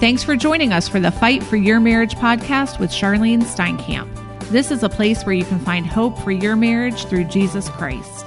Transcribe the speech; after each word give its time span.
Thanks 0.00 0.24
for 0.24 0.34
joining 0.34 0.72
us 0.72 0.88
for 0.88 0.98
the 0.98 1.10
Fight 1.10 1.42
for 1.42 1.56
Your 1.56 1.78
Marriage 1.78 2.14
podcast 2.14 2.80
with 2.80 2.88
Charlene 2.90 3.42
Steinkamp. 3.42 4.08
This 4.48 4.70
is 4.70 4.82
a 4.82 4.88
place 4.88 5.24
where 5.24 5.34
you 5.34 5.44
can 5.44 5.58
find 5.58 5.84
hope 5.84 6.16
for 6.20 6.30
your 6.30 6.56
marriage 6.56 7.04
through 7.04 7.24
Jesus 7.24 7.68
Christ. 7.68 8.24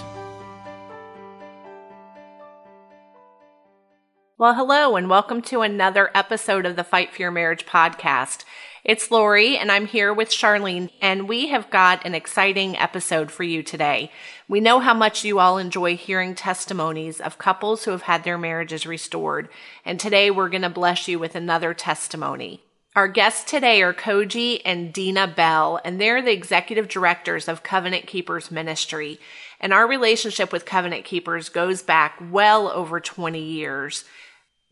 Well, 4.38 4.54
hello, 4.54 4.96
and 4.96 5.10
welcome 5.10 5.42
to 5.42 5.62
another 5.62 6.12
episode 6.14 6.68
of 6.68 6.76
the 6.76 6.84
Fight 6.84 7.12
for 7.12 7.24
Your 7.24 7.32
Marriage 7.32 7.66
podcast. 7.66 8.44
It's 8.86 9.10
Lori, 9.10 9.56
and 9.56 9.72
I'm 9.72 9.86
here 9.86 10.14
with 10.14 10.28
Charlene, 10.28 10.90
and 11.02 11.30
we 11.30 11.48
have 11.48 11.70
got 11.70 12.06
an 12.06 12.14
exciting 12.14 12.78
episode 12.78 13.32
for 13.32 13.44
you 13.44 13.64
today. 13.64 14.12
We 14.50 14.60
know 14.60 14.82
how 14.82 14.94
much 14.94 15.24
you 15.24 15.40
all 15.40 15.58
enjoy 15.58 15.96
hearing 15.96 16.36
testimonies 16.36 17.22
of 17.22 17.38
couples 17.38 17.86
who 17.86 17.92
have 17.92 18.02
had 18.02 18.26
their 18.26 18.38
marriages 18.38 18.86
restored, 18.86 19.48
and 19.86 20.02
today 20.02 20.30
we're 20.30 20.50
going 20.50 20.64
to 20.64 20.70
bless 20.70 21.08
you 21.08 21.18
with 21.18 21.34
another 21.34 21.74
testimony. 21.74 22.62
Our 22.94 23.08
guests 23.08 23.50
today 23.50 23.82
are 23.82 23.94
Koji 23.94 24.62
and 24.66 24.92
Deana 24.92 25.28
Bell, 25.34 25.80
and 25.86 26.00
they're 26.00 26.22
the 26.22 26.34
executive 26.34 26.90
directors 26.90 27.48
of 27.48 27.64
Covenant 27.64 28.06
Keepers 28.06 28.52
Ministry. 28.52 29.18
And 29.62 29.72
our 29.72 29.88
relationship 29.88 30.52
with 30.52 30.66
Covenant 30.66 31.06
Keepers 31.06 31.48
goes 31.48 31.82
back 31.82 32.22
well 32.30 32.68
over 32.68 33.00
20 33.00 33.40
years. 33.42 34.04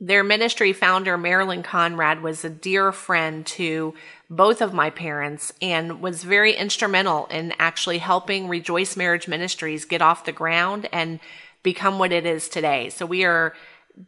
Their 0.03 0.23
ministry 0.23 0.73
founder, 0.73 1.15
Marilyn 1.15 1.61
Conrad, 1.61 2.23
was 2.23 2.43
a 2.43 2.49
dear 2.49 2.91
friend 2.91 3.45
to 3.45 3.93
both 4.31 4.59
of 4.59 4.73
my 4.73 4.89
parents 4.89 5.53
and 5.61 6.01
was 6.01 6.23
very 6.23 6.55
instrumental 6.55 7.27
in 7.27 7.53
actually 7.59 7.99
helping 7.99 8.47
Rejoice 8.47 8.97
Marriage 8.97 9.27
Ministries 9.27 9.85
get 9.85 10.01
off 10.01 10.25
the 10.25 10.31
ground 10.31 10.89
and 10.91 11.19
become 11.61 11.99
what 11.99 12.11
it 12.11 12.25
is 12.25 12.49
today. 12.49 12.89
So 12.89 13.05
we 13.05 13.25
are 13.25 13.53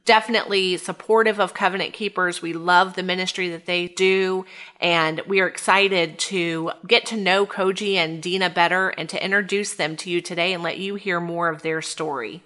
definitely 0.03 0.77
supportive 0.77 1.39
of 1.39 1.53
Covenant 1.53 1.93
Keepers. 1.93 2.41
We 2.41 2.53
love 2.53 2.95
the 2.95 3.03
ministry 3.03 3.49
that 3.49 3.67
they 3.67 3.87
do, 3.87 4.47
and 4.81 5.21
we 5.27 5.41
are 5.41 5.47
excited 5.47 6.17
to 6.17 6.71
get 6.87 7.05
to 7.07 7.17
know 7.17 7.45
Koji 7.45 7.97
and 7.97 8.19
Deana 8.19 8.49
better 8.49 8.89
and 8.89 9.07
to 9.09 9.23
introduce 9.23 9.75
them 9.75 9.95
to 9.97 10.09
you 10.09 10.21
today 10.21 10.53
and 10.53 10.63
let 10.63 10.79
you 10.79 10.95
hear 10.95 11.19
more 11.19 11.49
of 11.49 11.61
their 11.61 11.83
story. 11.83 12.41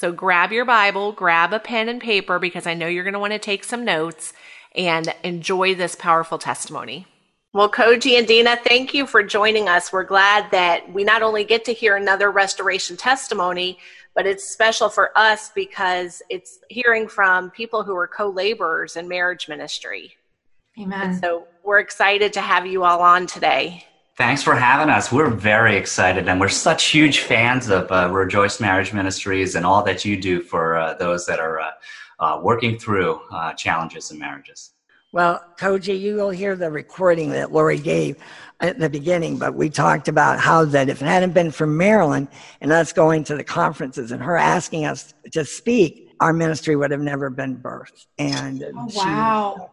So 0.00 0.12
grab 0.12 0.50
your 0.50 0.64
Bible, 0.64 1.12
grab 1.12 1.52
a 1.52 1.58
pen 1.58 1.90
and 1.90 2.00
paper 2.00 2.38
because 2.38 2.66
I 2.66 2.72
know 2.72 2.86
you're 2.86 3.04
going 3.04 3.12
to 3.12 3.20
want 3.20 3.34
to 3.34 3.38
take 3.38 3.64
some 3.64 3.84
notes 3.84 4.32
and 4.74 5.14
enjoy 5.22 5.74
this 5.74 5.94
powerful 5.94 6.38
testimony. 6.38 7.06
Well, 7.52 7.70
Koji 7.70 8.16
and 8.16 8.26
Deana, 8.26 8.56
thank 8.64 8.94
you 8.94 9.06
for 9.06 9.22
joining 9.22 9.68
us. 9.68 9.92
We're 9.92 10.04
glad 10.04 10.50
that 10.52 10.90
we 10.90 11.04
not 11.04 11.20
only 11.20 11.44
get 11.44 11.66
to 11.66 11.74
hear 11.74 11.96
another 11.96 12.30
restoration 12.30 12.96
testimony, 12.96 13.78
but 14.14 14.24
it's 14.24 14.42
special 14.42 14.88
for 14.88 15.10
us 15.18 15.50
because 15.54 16.22
it's 16.30 16.60
hearing 16.70 17.06
from 17.06 17.50
people 17.50 17.82
who 17.82 17.94
are 17.94 18.08
co 18.08 18.30
laborers 18.30 18.96
in 18.96 19.06
marriage 19.06 19.50
ministry. 19.50 20.14
Amen. 20.80 21.10
And 21.10 21.20
so 21.20 21.46
we're 21.62 21.80
excited 21.80 22.32
to 22.32 22.40
have 22.40 22.64
you 22.64 22.84
all 22.84 23.02
on 23.02 23.26
today. 23.26 23.84
Thanks 24.20 24.42
for 24.42 24.54
having 24.54 24.90
us. 24.90 25.10
We're 25.10 25.30
very 25.30 25.78
excited, 25.78 26.28
and 26.28 26.38
we're 26.38 26.50
such 26.50 26.88
huge 26.88 27.20
fans 27.20 27.70
of 27.70 27.90
uh, 27.90 28.10
Rejoice 28.12 28.60
Marriage 28.60 28.92
Ministries 28.92 29.54
and 29.54 29.64
all 29.64 29.82
that 29.84 30.04
you 30.04 30.14
do 30.20 30.42
for 30.42 30.76
uh, 30.76 30.92
those 30.92 31.24
that 31.24 31.40
are 31.40 31.58
uh, 31.58 31.70
uh 32.18 32.40
working 32.42 32.78
through 32.78 33.18
uh, 33.32 33.54
challenges 33.54 34.10
in 34.10 34.18
marriages. 34.18 34.72
Well, 35.12 35.42
Koji, 35.58 35.98
you 35.98 36.16
will 36.16 36.28
hear 36.28 36.54
the 36.54 36.70
recording 36.70 37.30
that 37.30 37.50
Lori 37.50 37.78
gave 37.78 38.18
at 38.60 38.78
the 38.78 38.90
beginning, 38.90 39.38
but 39.38 39.54
we 39.54 39.70
talked 39.70 40.06
about 40.06 40.38
how 40.38 40.66
that 40.66 40.90
if 40.90 41.00
it 41.00 41.06
hadn't 41.06 41.32
been 41.32 41.50
for 41.50 41.66
Marilyn 41.66 42.28
and 42.60 42.72
us 42.72 42.92
going 42.92 43.24
to 43.24 43.36
the 43.36 43.42
conferences 43.42 44.12
and 44.12 44.22
her 44.22 44.36
asking 44.36 44.84
us 44.84 45.14
to 45.32 45.46
speak, 45.46 46.10
our 46.20 46.34
ministry 46.34 46.76
would 46.76 46.90
have 46.90 47.00
never 47.00 47.30
been 47.30 47.56
birthed. 47.56 48.04
And 48.18 48.62
oh, 48.76 48.88
wow. 48.94 49.70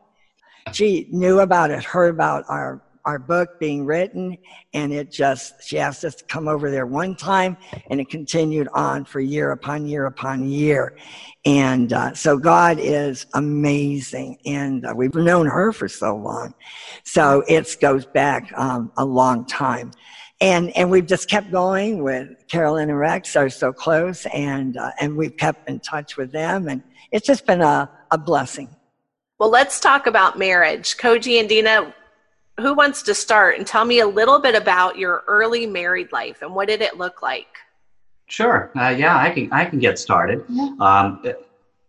She, 0.72 1.04
she 1.04 1.08
knew 1.12 1.42
about 1.42 1.70
it, 1.70 1.84
heard 1.84 2.12
about 2.12 2.46
our 2.48 2.82
our 3.08 3.18
book 3.18 3.58
being 3.58 3.86
written 3.86 4.38
and 4.74 4.92
it 4.92 5.10
just 5.10 5.64
she 5.64 5.80
asked 5.80 6.04
us 6.04 6.16
to 6.16 6.26
come 6.26 6.50
over 6.50 6.70
there 6.70 6.86
one 6.86 7.16
time 7.16 7.56
and 7.90 8.02
it 8.02 8.10
continued 8.10 8.68
on 8.74 9.06
for 9.06 9.22
year 9.22 9.52
upon 9.52 9.88
year 9.88 10.08
upon 10.08 10.50
year. 10.50 10.94
And 11.46 11.94
uh, 11.94 12.14
so 12.14 12.38
god 12.38 12.80
is 12.80 13.26
amazing 13.34 14.38
and 14.46 14.86
uh, 14.86 14.94
we've 14.94 15.16
known 15.16 15.48
her 15.48 15.72
for 15.72 15.88
so 15.88 16.18
long. 16.18 16.54
So 17.06 17.44
it 17.48 17.78
goes 17.80 18.06
back 18.06 18.52
um, 18.58 18.92
a 18.98 19.06
long 19.06 19.46
time. 19.46 19.92
And 20.42 20.76
and 20.76 20.92
we've 20.92 21.08
just 21.08 21.30
kept 21.30 21.50
going 21.50 22.04
with 22.04 22.28
carolyn 22.50 22.90
and 22.90 23.00
rex 23.00 23.38
are 23.38 23.50
so 23.50 23.72
close 23.72 24.26
and 24.28 24.76
uh, 24.76 24.92
and 25.00 25.16
we've 25.16 25.38
kept 25.38 25.70
in 25.70 25.80
touch 25.80 26.18
with 26.18 26.34
them 26.34 26.68
and 26.68 26.84
it's 27.14 27.26
just 27.26 27.46
been 27.46 27.62
a, 27.62 27.90
a 28.12 28.18
blessing. 28.18 28.68
Well 29.40 29.50
let's 29.50 29.80
talk 29.80 30.08
about 30.08 30.38
marriage. 30.38 30.98
Koji 30.98 31.40
and 31.40 31.48
Deana 31.48 31.94
who 32.60 32.74
wants 32.74 33.04
to 33.04 33.14
start 33.14 33.58
and 33.58 33.68
tell 33.68 33.86
me 33.86 34.00
a 34.00 34.08
little 34.08 34.40
bit 34.40 34.56
about 34.56 34.98
your 34.98 35.24
early 35.28 35.66
married 35.66 36.12
life 36.12 36.42
and 36.42 36.54
what 36.54 36.68
did 36.68 36.82
it 36.82 36.98
look 36.98 37.22
like? 37.22 37.48
Sure. 38.28 38.72
Uh, 38.76 38.90
yeah, 38.90 39.18
I 39.18 39.30
can. 39.30 39.52
I 39.54 39.66
can 39.66 39.80
get 39.80 39.98
started. 39.98 40.44
Yeah. 40.50 40.72
Um, 40.80 41.24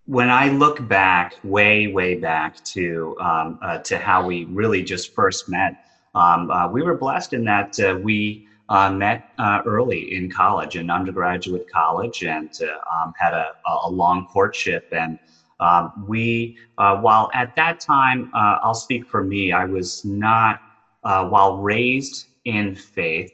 when 0.07 0.31
I 0.31 0.49
look 0.49 0.87
back, 0.89 1.35
way, 1.43 1.89
way 1.89 2.15
back 2.15 2.63
to 2.67 3.17
um, 3.21 3.59
uh, 3.61 3.79
to 3.79 3.99
how 3.99 4.25
we 4.25 4.45
really 4.45 4.83
just 4.83 5.15
first 5.15 5.49
met, 5.49 5.85
um, 6.15 6.51
uh, 6.51 6.69
we 6.69 6.83
were 6.83 6.97
blessed 6.97 7.33
in 7.33 7.45
that 7.45 7.79
uh, 7.81 7.99
we 8.01 8.47
uh, 8.69 8.91
met 8.91 9.31
uh, 9.39 9.63
early 9.67 10.15
in 10.15 10.31
college, 10.31 10.77
in 10.77 10.91
undergraduate 10.91 11.69
college, 11.71 12.23
and 12.23 12.51
um, 12.63 13.13
had 13.19 13.35
a, 13.35 13.53
a 13.85 13.91
long 13.91 14.27
courtship 14.27 14.89
and. 14.93 15.19
Um, 15.61 15.93
we, 16.07 16.57
uh, 16.79 16.97
while 16.99 17.31
at 17.35 17.55
that 17.57 17.81
time, 17.81 18.31
uh, 18.35 18.59
I'll 18.63 18.75
speak 18.75 19.07
for 19.07 19.25
me, 19.25 19.53
I 19.53 19.65
was 19.65 20.05
not, 20.05 20.61
uh, 21.05 21.27
while 21.29 21.59
raised 21.59 22.27
in 22.45 22.75
faith, 22.75 23.33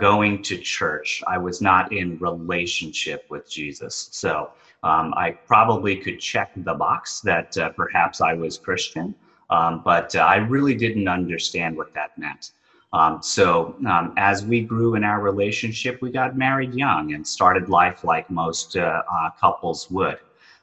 going 0.00 0.42
to 0.42 0.58
church, 0.58 1.22
I 1.26 1.38
was 1.38 1.62
not 1.62 1.92
in 1.92 2.18
relationship 2.18 3.24
with 3.30 3.50
Jesus. 3.50 4.08
So 4.12 4.50
um, 4.82 5.14
I 5.16 5.30
probably 5.46 5.96
could 5.96 6.20
check 6.20 6.50
the 6.56 6.74
box 6.74 7.20
that 7.20 7.56
perhaps 7.76 8.20
I 8.20 8.34
was 8.34 8.58
Christian, 8.58 9.14
um, 9.48 9.82
but 9.82 10.14
I 10.16 10.36
really 10.36 10.74
didn't 10.74 11.08
understand 11.08 11.76
what 11.76 11.94
that 11.94 12.10
meant. 12.18 12.52
Um, 12.92 13.22
so 13.22 13.76
um, 13.86 14.12
as 14.18 14.44
we 14.44 14.60
grew 14.60 14.94
in 14.96 15.04
our 15.04 15.20
relationship, 15.20 16.02
we 16.02 16.10
got 16.10 16.36
married 16.36 16.74
young 16.74 17.14
and 17.14 17.26
started 17.26 17.68
life 17.70 18.04
like 18.04 18.28
most 18.30 18.76
uh, 18.76 19.02
uh, 19.10 19.30
couples 19.40 19.90
would. 19.90 20.18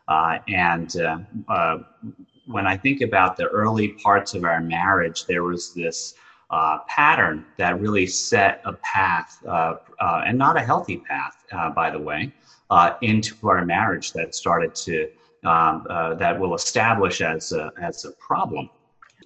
Uh, 0.10 0.40
and 0.48 0.98
uh, 0.98 1.20
uh, 1.48 1.78
when 2.48 2.66
I 2.66 2.76
think 2.76 3.02
about 3.02 3.38
the 3.38 3.46
early 3.46 3.90
parts 3.90 4.34
of 4.34 4.44
our 4.44 4.60
marriage, 4.60 5.26
there 5.28 5.44
was 5.44 5.72
this 5.74 6.16
uh, 6.50 6.80
pattern 6.88 7.46
that 7.58 7.80
really 7.80 8.08
set 8.08 8.60
a 8.66 8.74
path, 8.74 9.38
uh, 9.48 9.76
uh, 10.02 10.24
and 10.26 10.36
not 10.36 10.58
a 10.58 10.62
healthy 10.62 10.98
path, 10.98 11.46
by 11.76 11.92
the 11.92 12.00
way, 12.00 12.34
into 13.02 13.36
our 13.48 13.64
marriage 13.64 14.12
that 14.14 14.34
started 14.34 14.74
to 14.74 15.10
um, 15.46 15.86
that 16.18 16.38
will 16.38 16.56
establish 16.56 17.22
as 17.22 17.54
a, 17.54 17.72
as 17.82 18.04
a 18.04 18.12
problem. 18.14 18.70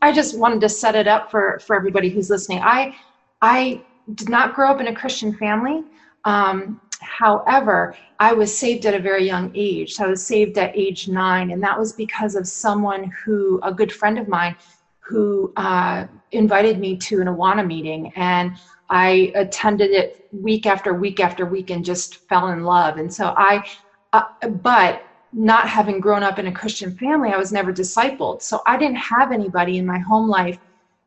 I 0.01 0.11
just 0.11 0.37
wanted 0.37 0.59
to 0.61 0.69
set 0.69 0.95
it 0.95 1.07
up 1.07 1.31
for 1.31 1.59
for 1.59 1.77
everybody 1.77 2.09
who's 2.09 2.29
listening. 2.29 2.59
I 2.61 2.93
I 3.41 3.81
did 4.15 4.27
not 4.27 4.53
grow 4.53 4.69
up 4.69 4.81
in 4.81 4.87
a 4.87 4.93
Christian 4.93 5.33
family. 5.33 5.85
Um, 6.25 6.81
However, 7.03 7.95
I 8.19 8.33
was 8.33 8.55
saved 8.55 8.85
at 8.85 8.93
a 8.93 8.99
very 8.99 9.25
young 9.25 9.51
age. 9.53 9.93
So 9.93 10.05
I 10.05 10.07
was 10.07 10.25
saved 10.25 10.57
at 10.57 10.75
age 10.75 11.07
nine, 11.07 11.51
and 11.51 11.61
that 11.63 11.77
was 11.77 11.93
because 11.93 12.35
of 12.35 12.47
someone 12.47 13.11
who, 13.23 13.59
a 13.63 13.73
good 13.73 13.91
friend 13.91 14.17
of 14.17 14.27
mine, 14.27 14.55
who 14.99 15.51
uh, 15.57 16.07
invited 16.31 16.79
me 16.79 16.97
to 16.97 17.21
an 17.21 17.27
Awana 17.27 17.65
meeting. 17.65 18.11
And 18.15 18.57
I 18.89 19.31
attended 19.35 19.91
it 19.91 20.27
week 20.31 20.65
after 20.65 20.93
week 20.93 21.19
after 21.19 21.45
week 21.45 21.69
and 21.69 21.83
just 21.83 22.27
fell 22.29 22.49
in 22.49 22.63
love. 22.63 22.97
And 22.97 23.13
so 23.13 23.33
I, 23.37 23.65
uh, 24.13 24.23
but 24.47 25.05
not 25.33 25.67
having 25.67 25.99
grown 25.99 26.23
up 26.23 26.39
in 26.39 26.47
a 26.47 26.51
Christian 26.51 26.95
family, 26.95 27.31
I 27.31 27.37
was 27.37 27.51
never 27.51 27.73
discipled. 27.73 28.41
So 28.41 28.61
I 28.67 28.77
didn't 28.77 28.97
have 28.97 29.31
anybody 29.31 29.77
in 29.77 29.85
my 29.85 29.99
home 29.99 30.29
life 30.29 30.57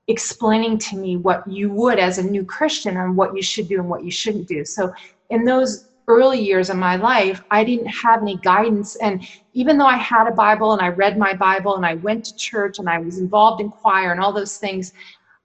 explaining 0.09 0.79
to 0.79 0.97
me 0.97 1.17
what 1.17 1.47
you 1.49 1.71
would 1.71 1.99
as 1.99 2.19
a 2.19 2.23
new 2.23 2.45
Christian 2.45 2.97
and 2.97 3.17
what 3.17 3.35
you 3.35 3.43
should 3.43 3.69
do 3.69 3.81
and 3.81 3.89
what 3.89 4.05
you 4.05 4.11
shouldn't 4.11 4.47
do. 4.47 4.65
So 4.65 4.93
in 5.31 5.45
those 5.45 5.86
early 6.09 6.41
years 6.41 6.71
of 6.71 6.77
my 6.77 6.97
life, 6.97 7.43
I 7.51 7.65
didn't 7.65 7.89
have 7.89 8.23
any 8.23 8.37
guidance. 8.37 8.97
And 8.97 9.27
even 9.55 9.79
though 9.79 9.87
I 9.87 9.97
had 9.97 10.29
a 10.29 10.33
Bible 10.33 10.73
and 10.73 10.81
I 10.83 10.89
read 10.89 11.19
my 11.19 11.35
Bible 11.35 11.77
and 11.77 11.85
I 11.85 11.95
went 11.95 12.25
to 12.27 12.37
church 12.37 12.79
and 12.79 12.89
I 12.89 12.99
was 12.99 13.19
involved 13.19 13.61
in 13.61 13.71
choir 13.71 14.13
and 14.13 14.21
all 14.21 14.33
those 14.33 14.57
things, 14.57 14.93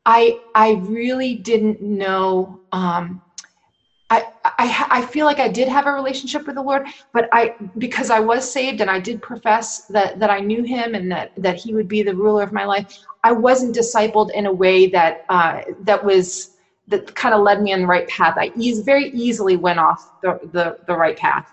I 0.05 0.39
I 0.55 0.73
really 0.83 1.35
didn't 1.35 1.81
know. 1.81 2.59
Um, 2.71 3.21
I, 4.09 4.27
I 4.43 4.87
I 4.89 5.05
feel 5.05 5.25
like 5.25 5.39
I 5.39 5.47
did 5.47 5.69
have 5.69 5.87
a 5.87 5.93
relationship 5.93 6.45
with 6.45 6.55
the 6.55 6.61
Lord, 6.61 6.85
but 7.13 7.29
I 7.31 7.55
because 7.77 8.09
I 8.09 8.19
was 8.19 8.51
saved 8.51 8.81
and 8.81 8.89
I 8.89 8.99
did 8.99 9.21
profess 9.21 9.85
that 9.89 10.19
that 10.19 10.29
I 10.29 10.39
knew 10.39 10.63
Him 10.63 10.95
and 10.95 11.11
that 11.11 11.31
that 11.37 11.55
He 11.55 11.73
would 11.73 11.87
be 11.87 12.03
the 12.03 12.15
ruler 12.15 12.43
of 12.43 12.51
my 12.51 12.65
life. 12.65 12.85
I 13.23 13.31
wasn't 13.31 13.75
discipled 13.75 14.31
in 14.31 14.47
a 14.47 14.53
way 14.53 14.87
that 14.87 15.23
uh, 15.29 15.61
that 15.83 16.03
was 16.03 16.51
that 16.87 17.15
kind 17.15 17.33
of 17.33 17.41
led 17.41 17.61
me 17.61 17.73
on 17.73 17.81
the 17.81 17.87
right 17.87 18.07
path. 18.07 18.35
I 18.37 18.51
very 18.83 19.09
easily 19.11 19.55
went 19.55 19.79
off 19.79 20.21
the, 20.21 20.39
the, 20.51 20.77
the 20.87 20.95
right 20.95 21.17
path. 21.17 21.51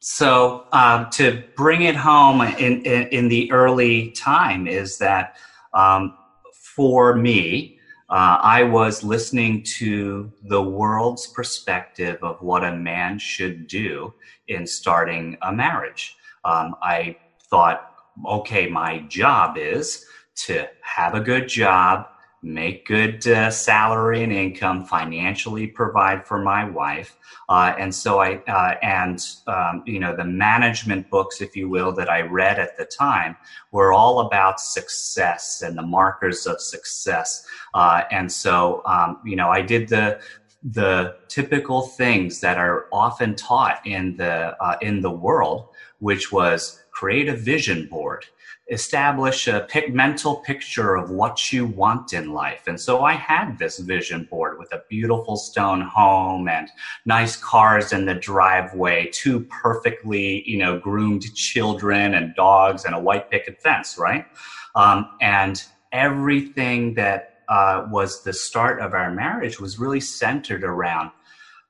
so 0.00 0.66
um, 0.72 1.08
to 1.12 1.42
bring 1.56 1.82
it 1.82 1.96
home 1.96 2.40
in, 2.40 2.82
in, 2.82 3.08
in, 3.08 3.28
the 3.28 3.50
early 3.50 4.10
time 4.12 4.68
is 4.68 4.98
that 4.98 5.36
um, 5.74 6.16
for 6.52 7.14
me, 7.14 7.78
uh, 8.10 8.38
I 8.40 8.62
was 8.62 9.04
listening 9.04 9.62
to 9.78 10.32
the 10.44 10.62
world's 10.62 11.26
perspective 11.26 12.18
of 12.22 12.40
what 12.40 12.64
a 12.64 12.74
man 12.74 13.18
should 13.18 13.66
do 13.66 14.14
in 14.46 14.66
starting 14.66 15.36
a 15.42 15.52
marriage. 15.52 16.16
Um, 16.44 16.74
I 16.82 17.16
thought, 17.50 17.92
okay, 18.26 18.66
my 18.68 19.00
job 19.08 19.58
is 19.58 20.06
to 20.46 20.68
have 20.82 21.14
a 21.14 21.20
good 21.20 21.48
job, 21.48 22.06
make 22.42 22.86
good 22.86 23.26
uh, 23.26 23.50
salary 23.50 24.22
and 24.22 24.32
income, 24.32 24.84
financially 24.84 25.66
provide 25.66 26.24
for 26.24 26.38
my 26.38 26.64
wife. 26.64 27.16
Uh, 27.48 27.74
and 27.78 27.92
so 27.92 28.20
I, 28.20 28.36
uh, 28.46 28.76
and, 28.82 29.24
um, 29.46 29.82
you 29.86 29.98
know, 29.98 30.14
the 30.14 30.24
management 30.24 31.10
books, 31.10 31.40
if 31.40 31.56
you 31.56 31.68
will, 31.68 31.92
that 31.92 32.08
I 32.08 32.20
read 32.22 32.58
at 32.58 32.76
the 32.76 32.84
time 32.84 33.36
were 33.72 33.92
all 33.92 34.20
about 34.20 34.60
success 34.60 35.62
and 35.62 35.76
the 35.76 35.82
markers 35.82 36.46
of 36.46 36.60
success. 36.60 37.44
Uh, 37.74 38.02
and 38.10 38.30
so, 38.30 38.82
um, 38.86 39.20
you 39.24 39.34
know, 39.34 39.48
I 39.48 39.62
did 39.62 39.88
the, 39.88 40.20
the 40.62 41.16
typical 41.28 41.82
things 41.82 42.40
that 42.40 42.56
are 42.56 42.86
often 42.92 43.34
taught 43.34 43.84
in 43.84 44.16
the, 44.16 44.56
uh, 44.62 44.76
in 44.80 45.00
the 45.00 45.10
world, 45.10 45.68
which 45.98 46.30
was 46.30 46.82
create 46.90 47.28
a 47.28 47.34
vision 47.34 47.86
board 47.86 48.26
establish 48.70 49.48
a 49.48 49.66
mental 49.90 50.36
picture 50.36 50.94
of 50.94 51.10
what 51.10 51.52
you 51.52 51.64
want 51.64 52.12
in 52.12 52.32
life. 52.32 52.66
And 52.66 52.78
so 52.78 53.02
I 53.02 53.14
had 53.14 53.58
this 53.58 53.78
vision 53.78 54.24
board 54.30 54.58
with 54.58 54.72
a 54.72 54.82
beautiful 54.88 55.36
stone 55.36 55.80
home 55.80 56.48
and 56.48 56.68
nice 57.06 57.34
cars 57.36 57.92
in 57.92 58.04
the 58.04 58.14
driveway, 58.14 59.08
two 59.10 59.40
perfectly, 59.62 60.42
you 60.46 60.58
know, 60.58 60.78
groomed 60.78 61.34
children 61.34 62.14
and 62.14 62.34
dogs 62.34 62.84
and 62.84 62.94
a 62.94 63.00
white 63.00 63.30
picket 63.30 63.62
fence, 63.62 63.96
right? 63.98 64.26
Um, 64.74 65.08
and 65.20 65.62
everything 65.92 66.94
that 66.94 67.40
uh, 67.48 67.86
was 67.90 68.22
the 68.22 68.32
start 68.32 68.80
of 68.80 68.92
our 68.92 69.10
marriage 69.10 69.58
was 69.58 69.78
really 69.78 70.00
centered 70.00 70.62
around 70.62 71.10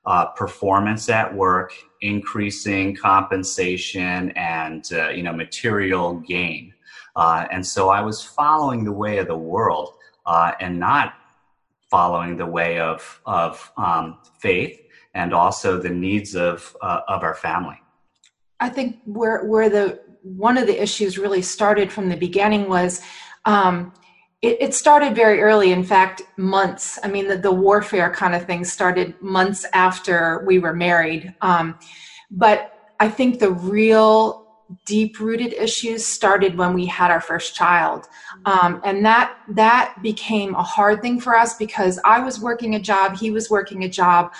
uh, 0.05 0.25
performance 0.25 1.09
at 1.09 1.33
work, 1.33 1.73
increasing 2.01 2.95
compensation, 2.95 4.31
and 4.31 4.91
uh, 4.91 5.09
you 5.09 5.23
know 5.23 5.33
material 5.33 6.15
gain. 6.15 6.73
Uh, 7.15 7.47
and 7.51 7.65
so 7.65 7.89
I 7.89 8.01
was 8.01 8.23
following 8.23 8.83
the 8.83 8.91
way 8.91 9.17
of 9.17 9.27
the 9.27 9.37
world 9.37 9.95
uh, 10.25 10.53
and 10.59 10.79
not 10.79 11.13
following 11.89 12.37
the 12.37 12.45
way 12.45 12.79
of, 12.79 13.21
of 13.25 13.71
um, 13.77 14.19
faith 14.39 14.79
and 15.13 15.33
also 15.33 15.79
the 15.79 15.89
needs 15.89 16.35
of, 16.35 16.75
uh, 16.81 17.01
of 17.07 17.23
our 17.23 17.33
family. 17.33 17.77
I 18.59 18.69
think 18.69 18.99
where, 19.05 19.45
where 19.45 19.69
the 19.69 20.01
one 20.21 20.57
of 20.57 20.67
the 20.67 20.81
issues 20.81 21.17
really 21.17 21.41
started 21.41 21.91
from 21.91 22.09
the 22.09 22.17
beginning 22.17 22.67
was 22.67 23.01
um, 23.45 23.93
it, 24.41 24.57
it, 24.61 24.73
started 24.73 25.15
very 25.15 25.41
early. 25.41 25.71
In 25.71 25.83
fact, 25.83 26.21
months. 26.37 26.99
I 27.03 27.07
mean, 27.07 27.27
the, 27.27 27.37
the 27.37 27.51
warfare 27.51 28.11
kind 28.13 28.35
of 28.35 28.45
thing 28.45 28.63
started 28.63 29.19
months 29.21 29.65
after 29.73 30.43
we 30.45 30.59
were 30.59 30.73
married. 30.73 31.33
Um, 31.41 31.79
but 32.31 32.93
I 32.99 33.09
think 33.09 33.39
the 33.39 33.51
real 33.51 34.48
deep 34.85 35.19
rooted 35.19 35.53
issues 35.53 36.05
started 36.05 36.57
when 36.57 36.73
we 36.73 36.85
had 36.85 37.09
our 37.09 37.21
first 37.21 37.55
child. 37.55 38.07
Um, 38.45 38.81
and 38.83 39.03
that 39.05 39.35
that 39.49 39.95
became 40.03 40.53
a 40.55 40.63
hard 40.63 41.01
thing 41.01 41.19
for 41.19 41.35
us 41.35 41.55
because 41.57 41.99
i 42.05 42.19
was 42.19 42.39
working 42.39 42.75
a 42.75 42.79
job 42.79 43.17
he 43.17 43.31
was 43.31 43.49
working 43.49 43.83
a 43.83 43.89
job. 43.89 44.33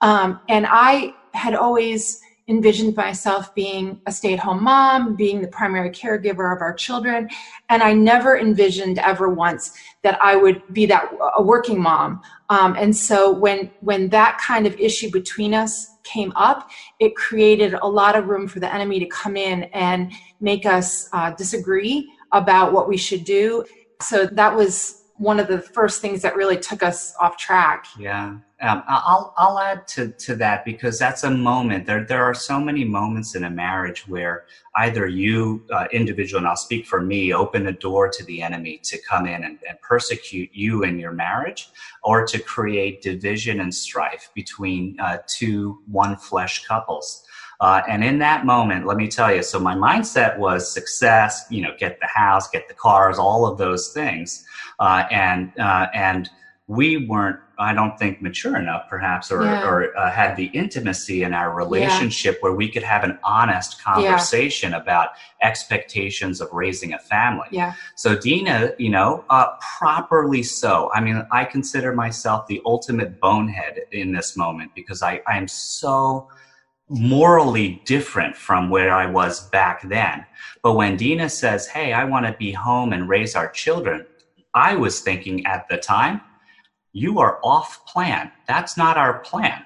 Um, 0.00 0.40
and 0.48 0.66
i 0.68 1.14
had 1.32 1.54
always 1.54 2.20
envisioned 2.46 2.94
myself 2.94 3.54
being 3.54 3.98
a 4.06 4.12
stay-at-home 4.12 4.62
mom 4.62 5.16
being 5.16 5.40
the 5.40 5.48
primary 5.48 5.88
caregiver 5.90 6.54
of 6.54 6.60
our 6.62 6.74
children. 6.74 7.28
And 7.68 7.82
i 7.82 7.92
never 7.92 8.38
envisioned 8.38 8.98
ever 8.98 9.28
once 9.28 9.72
that 10.02 10.20
i 10.22 10.34
would 10.36 10.62
be 10.72 10.86
that 10.86 11.10
a 11.36 11.42
working 11.42 11.80
mom 11.80 12.22
um, 12.50 12.76
and 12.78 12.94
so 12.94 13.32
when 13.32 13.70
when 13.80 14.08
that 14.10 14.38
kind 14.38 14.66
of 14.66 14.78
issue 14.78 15.10
between 15.10 15.54
us 15.54 15.88
came 16.04 16.32
up, 16.36 16.68
it 17.00 17.16
created 17.16 17.74
a 17.74 17.86
lot 17.86 18.16
of 18.16 18.26
room 18.28 18.46
for 18.46 18.60
the 18.60 18.72
enemy 18.72 18.98
to 19.00 19.06
come 19.06 19.36
in 19.36 19.64
and 19.64 20.12
make 20.40 20.66
us 20.66 21.08
uh, 21.12 21.30
disagree 21.32 22.10
about 22.32 22.72
what 22.72 22.88
we 22.88 22.96
should 22.96 23.24
do. 23.24 23.64
So 24.02 24.26
that 24.26 24.54
was 24.54 25.03
one 25.24 25.40
of 25.40 25.48
the 25.48 25.58
first 25.58 26.02
things 26.02 26.20
that 26.22 26.36
really 26.36 26.58
took 26.58 26.82
us 26.82 27.14
off 27.18 27.36
track. 27.38 27.86
Yeah. 27.98 28.36
Um, 28.60 28.82
I'll, 28.86 29.34
I'll 29.36 29.58
add 29.58 29.88
to, 29.88 30.08
to 30.08 30.36
that 30.36 30.64
because 30.64 30.98
that's 30.98 31.24
a 31.24 31.30
moment. 31.30 31.86
There, 31.86 32.04
there 32.04 32.22
are 32.24 32.34
so 32.34 32.60
many 32.60 32.84
moments 32.84 33.34
in 33.34 33.44
a 33.44 33.50
marriage 33.50 34.06
where 34.06 34.44
either 34.76 35.06
you, 35.06 35.64
uh, 35.72 35.86
individual, 35.92 36.38
and 36.38 36.46
I'll 36.46 36.56
speak 36.56 36.86
for 36.86 37.00
me, 37.00 37.32
open 37.32 37.66
a 37.66 37.72
door 37.72 38.08
to 38.08 38.24
the 38.24 38.42
enemy 38.42 38.80
to 38.84 38.98
come 39.08 39.26
in 39.26 39.44
and, 39.44 39.58
and 39.68 39.80
persecute 39.80 40.50
you 40.52 40.84
in 40.84 40.98
your 40.98 41.12
marriage 41.12 41.70
or 42.02 42.26
to 42.26 42.38
create 42.38 43.02
division 43.02 43.60
and 43.60 43.74
strife 43.74 44.30
between 44.34 44.98
uh, 45.00 45.18
two 45.26 45.82
one 45.90 46.16
flesh 46.16 46.64
couples. 46.66 47.24
Uh, 47.60 47.82
and 47.88 48.02
in 48.04 48.18
that 48.18 48.44
moment, 48.44 48.86
let 48.86 48.96
me 48.96 49.08
tell 49.08 49.34
you, 49.34 49.42
so 49.42 49.58
my 49.58 49.74
mindset 49.74 50.38
was 50.38 50.70
success, 50.70 51.46
you 51.50 51.62
know, 51.62 51.72
get 51.78 51.98
the 52.00 52.06
house, 52.06 52.48
get 52.48 52.68
the 52.68 52.74
cars, 52.74 53.18
all 53.18 53.46
of 53.46 53.58
those 53.58 53.92
things. 53.92 54.44
Uh, 54.78 55.04
and, 55.10 55.52
uh, 55.58 55.86
and, 55.94 56.30
we 56.66 57.06
weren't 57.06 57.38
i 57.58 57.74
don't 57.74 57.98
think 57.98 58.22
mature 58.22 58.56
enough 58.56 58.88
perhaps 58.88 59.30
or, 59.30 59.44
yeah. 59.44 59.68
or 59.68 59.96
uh, 59.98 60.10
had 60.10 60.34
the 60.34 60.46
intimacy 60.46 61.22
in 61.22 61.34
our 61.34 61.54
relationship 61.54 62.34
yeah. 62.34 62.38
where 62.40 62.52
we 62.52 62.70
could 62.70 62.82
have 62.82 63.04
an 63.04 63.18
honest 63.22 63.82
conversation 63.82 64.70
yeah. 64.70 64.78
about 64.78 65.10
expectations 65.42 66.40
of 66.40 66.50
raising 66.52 66.94
a 66.94 66.98
family 66.98 67.46
yeah 67.50 67.74
so 67.96 68.16
Deana 68.16 68.72
you 68.78 68.88
know 68.88 69.24
uh, 69.28 69.48
properly 69.78 70.42
so 70.42 70.90
i 70.94 71.02
mean 71.02 71.26
i 71.30 71.44
consider 71.44 71.92
myself 71.92 72.46
the 72.46 72.62
ultimate 72.64 73.20
bonehead 73.20 73.82
in 73.92 74.12
this 74.12 74.34
moment 74.34 74.70
because 74.74 75.02
i 75.02 75.20
i 75.26 75.36
am 75.36 75.46
so 75.46 76.28
morally 76.88 77.82
different 77.84 78.36
from 78.36 78.70
where 78.70 78.92
I 78.92 79.06
was 79.06 79.48
back 79.48 79.88
then. 79.88 80.24
But 80.62 80.74
when 80.74 80.96
Deana 80.96 81.30
says, 81.30 81.66
Hey, 81.66 81.92
I 81.92 82.04
want 82.04 82.26
to 82.26 82.32
be 82.32 82.52
home 82.52 82.92
and 82.92 83.08
raise 83.08 83.34
our 83.34 83.50
children, 83.50 84.06
I 84.54 84.76
was 84.76 85.00
thinking 85.00 85.44
at 85.46 85.68
the 85.68 85.76
time, 85.76 86.20
you 86.92 87.18
are 87.18 87.40
off 87.42 87.84
plan. 87.86 88.30
That's 88.46 88.76
not 88.76 88.96
our 88.96 89.18
plan. 89.20 89.64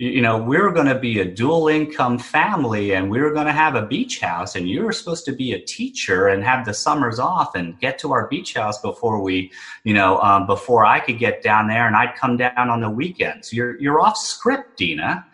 You 0.00 0.22
know, 0.22 0.38
we're 0.40 0.70
going 0.70 0.86
to 0.86 0.96
be 0.98 1.18
a 1.18 1.24
dual 1.24 1.66
income 1.66 2.20
family 2.20 2.94
and 2.94 3.10
we're 3.10 3.32
going 3.32 3.46
to 3.46 3.52
have 3.52 3.74
a 3.74 3.84
beach 3.84 4.20
house 4.20 4.54
and 4.54 4.70
you're 4.70 4.92
supposed 4.92 5.24
to 5.24 5.32
be 5.32 5.54
a 5.54 5.60
teacher 5.60 6.28
and 6.28 6.44
have 6.44 6.64
the 6.64 6.72
summers 6.72 7.18
off 7.18 7.56
and 7.56 7.80
get 7.80 7.98
to 7.98 8.12
our 8.12 8.28
beach 8.28 8.54
house 8.54 8.80
before 8.80 9.20
we, 9.20 9.50
you 9.82 9.94
know, 9.94 10.20
um, 10.20 10.46
before 10.46 10.86
I 10.86 11.00
could 11.00 11.18
get 11.18 11.42
down 11.42 11.66
there 11.66 11.88
and 11.88 11.96
I'd 11.96 12.14
come 12.14 12.36
down 12.36 12.70
on 12.70 12.80
the 12.80 12.88
weekends. 12.88 13.52
You're, 13.52 13.76
you're 13.80 14.00
off 14.00 14.16
script, 14.16 14.78
Deana. 14.78 15.26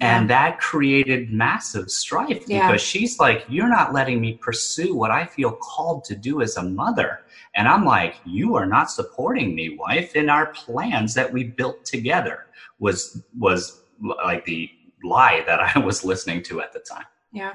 And 0.00 0.28
yeah. 0.28 0.50
that 0.50 0.60
created 0.60 1.32
massive 1.32 1.90
strife 1.90 2.44
yeah. 2.46 2.66
because 2.66 2.82
she's 2.82 3.18
like, 3.18 3.46
you're 3.48 3.68
not 3.68 3.94
letting 3.94 4.20
me 4.20 4.34
pursue 4.34 4.94
what 4.94 5.10
I 5.10 5.24
feel 5.24 5.52
called 5.52 6.04
to 6.04 6.14
do 6.14 6.42
as 6.42 6.58
a 6.58 6.62
mother. 6.62 7.20
And 7.54 7.66
I'm 7.66 7.86
like, 7.86 8.16
you 8.26 8.56
are 8.56 8.66
not 8.66 8.90
supporting 8.90 9.54
me, 9.54 9.76
wife, 9.78 10.14
in 10.14 10.28
our 10.28 10.52
plans 10.52 11.14
that 11.14 11.32
we 11.32 11.44
built 11.44 11.84
together 11.86 12.46
was 12.78 13.22
was 13.38 13.80
like 14.00 14.44
the 14.44 14.70
lie 15.02 15.42
that 15.46 15.60
I 15.60 15.78
was 15.84 16.04
listening 16.04 16.42
to 16.44 16.60
at 16.60 16.72
the 16.72 16.80
time. 16.80 17.06
Yeah. 17.32 17.54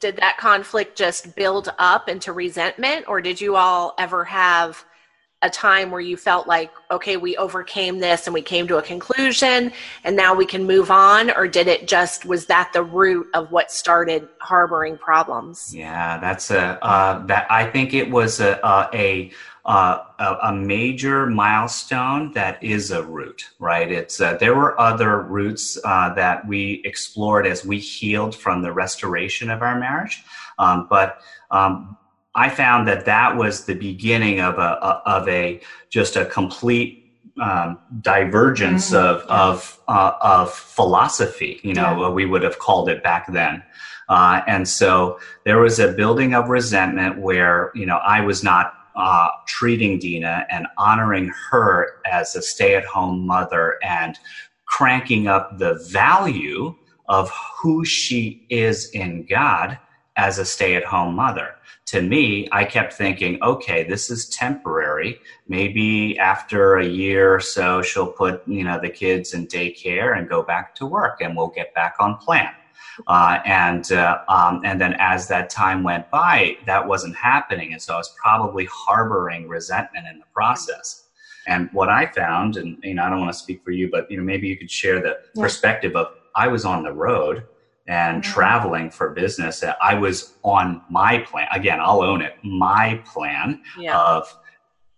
Did 0.00 0.16
that 0.16 0.38
conflict 0.38 0.96
just 0.96 1.34
build 1.36 1.72
up 1.78 2.08
into 2.08 2.32
resentment 2.32 3.06
or 3.08 3.20
did 3.20 3.40
you 3.40 3.56
all 3.56 3.94
ever 3.98 4.24
have 4.24 4.84
a 5.42 5.48
time 5.48 5.90
where 5.90 6.00
you 6.00 6.16
felt 6.16 6.46
like 6.46 6.70
okay 6.90 7.16
we 7.16 7.36
overcame 7.38 7.98
this 7.98 8.26
and 8.26 8.34
we 8.34 8.42
came 8.42 8.68
to 8.68 8.76
a 8.76 8.82
conclusion 8.82 9.72
and 10.04 10.14
now 10.14 10.34
we 10.34 10.44
can 10.44 10.66
move 10.66 10.90
on 10.90 11.30
or 11.30 11.48
did 11.48 11.66
it 11.66 11.88
just 11.88 12.26
was 12.26 12.46
that 12.46 12.70
the 12.74 12.82
root 12.82 13.26
of 13.32 13.50
what 13.50 13.70
started 13.70 14.28
harboring 14.40 14.98
problems? 14.98 15.74
Yeah 15.74 16.18
that's 16.18 16.50
a 16.50 16.82
uh, 16.84 17.24
that 17.26 17.46
i 17.50 17.64
think 17.64 17.94
it 17.94 18.10
was 18.10 18.40
a 18.40 18.60
a, 18.92 19.30
a, 19.64 20.36
a 20.42 20.52
major 20.54 21.26
milestone 21.26 22.32
that 22.32 22.62
is 22.62 22.90
a 22.90 23.02
root 23.02 23.50
right? 23.58 23.92
It's 23.92 24.20
uh, 24.20 24.36
there 24.38 24.54
were 24.54 24.80
other 24.80 25.20
roots 25.20 25.78
uh, 25.84 26.14
that 26.14 26.46
we 26.48 26.82
explored 26.84 27.46
as 27.46 27.64
we 27.64 27.78
healed 27.78 28.34
from 28.34 28.62
the 28.62 28.72
restoration 28.72 29.50
of 29.50 29.62
our 29.62 29.78
marriage. 29.78 30.24
Um, 30.58 30.86
but 30.90 31.20
um, 31.50 31.96
I 32.34 32.48
found 32.48 32.86
that 32.88 33.04
that 33.06 33.36
was 33.36 33.64
the 33.64 33.74
beginning 33.74 34.40
of 34.40 34.58
a, 34.58 34.78
of 35.06 35.28
a 35.28 35.60
just 35.88 36.16
a 36.16 36.24
complete 36.26 37.12
um, 37.40 37.78
divergence 38.00 38.90
mm-hmm. 38.90 38.96
of 38.96 39.24
yeah. 39.28 39.42
of 39.42 39.80
uh, 39.88 40.12
of 40.20 40.52
philosophy. 40.52 41.60
You 41.62 41.74
know, 41.74 42.02
yeah. 42.02 42.10
we 42.10 42.26
would 42.26 42.42
have 42.42 42.58
called 42.58 42.88
it 42.88 43.02
back 43.02 43.32
then. 43.32 43.62
Uh, 44.08 44.42
and 44.46 44.68
so 44.68 45.20
there 45.44 45.60
was 45.60 45.78
a 45.78 45.92
building 45.92 46.34
of 46.34 46.48
resentment 46.48 47.18
where 47.18 47.72
you 47.74 47.86
know 47.86 47.98
I 47.98 48.20
was 48.20 48.42
not 48.42 48.74
uh, 48.96 49.28
treating 49.46 49.98
Deana 49.98 50.46
and 50.50 50.66
honoring 50.76 51.32
her 51.50 52.00
as 52.04 52.34
a 52.34 52.42
stay-at-home 52.42 53.26
mother 53.26 53.78
and 53.82 54.18
cranking 54.66 55.26
up 55.26 55.58
the 55.58 55.74
value 55.90 56.74
of 57.08 57.30
who 57.60 57.84
she 57.84 58.46
is 58.50 58.90
in 58.90 59.26
God 59.26 59.78
as 60.16 60.38
a 60.38 60.44
stay 60.44 60.76
at 60.76 60.84
home 60.84 61.14
mother. 61.14 61.54
To 61.90 62.00
me, 62.00 62.48
I 62.52 62.64
kept 62.66 62.92
thinking, 62.92 63.42
okay, 63.42 63.82
this 63.82 64.10
is 64.10 64.28
temporary. 64.28 65.18
Maybe 65.48 66.16
after 66.20 66.76
a 66.76 66.86
year 66.86 67.34
or 67.34 67.40
so, 67.40 67.82
she'll 67.82 68.12
put, 68.12 68.46
you 68.46 68.62
know, 68.62 68.78
the 68.80 68.88
kids 68.88 69.34
in 69.34 69.48
daycare 69.48 70.16
and 70.16 70.28
go 70.28 70.40
back 70.40 70.76
to 70.76 70.86
work 70.86 71.20
and 71.20 71.36
we'll 71.36 71.48
get 71.48 71.74
back 71.74 71.96
on 71.98 72.16
plan. 72.18 72.52
Uh, 73.08 73.40
and 73.44 73.90
uh, 73.90 74.18
um, 74.28 74.60
and 74.64 74.80
then 74.80 74.94
as 75.00 75.26
that 75.26 75.50
time 75.50 75.82
went 75.82 76.08
by, 76.12 76.56
that 76.64 76.86
wasn't 76.86 77.16
happening, 77.16 77.72
and 77.72 77.82
so 77.82 77.94
I 77.94 77.96
was 77.96 78.14
probably 78.20 78.66
harboring 78.66 79.48
resentment 79.48 80.06
in 80.06 80.20
the 80.20 80.26
process. 80.32 81.08
And 81.48 81.70
what 81.72 81.88
I 81.88 82.06
found, 82.06 82.56
and 82.56 82.78
you 82.84 82.94
know, 82.94 83.02
I 83.02 83.10
don't 83.10 83.18
want 83.18 83.32
to 83.32 83.38
speak 83.38 83.64
for 83.64 83.72
you, 83.72 83.90
but 83.90 84.08
you 84.10 84.16
know, 84.16 84.22
maybe 84.22 84.46
you 84.46 84.56
could 84.56 84.70
share 84.70 85.00
the 85.00 85.18
yeah. 85.34 85.42
perspective 85.42 85.96
of 85.96 86.08
I 86.36 86.46
was 86.46 86.64
on 86.64 86.84
the 86.84 86.92
road 86.92 87.46
and 87.90 88.22
mm-hmm. 88.22 88.32
traveling 88.32 88.88
for 88.88 89.10
business. 89.10 89.64
I 89.82 89.94
was 89.94 90.34
on 90.44 90.82
my 90.88 91.18
plan. 91.18 91.48
Again, 91.52 91.80
I'll 91.82 92.02
own 92.02 92.22
it. 92.22 92.34
My 92.44 93.02
plan 93.04 93.60
yeah. 93.76 93.98
of 93.98 94.32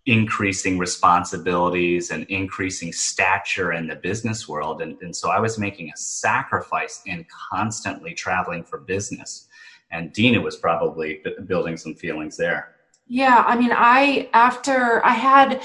increasing 0.05 0.77
responsibilities 0.77 2.11
and 2.11 2.23
increasing 2.25 2.93
stature 2.93 3.73
in 3.73 3.87
the 3.87 3.95
business 3.95 4.47
world. 4.47 4.81
And, 4.81 5.01
and 5.01 5.15
so 5.15 5.31
I 5.31 5.39
was 5.39 5.57
making 5.57 5.89
a 5.89 5.97
sacrifice 5.97 7.01
in 7.05 7.25
constantly 7.49 8.13
traveling 8.13 8.63
for 8.63 8.77
business. 8.77 9.47
And 9.91 10.13
Deana 10.13 10.41
was 10.41 10.57
probably 10.57 11.21
b- 11.23 11.35
building 11.47 11.77
some 11.77 11.95
feelings 11.95 12.37
there. 12.37 12.75
Yeah. 13.07 13.43
I 13.47 13.57
mean, 13.57 13.71
I, 13.73 14.29
after 14.33 15.03
I 15.03 15.13
had, 15.13 15.63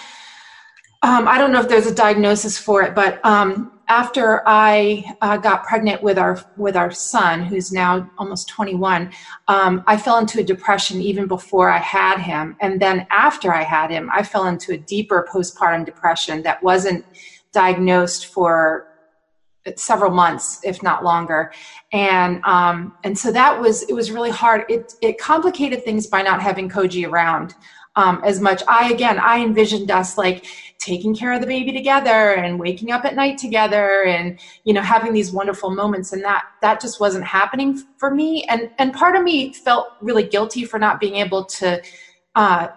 um, 1.02 1.28
I 1.28 1.38
don't 1.38 1.52
know 1.52 1.60
if 1.60 1.68
there's 1.68 1.86
a 1.86 1.94
diagnosis 1.94 2.58
for 2.58 2.82
it, 2.82 2.94
but 2.94 3.24
um, 3.24 3.78
after 3.86 4.42
I 4.46 5.04
uh, 5.20 5.36
got 5.36 5.64
pregnant 5.64 6.02
with 6.02 6.18
our 6.18 6.40
with 6.56 6.76
our 6.76 6.90
son, 6.90 7.42
who's 7.44 7.72
now 7.72 8.10
almost 8.18 8.48
21, 8.48 9.12
um, 9.46 9.84
I 9.86 9.96
fell 9.96 10.18
into 10.18 10.40
a 10.40 10.42
depression 10.42 11.00
even 11.00 11.28
before 11.28 11.70
I 11.70 11.78
had 11.78 12.18
him, 12.18 12.56
and 12.60 12.80
then 12.80 13.06
after 13.10 13.54
I 13.54 13.62
had 13.62 13.90
him, 13.90 14.10
I 14.12 14.24
fell 14.24 14.46
into 14.46 14.72
a 14.72 14.76
deeper 14.76 15.26
postpartum 15.32 15.86
depression 15.86 16.42
that 16.42 16.62
wasn't 16.64 17.04
diagnosed 17.52 18.26
for 18.26 18.88
several 19.76 20.10
months, 20.10 20.60
if 20.64 20.82
not 20.82 21.04
longer, 21.04 21.52
and 21.92 22.42
um, 22.44 22.94
and 23.04 23.16
so 23.16 23.30
that 23.30 23.60
was 23.60 23.82
it 23.84 23.92
was 23.92 24.10
really 24.10 24.30
hard. 24.30 24.64
It 24.68 24.94
it 25.00 25.18
complicated 25.18 25.84
things 25.84 26.08
by 26.08 26.22
not 26.22 26.42
having 26.42 26.68
Koji 26.68 27.08
around 27.08 27.54
um, 27.98 28.22
as 28.24 28.40
much. 28.40 28.62
I 28.68 28.92
again, 28.92 29.18
I 29.18 29.40
envisioned 29.40 29.90
us 29.90 30.16
like 30.16 30.46
taking 30.78 31.16
care 31.16 31.32
of 31.32 31.40
the 31.40 31.46
baby 31.48 31.72
together 31.72 32.34
and 32.34 32.60
waking 32.60 32.92
up 32.92 33.04
at 33.04 33.16
night 33.16 33.36
together 33.36 34.04
and 34.04 34.38
you 34.62 34.72
know 34.72 34.80
having 34.80 35.12
these 35.12 35.32
wonderful 35.32 35.70
moments 35.70 36.12
and 36.12 36.22
that 36.22 36.44
that 36.62 36.80
just 36.80 37.00
wasn't 37.00 37.24
happening 37.24 37.82
for 37.96 38.14
me 38.14 38.44
and 38.44 38.70
and 38.78 38.94
part 38.94 39.16
of 39.16 39.24
me 39.24 39.52
felt 39.52 39.88
really 40.00 40.22
guilty 40.22 40.64
for 40.64 40.78
not 40.78 41.00
being 41.00 41.16
able 41.16 41.44
to 41.44 41.82
uh, 42.36 42.68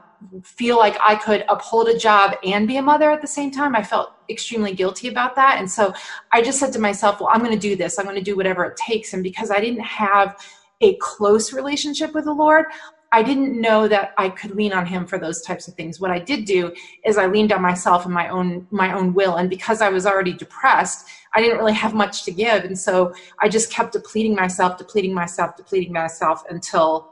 feel 0.44 0.78
like 0.78 0.98
I 1.00 1.16
could 1.16 1.46
uphold 1.48 1.88
a 1.88 1.98
job 1.98 2.36
and 2.44 2.68
be 2.68 2.78
a 2.78 2.82
mother 2.82 3.12
at 3.12 3.22
the 3.22 3.28
same 3.28 3.52
time. 3.52 3.76
I 3.76 3.84
felt 3.84 4.14
extremely 4.28 4.74
guilty 4.74 5.08
about 5.08 5.36
that. 5.36 5.58
And 5.60 5.70
so 5.70 5.94
I 6.32 6.42
just 6.42 6.60
said 6.60 6.74
to 6.74 6.80
myself, 6.80 7.20
well, 7.20 7.30
I'm 7.32 7.40
going 7.40 7.52
to 7.52 7.68
do 7.70 7.76
this. 7.76 7.98
I'm 7.98 8.06
going 8.06 8.18
to 8.18 8.24
do 8.24 8.36
whatever 8.36 8.66
it 8.66 8.78
takes. 8.78 9.14
And 9.14 9.24
because 9.24 9.52
I 9.52 9.60
didn't 9.60 9.82
have 9.82 10.40
a 10.82 10.96
close 10.96 11.54
relationship 11.54 12.14
with 12.14 12.26
the 12.26 12.34
Lord, 12.34 12.66
I 13.14 13.24
didn't 13.24 13.60
know 13.60 13.88
that 13.88 14.14
I 14.18 14.30
could 14.30 14.56
lean 14.56 14.72
on 14.72 14.86
him 14.86 15.06
for 15.06 15.18
those 15.18 15.42
types 15.42 15.68
of 15.68 15.74
things. 15.74 16.00
What 16.00 16.12
I 16.12 16.20
did 16.20 16.46
do 16.46 16.74
is 17.04 17.18
I 17.18 17.28
leaned 17.28 17.52
on 17.52 17.62
myself 17.62 18.06
and 18.06 18.14
my 18.14 18.30
own 18.30 18.68
my 18.72 18.94
own 18.94 19.14
will. 19.14 19.36
And 19.36 19.50
because 19.50 19.82
I 19.82 19.90
was 19.90 20.06
already 20.06 20.34
depressed, 20.34 21.08
I 21.36 21.42
didn't 21.42 21.58
really 21.58 21.74
have 21.74 21.94
much 21.94 22.24
to 22.24 22.32
give. 22.32 22.64
And 22.64 22.78
so 22.78 23.14
I 23.40 23.50
just 23.50 23.72
kept 23.72 23.94
depleting 23.94 24.36
myself, 24.36 24.78
depleting 24.78 25.14
myself, 25.14 25.58
depleting 25.58 25.92
myself 25.92 26.44
until 26.50 27.12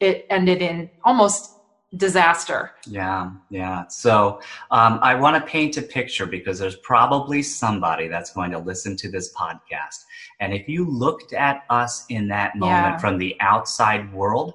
it 0.00 0.26
ended 0.28 0.60
in 0.62 0.90
almost 1.04 1.54
disaster. 1.96 2.72
Yeah, 2.86 3.30
yeah. 3.48 3.86
So 3.88 4.40
um, 4.70 4.98
I 5.02 5.14
want 5.14 5.42
to 5.42 5.50
paint 5.50 5.78
a 5.78 5.82
picture 5.82 6.26
because 6.26 6.58
there's 6.58 6.76
probably 6.76 7.42
somebody 7.42 8.08
that's 8.08 8.32
going 8.32 8.50
to 8.50 8.58
listen 8.58 8.96
to 8.96 9.10
this 9.10 9.32
podcast. 9.32 10.04
And 10.40 10.52
if 10.52 10.68
you 10.68 10.84
looked 10.84 11.32
at 11.32 11.64
us 11.70 12.04
in 12.10 12.28
that 12.28 12.56
moment 12.56 12.94
yeah. 12.94 12.98
from 12.98 13.16
the 13.16 13.36
outside 13.40 14.12
world, 14.12 14.54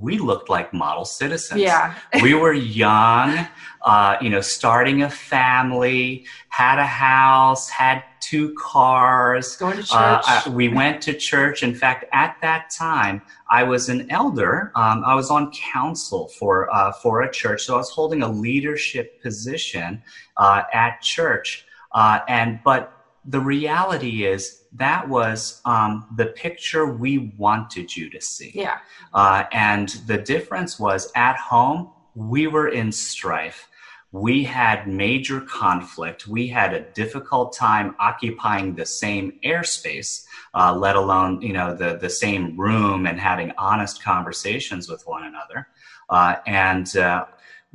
we 0.00 0.18
looked 0.18 0.48
like 0.48 0.72
model 0.72 1.04
citizens. 1.04 1.60
Yeah. 1.60 1.94
we 2.22 2.34
were 2.34 2.52
young, 2.52 3.46
uh, 3.82 4.16
you 4.20 4.28
know, 4.28 4.40
starting 4.40 5.02
a 5.02 5.10
family, 5.10 6.26
had 6.48 6.78
a 6.78 6.86
house, 6.86 7.68
had 7.68 8.02
two 8.20 8.54
cars. 8.58 9.56
Going 9.56 9.76
to 9.76 9.82
church. 9.82 9.90
Uh, 9.92 10.42
we 10.50 10.68
went 10.68 11.00
to 11.02 11.14
church. 11.14 11.62
In 11.62 11.74
fact, 11.74 12.04
at 12.12 12.36
that 12.42 12.70
time, 12.70 13.22
I 13.50 13.62
was 13.62 13.88
an 13.88 14.10
elder. 14.10 14.72
Um, 14.74 15.02
I 15.04 15.14
was 15.14 15.30
on 15.30 15.52
council 15.52 16.28
for 16.28 16.72
uh, 16.74 16.92
for 16.92 17.22
a 17.22 17.30
church, 17.30 17.64
so 17.64 17.74
I 17.74 17.78
was 17.78 17.90
holding 17.90 18.22
a 18.22 18.30
leadership 18.30 19.22
position 19.22 20.02
uh, 20.36 20.62
at 20.72 21.00
church. 21.00 21.64
Uh, 21.92 22.20
and 22.28 22.60
but 22.64 22.95
the 23.26 23.40
reality 23.40 24.24
is 24.24 24.62
that 24.72 25.08
was 25.08 25.60
um, 25.64 26.06
the 26.16 26.26
picture 26.26 26.86
we 26.86 27.32
wanted 27.36 27.96
you 27.96 28.08
to 28.10 28.20
see. 28.20 28.52
Yeah. 28.54 28.78
Uh, 29.12 29.44
and 29.52 29.88
the 30.06 30.18
difference 30.18 30.78
was 30.78 31.10
at 31.16 31.36
home, 31.36 31.90
we 32.14 32.46
were 32.46 32.68
in 32.68 32.92
strife. 32.92 33.68
We 34.12 34.44
had 34.44 34.86
major 34.86 35.40
conflict. 35.40 36.26
We 36.26 36.46
had 36.46 36.72
a 36.72 36.80
difficult 36.80 37.52
time 37.52 37.94
occupying 37.98 38.74
the 38.74 38.86
same 38.86 39.38
airspace, 39.44 40.24
uh, 40.54 40.74
let 40.74 40.96
alone 40.96 41.42
you 41.42 41.52
know 41.52 41.74
the 41.74 41.98
the 41.98 42.08
same 42.08 42.58
room 42.58 43.06
and 43.06 43.20
having 43.20 43.52
honest 43.58 44.02
conversations 44.02 44.88
with 44.88 45.06
one 45.06 45.24
another. 45.24 45.68
Uh, 46.08 46.36
and 46.46 46.96
uh, 46.96 47.26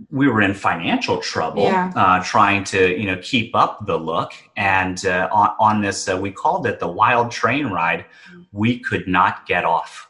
we 0.10 0.28
were 0.28 0.42
in 0.42 0.54
financial 0.54 1.20
trouble 1.20 1.64
yeah. 1.64 1.92
uh, 1.96 2.24
trying 2.24 2.64
to 2.66 2.98
you 3.00 3.06
know 3.06 3.20
keep 3.22 3.56
up 3.56 3.86
the 3.86 3.98
look. 3.98 4.34
And 4.58 5.06
uh, 5.06 5.30
on, 5.32 5.56
on, 5.60 5.82
this 5.82 6.08
uh, 6.10 6.18
we 6.18 6.32
called 6.32 6.66
it 6.66 6.80
the 6.80 6.88
wild 6.88 7.32
train 7.32 7.68
ride. 7.68 8.06
We 8.52 8.80
could 8.80 9.08
not 9.08 9.46
get 9.46 9.66
off. 9.66 10.10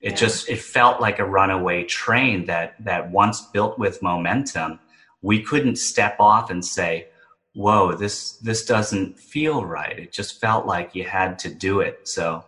It 0.00 0.12
yeah. 0.12 0.16
just 0.16 0.48
it 0.48 0.60
felt 0.60 1.00
like 1.00 1.18
a 1.18 1.26
runaway 1.26 1.84
train 1.84 2.46
that 2.46 2.76
that 2.84 3.10
once 3.10 3.42
built 3.52 3.78
with 3.78 4.02
momentum 4.02 4.78
we 5.22 5.42
couldn't 5.42 5.76
step 5.76 6.16
off 6.20 6.50
and 6.50 6.64
say 6.64 7.08
whoa 7.54 7.94
this 7.94 8.36
this 8.38 8.64
doesn't 8.64 9.18
feel 9.18 9.64
right. 9.64 9.98
It 9.98 10.12
just 10.12 10.40
felt 10.40 10.66
like 10.66 10.94
you 10.94 11.04
had 11.04 11.38
to 11.40 11.48
do 11.52 11.80
it. 11.80 12.06
So 12.06 12.44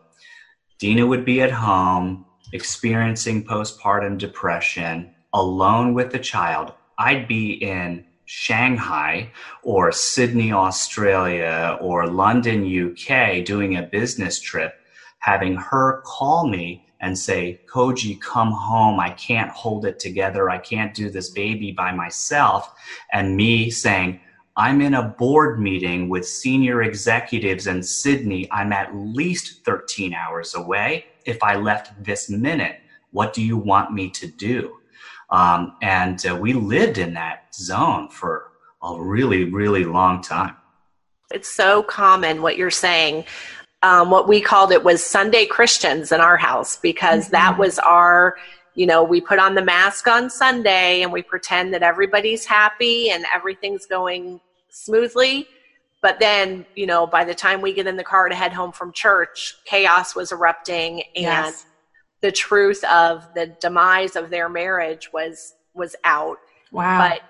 Deana 0.79 1.07
would 1.07 1.25
be 1.25 1.41
at 1.41 1.51
home 1.51 2.27
experiencing 2.53 3.45
postpartum 3.45 4.19
depression 4.19 5.15
alone 5.33 5.95
with 5.95 6.13
the 6.13 6.19
child, 6.19 6.73
I'd 6.99 7.29
be 7.29 7.53
in 7.53 8.05
Shanghai 8.25 9.31
or 9.63 9.93
Sydney, 9.93 10.53
Australia 10.53 11.79
or 11.81 12.07
London, 12.09 12.65
UK 12.65 13.45
doing 13.45 13.77
a 13.77 13.83
business 13.83 14.41
trip, 14.41 14.75
having 15.21 15.57
her 15.57 16.03
call 16.05 16.49
me 16.49 16.85
and 17.01 17.17
say, 17.17 17.61
Koji, 17.73 18.21
come 18.21 18.51
home. 18.51 18.99
I 18.99 19.11
can't 19.11 19.51
hold 19.51 19.87
it 19.87 19.99
together. 19.99 20.51
I 20.51 20.59
can't 20.59 20.93
do 20.93 21.09
this 21.09 21.31
baby 21.31 21.73
by 21.73 21.93
myself. 21.93 22.73
And 23.13 23.37
me 23.37 23.71
saying, 23.71 24.21
I'm 24.57 24.81
in 24.81 24.95
a 24.95 25.05
board 25.05 25.61
meeting 25.61 26.09
with 26.09 26.29
senior 26.29 26.83
executives 26.83 27.69
in 27.69 27.83
Sydney. 27.83 28.51
I'm 28.51 28.73
at 28.73 28.95
least 28.95 29.65
13 29.65 30.13
hours 30.13 30.57
away. 30.57 31.07
If 31.25 31.43
I 31.45 31.55
left 31.55 32.03
this 32.03 32.29
minute, 32.29 32.81
what 33.13 33.33
do 33.33 33.43
you 33.43 33.57
want 33.57 33.93
me 33.93 34.11
to 34.11 34.27
do? 34.27 34.78
Um, 35.31 35.77
and 35.83 36.25
uh, 36.27 36.37
we 36.37 36.53
lived 36.53 36.99
in 36.99 37.15
that 37.15 37.55
zone 37.55 38.09
for 38.09 38.53
a 38.83 39.01
really, 39.01 39.45
really 39.45 39.85
long 39.85 40.23
time. 40.23 40.57
It's 41.31 41.49
so 41.49 41.83
common 41.83 42.41
what 42.41 42.57
you're 42.57 42.71
saying. 42.71 43.25
Um, 43.83 44.11
what 44.11 44.27
we 44.27 44.41
called 44.41 44.73
it 44.73 44.83
was 44.83 45.05
Sunday 45.05 45.47
Christians 45.47 46.11
in 46.11 46.21
our 46.21 46.37
house 46.37 46.79
because 46.79 47.25
mm-hmm. 47.25 47.33
that 47.33 47.59
was 47.59 47.79
our, 47.79 48.37
you 48.75 48.87
know, 48.87 49.05
we 49.05 49.21
put 49.21 49.39
on 49.39 49.55
the 49.55 49.63
mask 49.63 50.09
on 50.09 50.31
Sunday 50.31 51.03
and 51.03 51.13
we 51.13 51.23
pretend 51.23 51.75
that 51.75 51.83
everybody's 51.83 52.45
happy 52.45 53.11
and 53.11 53.25
everything's 53.35 53.87
going 53.87 54.41
smoothly. 54.71 55.47
But 56.01 56.21
then, 56.21 56.65
you 56.77 56.87
know, 56.87 57.07
by 57.07 57.25
the 57.25 57.35
time 57.35 57.61
we 57.61 57.73
get 57.75 57.87
in 57.87 57.97
the 57.97 58.05
car 58.05 58.29
to 58.29 58.35
head 58.35 58.53
home 58.53 58.73
from 58.73 58.93
church, 58.93 59.57
chaos 59.65 60.15
was 60.15 60.33
erupting 60.33 61.03
and 61.15 61.25
yes 61.25 61.67
the 62.21 62.33
truth 62.33 62.83
of 62.85 63.27
the 63.35 63.47
demise 63.61 64.17
of 64.17 64.31
their 64.31 64.49
marriage 64.49 65.13
was 65.13 65.55
was 65.75 65.95
out. 66.05 66.39
Wow. 66.73 67.09
But 67.09 67.23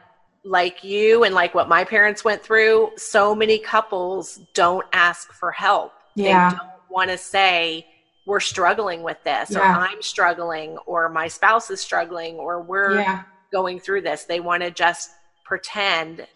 like 0.44 0.82
you 0.82 1.24
and 1.24 1.34
like 1.34 1.54
what 1.54 1.68
my 1.68 1.84
parents 1.84 2.24
went 2.24 2.42
through, 2.42 2.92
so 2.96 3.34
many 3.34 3.58
couples 3.58 4.40
don't 4.54 4.86
ask 4.92 5.32
for 5.32 5.50
help. 5.52 5.92
Yeah. 6.14 6.50
They 6.50 6.56
don't 6.56 6.68
want 6.90 7.10
to 7.10 7.18
say 7.18 7.86
we're 8.26 8.40
struggling 8.40 9.02
with 9.02 9.22
this 9.24 9.50
yeah. 9.50 9.58
or 9.58 9.80
I'm 9.80 10.02
struggling 10.02 10.76
or 10.86 11.08
my 11.08 11.28
spouse 11.28 11.70
is 11.70 11.80
struggling 11.80 12.36
or 12.36 12.62
we're 12.62 12.96
yeah. 12.96 13.22
going 13.52 13.80
through 13.80 14.02
this. 14.02 14.24
They 14.24 14.40
want 14.40 14.62
to 14.62 14.70
just 14.70 15.10
pretend 15.44 16.26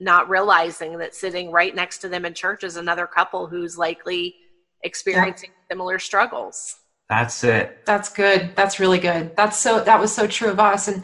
not 0.00 0.28
realizing 0.30 0.98
that 0.98 1.14
sitting 1.14 1.50
right 1.50 1.74
next 1.74 1.98
to 1.98 2.08
them 2.08 2.24
in 2.24 2.34
church 2.34 2.64
is 2.64 2.76
another 2.76 3.06
couple 3.06 3.46
who's 3.46 3.76
likely 3.76 4.34
experiencing 4.82 5.50
similar 5.70 5.98
struggles. 5.98 6.76
That's 7.10 7.42
it. 7.42 7.84
That's 7.86 8.08
good. 8.08 8.52
That's 8.54 8.78
really 8.78 9.00
good. 9.00 9.36
That's 9.36 9.58
so 9.58 9.82
that 9.82 9.98
was 9.98 10.14
so 10.14 10.28
true 10.28 10.48
of 10.48 10.60
us. 10.60 10.86
And 10.86 11.02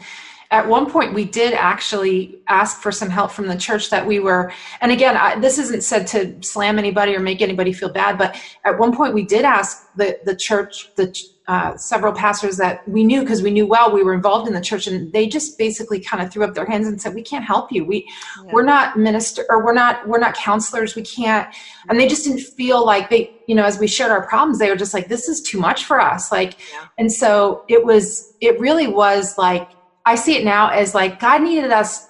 at 0.51 0.67
one 0.67 0.89
point 0.89 1.13
we 1.13 1.25
did 1.25 1.53
actually 1.53 2.39
ask 2.47 2.81
for 2.81 2.91
some 2.91 3.09
help 3.09 3.31
from 3.31 3.47
the 3.47 3.57
church 3.57 3.89
that 3.89 4.05
we 4.05 4.19
were 4.19 4.51
and 4.81 4.91
again 4.91 5.17
I, 5.17 5.39
this 5.39 5.57
isn't 5.57 5.83
said 5.83 6.07
to 6.07 6.41
slam 6.41 6.79
anybody 6.79 7.15
or 7.15 7.19
make 7.19 7.41
anybody 7.41 7.73
feel 7.73 7.89
bad 7.89 8.17
but 8.17 8.39
at 8.63 8.77
one 8.77 8.95
point 8.95 9.13
we 9.13 9.23
did 9.23 9.45
ask 9.45 9.93
the 9.95 10.19
the 10.25 10.35
church 10.35 10.93
the 10.95 11.15
uh, 11.47 11.77
several 11.77 12.11
pastors 12.11 12.57
that 12.57 12.85
we 12.89 13.05
knew 13.05 13.21
because 13.21 13.41
we 13.41 13.49
knew 13.49 13.65
well 13.65 13.89
we 13.89 14.03
were 14.03 14.13
involved 14.13 14.49
in 14.49 14.53
the 14.53 14.59
church 14.59 14.85
and 14.85 15.13
they 15.13 15.25
just 15.25 15.57
basically 15.57 15.97
kind 15.97 16.21
of 16.21 16.29
threw 16.29 16.43
up 16.43 16.53
their 16.53 16.65
hands 16.65 16.87
and 16.87 17.01
said 17.01 17.15
we 17.15 17.21
can't 17.21 17.45
help 17.45 17.71
you 17.71 17.85
we 17.85 18.05
yeah. 18.43 18.51
we're 18.51 18.63
not 18.63 18.97
minister 18.97 19.45
or 19.47 19.63
we're 19.63 19.73
not 19.73 20.05
we're 20.09 20.19
not 20.19 20.35
counselors 20.35 20.93
we 20.93 21.01
can't 21.01 21.47
and 21.87 21.97
they 21.97 22.05
just 22.05 22.25
didn't 22.25 22.41
feel 22.41 22.85
like 22.85 23.09
they 23.09 23.31
you 23.47 23.55
know 23.55 23.63
as 23.63 23.79
we 23.79 23.87
shared 23.87 24.11
our 24.11 24.27
problems 24.27 24.59
they 24.59 24.69
were 24.69 24.75
just 24.75 24.93
like 24.93 25.07
this 25.07 25.29
is 25.29 25.41
too 25.41 25.57
much 25.57 25.85
for 25.85 26.01
us 26.01 26.33
like 26.33 26.57
yeah. 26.73 26.85
and 26.97 27.09
so 27.09 27.63
it 27.69 27.85
was 27.85 28.33
it 28.41 28.59
really 28.59 28.87
was 28.87 29.37
like 29.37 29.69
i 30.07 30.15
see 30.15 30.35
it 30.35 30.43
now 30.43 30.69
as 30.69 30.95
like 30.95 31.19
god 31.19 31.41
needed 31.41 31.71
us 31.71 32.07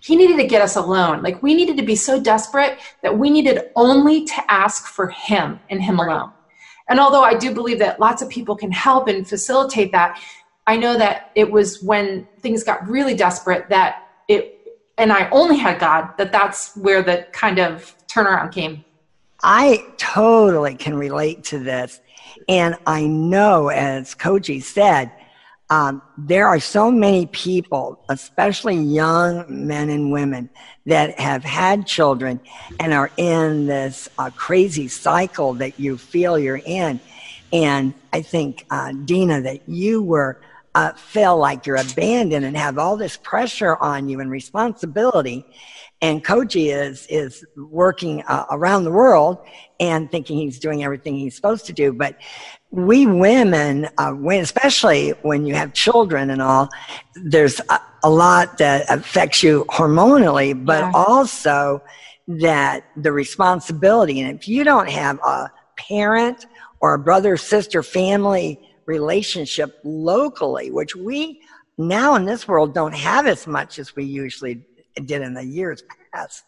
he 0.00 0.16
needed 0.16 0.36
to 0.36 0.46
get 0.46 0.60
us 0.60 0.76
alone 0.76 1.22
like 1.22 1.42
we 1.42 1.54
needed 1.54 1.76
to 1.76 1.82
be 1.82 1.96
so 1.96 2.20
desperate 2.20 2.78
that 3.02 3.16
we 3.16 3.30
needed 3.30 3.62
only 3.76 4.24
to 4.24 4.42
ask 4.48 4.86
for 4.86 5.08
him 5.08 5.58
and 5.70 5.82
him 5.82 5.98
alone 5.98 6.30
and 6.90 6.98
although 6.98 7.22
I 7.22 7.34
do 7.34 7.54
believe 7.54 7.78
that 7.78 8.00
lots 8.00 8.20
of 8.20 8.28
people 8.28 8.56
can 8.56 8.72
help 8.72 9.06
and 9.06 9.26
facilitate 9.26 9.92
that, 9.92 10.20
I 10.66 10.76
know 10.76 10.98
that 10.98 11.30
it 11.36 11.50
was 11.50 11.80
when 11.80 12.26
things 12.40 12.64
got 12.64 12.86
really 12.86 13.14
desperate 13.14 13.68
that 13.70 14.02
it, 14.28 14.56
and 14.98 15.12
I 15.12 15.30
only 15.30 15.56
had 15.56 15.78
God, 15.78 16.10
that 16.18 16.32
that's 16.32 16.76
where 16.76 17.02
the 17.02 17.26
kind 17.32 17.60
of 17.60 17.94
turnaround 18.08 18.52
came. 18.52 18.84
I 19.42 19.78
totally 19.98 20.74
can 20.74 20.96
relate 20.96 21.44
to 21.44 21.60
this. 21.60 22.00
And 22.48 22.74
I 22.86 23.06
know, 23.06 23.68
as 23.68 24.14
Koji 24.14 24.62
said, 24.62 25.12
um, 25.70 26.02
there 26.18 26.48
are 26.48 26.58
so 26.58 26.90
many 26.90 27.26
people, 27.26 28.04
especially 28.08 28.76
young 28.76 29.44
men 29.48 29.88
and 29.88 30.10
women, 30.10 30.50
that 30.86 31.18
have 31.18 31.44
had 31.44 31.86
children 31.86 32.40
and 32.80 32.92
are 32.92 33.10
in 33.16 33.66
this 33.66 34.08
uh, 34.18 34.30
crazy 34.30 34.88
cycle 34.88 35.54
that 35.54 35.78
you 35.78 35.96
feel 35.96 36.36
you're 36.36 36.60
in. 36.64 36.98
And 37.52 37.94
I 38.12 38.22
think, 38.22 38.66
uh, 38.70 38.92
Deana, 39.04 39.40
that 39.42 39.68
you 39.68 40.02
were 40.02 40.40
uh, 40.74 40.92
feel 40.92 41.36
like 41.36 41.66
you're 41.66 41.76
abandoned 41.76 42.44
and 42.44 42.56
have 42.56 42.78
all 42.78 42.96
this 42.96 43.16
pressure 43.16 43.76
on 43.76 44.08
you 44.08 44.20
and 44.20 44.30
responsibility. 44.30 45.44
And 46.02 46.24
Koji 46.24 46.74
is 46.74 47.06
is 47.08 47.44
working 47.56 48.22
uh, 48.22 48.46
around 48.50 48.84
the 48.84 48.90
world 48.90 49.38
and 49.80 50.10
thinking 50.10 50.38
he's 50.38 50.58
doing 50.58 50.82
everything 50.82 51.16
he's 51.16 51.36
supposed 51.36 51.66
to 51.66 51.72
do. 51.72 51.92
But 51.92 52.16
we 52.70 53.06
women, 53.06 53.88
uh, 53.98 54.12
when, 54.12 54.40
especially 54.40 55.10
when 55.22 55.44
you 55.44 55.54
have 55.54 55.72
children 55.72 56.30
and 56.30 56.40
all, 56.40 56.68
there's 57.24 57.60
a, 57.68 57.80
a 58.04 58.10
lot 58.10 58.58
that 58.58 58.88
affects 58.88 59.42
you 59.42 59.64
hormonally, 59.68 60.64
but 60.64 60.80
yeah. 60.80 60.92
also 60.94 61.82
that 62.28 62.84
the 62.96 63.12
responsibility. 63.12 64.20
And 64.20 64.38
if 64.38 64.46
you 64.46 64.62
don't 64.64 64.88
have 64.88 65.18
a 65.18 65.50
parent 65.76 66.46
or 66.80 66.94
a 66.94 66.98
brother, 66.98 67.36
sister, 67.36 67.82
family 67.82 68.60
relationship 68.86 69.80
locally, 69.84 70.70
which 70.70 70.94
we 70.94 71.42
now 71.78 72.14
in 72.14 72.24
this 72.24 72.46
world 72.46 72.74
don't 72.74 72.94
have 72.94 73.26
as 73.26 73.46
much 73.46 73.78
as 73.78 73.96
we 73.96 74.04
usually 74.04 74.62
did 74.94 75.22
in 75.22 75.34
the 75.34 75.44
years 75.44 75.82
past, 76.12 76.44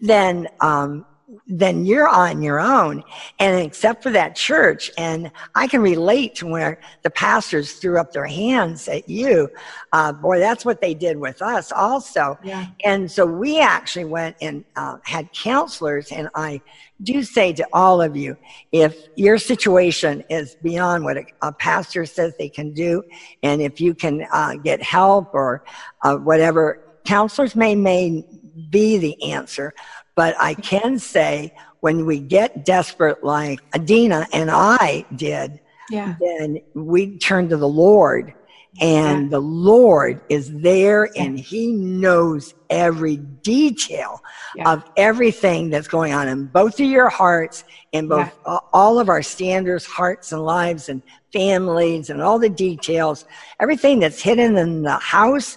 then 0.00 0.48
um, 0.60 1.04
then 1.46 1.84
you're 1.84 2.08
on 2.08 2.42
your 2.42 2.60
own. 2.60 3.02
And 3.38 3.60
except 3.64 4.02
for 4.02 4.10
that 4.10 4.34
church, 4.34 4.90
and 4.98 5.30
I 5.54 5.66
can 5.66 5.80
relate 5.80 6.34
to 6.36 6.46
where 6.46 6.80
the 7.02 7.10
pastors 7.10 7.74
threw 7.74 7.98
up 7.98 8.12
their 8.12 8.26
hands 8.26 8.88
at 8.88 9.08
you. 9.08 9.48
Uh, 9.92 10.12
boy, 10.12 10.38
that's 10.38 10.64
what 10.64 10.80
they 10.80 10.94
did 10.94 11.16
with 11.16 11.42
us 11.42 11.72
also. 11.72 12.38
Yeah. 12.42 12.66
And 12.84 13.10
so 13.10 13.26
we 13.26 13.60
actually 13.60 14.06
went 14.06 14.36
and 14.40 14.64
uh, 14.76 14.98
had 15.04 15.32
counselors. 15.32 16.10
And 16.12 16.28
I 16.34 16.60
do 17.02 17.22
say 17.22 17.52
to 17.54 17.66
all 17.72 18.02
of 18.02 18.16
you, 18.16 18.36
if 18.72 19.08
your 19.16 19.38
situation 19.38 20.24
is 20.28 20.56
beyond 20.62 21.04
what 21.04 21.16
a, 21.16 21.24
a 21.42 21.52
pastor 21.52 22.06
says 22.06 22.34
they 22.38 22.48
can 22.48 22.72
do, 22.72 23.02
and 23.42 23.62
if 23.62 23.80
you 23.80 23.94
can 23.94 24.26
uh, 24.32 24.54
get 24.56 24.82
help 24.82 25.32
or 25.32 25.64
uh, 26.02 26.16
whatever, 26.16 26.89
counselors 27.04 27.56
may, 27.56 27.74
may 27.74 28.24
be 28.70 28.98
the 28.98 29.32
answer 29.32 29.74
but 30.20 30.36
I 30.38 30.52
can 30.52 30.98
say 30.98 31.54
when 31.80 32.04
we 32.04 32.20
get 32.20 32.66
desperate, 32.66 33.24
like 33.24 33.60
Adina 33.74 34.26
and 34.34 34.50
I 34.50 35.06
did, 35.16 35.60
yeah. 35.88 36.14
then 36.20 36.58
we 36.74 37.16
turn 37.16 37.48
to 37.48 37.56
the 37.56 37.66
Lord. 37.66 38.34
And 38.82 39.24
yeah. 39.24 39.30
the 39.30 39.40
Lord 39.40 40.20
is 40.28 40.52
there 40.60 41.08
and 41.16 41.40
He 41.40 41.72
knows 41.72 42.52
every 42.68 43.16
detail 43.16 44.20
yeah. 44.54 44.70
of 44.70 44.84
everything 44.98 45.70
that's 45.70 45.88
going 45.88 46.12
on 46.12 46.28
in 46.28 46.44
both 46.44 46.74
of 46.74 46.86
your 46.86 47.08
hearts, 47.08 47.64
in 47.92 48.06
both 48.06 48.30
yeah. 48.46 48.58
all 48.74 49.00
of 49.00 49.08
our 49.08 49.22
standards, 49.22 49.86
hearts 49.86 50.32
and 50.32 50.44
lives 50.44 50.90
and 50.90 51.02
families 51.32 52.10
and 52.10 52.20
all 52.20 52.38
the 52.38 52.50
details. 52.50 53.24
Everything 53.58 54.00
that's 54.00 54.20
hidden 54.20 54.58
in 54.58 54.82
the 54.82 54.98
house, 54.98 55.56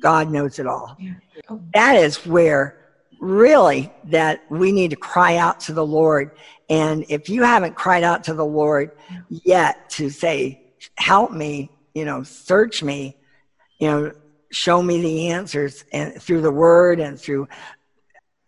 God 0.00 0.30
knows 0.30 0.58
it 0.58 0.66
all. 0.66 0.96
Oh. 1.48 1.60
That 1.74 1.96
is 1.96 2.26
where 2.26 2.76
really 3.20 3.92
that 4.04 4.42
we 4.50 4.72
need 4.72 4.90
to 4.90 4.96
cry 4.96 5.36
out 5.36 5.60
to 5.60 5.72
the 5.72 5.84
Lord. 5.84 6.32
And 6.68 7.04
if 7.08 7.28
you 7.28 7.42
haven't 7.42 7.76
cried 7.76 8.02
out 8.02 8.24
to 8.24 8.34
the 8.34 8.44
Lord 8.44 8.92
yet 9.28 9.90
to 9.90 10.08
say, 10.10 10.62
help 10.96 11.32
me, 11.32 11.70
you 11.94 12.04
know, 12.04 12.22
search 12.22 12.82
me, 12.82 13.16
you 13.78 13.88
know, 13.88 14.12
show 14.50 14.82
me 14.82 15.00
the 15.00 15.28
answers 15.28 15.84
and 15.92 16.20
through 16.20 16.40
the 16.40 16.50
word 16.50 16.98
and 16.98 17.20
through 17.20 17.46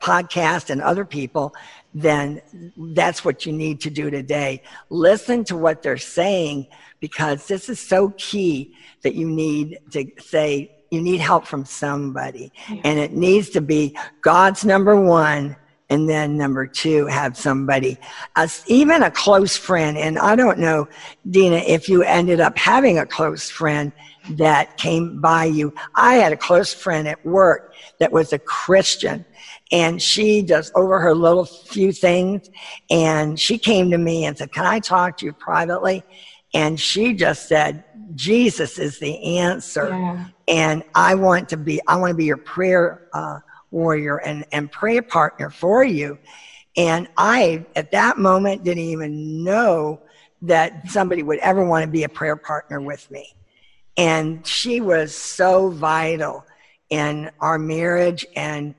podcast 0.01 0.71
and 0.71 0.83
other 0.83 1.05
people, 1.05 1.55
then 1.95 2.43
that's 2.77 3.25
what 3.25 3.47
you 3.47 3.53
need 3.53 3.81
to 3.81 3.91
do 3.91 4.11
today. 4.11 4.63
Listen 4.91 5.45
to 5.45 5.57
what 5.57 5.83
they're 5.83 5.97
saying 5.97 6.67
because 6.99 7.47
this 7.47 7.69
is 7.69 7.79
so 7.79 8.11
key 8.17 8.75
that 9.03 9.15
you 9.15 9.29
need 9.29 9.79
to 9.91 10.07
say, 10.19 10.73
you 10.93 11.01
need 11.01 11.21
help 11.21 11.47
from 11.47 11.65
somebody. 11.65 12.53
Yeah. 12.69 12.83
And 12.85 12.99
it 12.99 13.13
needs 13.13 13.49
to 13.51 13.63
be 13.63 13.97
God's 14.21 14.65
number 14.65 15.01
one. 15.01 15.57
And 15.89 16.09
then 16.09 16.39
number 16.39 16.67
two, 16.67 17.07
have 17.07 17.37
somebody, 17.37 17.99
uh, 18.37 18.49
even 18.67 19.03
a 19.03 19.11
close 19.11 19.57
friend. 19.57 19.99
And 19.99 20.19
I 20.19 20.37
don't 20.37 20.59
know, 20.59 20.89
Deana, 21.29 21.57
if 21.67 21.89
you 21.89 22.03
ended 22.03 22.41
up 22.41 22.57
having 22.57 22.99
a 22.99 23.07
close 23.07 23.51
friend 23.51 23.93
that 24.31 24.77
came 24.77 25.21
by 25.21 25.47
you. 25.47 25.75
I 25.95 26.15
had 26.15 26.33
a 26.33 26.37
close 26.37 26.73
friend 26.73 27.09
at 27.09 27.25
work 27.27 27.75
that 27.99 28.13
was 28.13 28.33
a 28.33 28.39
Christian 28.39 29.25
and 29.71 30.01
she 30.01 30.43
just 30.43 30.73
over 30.77 31.01
her 31.01 31.15
little 31.15 31.45
few 31.45 31.93
things 31.93 32.49
and 32.91 33.39
she 33.39 33.59
came 33.59 33.91
to 33.91 33.99
me 33.99 34.25
and 34.25 34.37
said, 34.37 34.53
can 34.53 34.65
I 34.65 34.79
talk 34.79 35.19
to 35.19 35.27
you 35.27 35.33
privately? 35.33 36.05
And 36.55 36.79
she 36.79 37.15
just 37.15 37.49
said, 37.49 37.85
Jesus 38.15 38.79
is 38.79 38.99
the 38.99 39.39
answer. 39.39 39.89
Yeah. 39.89 40.27
And 40.49 40.85
I 40.95 41.15
want 41.15 41.49
to 41.51 41.57
be, 41.57 41.81
I 41.87 41.97
want 41.97 42.11
to 42.11 42.17
be 42.17 42.25
your 42.25 42.37
prayer 42.37 43.09
uh, 43.13 43.39
warrior 43.71 44.19
and, 44.19 44.45
and 44.53 44.71
prayer 44.71 45.03
partner 45.03 45.51
for 45.51 45.85
you. 45.85 46.19
And 46.77 47.09
I, 47.17 47.67
at 47.77 47.91
that 47.93 48.19
moment, 48.19 48.65
didn't 48.65 48.85
even 48.85 49.45
know 49.45 50.01
that 50.43 50.89
somebody 50.91 51.23
would 51.23 51.39
ever 51.39 51.65
want 51.65 51.85
to 51.85 51.91
be 51.91 52.05
a 52.05 52.09
prayer 52.09 52.37
partner 52.37 52.81
with 52.81 53.11
me. 53.11 53.35
And 53.97 54.47
she 54.47 54.81
was 54.81 55.15
so 55.15 55.69
vital 55.69 56.45
in 56.91 57.31
our 57.41 57.59
marriage 57.59 58.27
and 58.37 58.75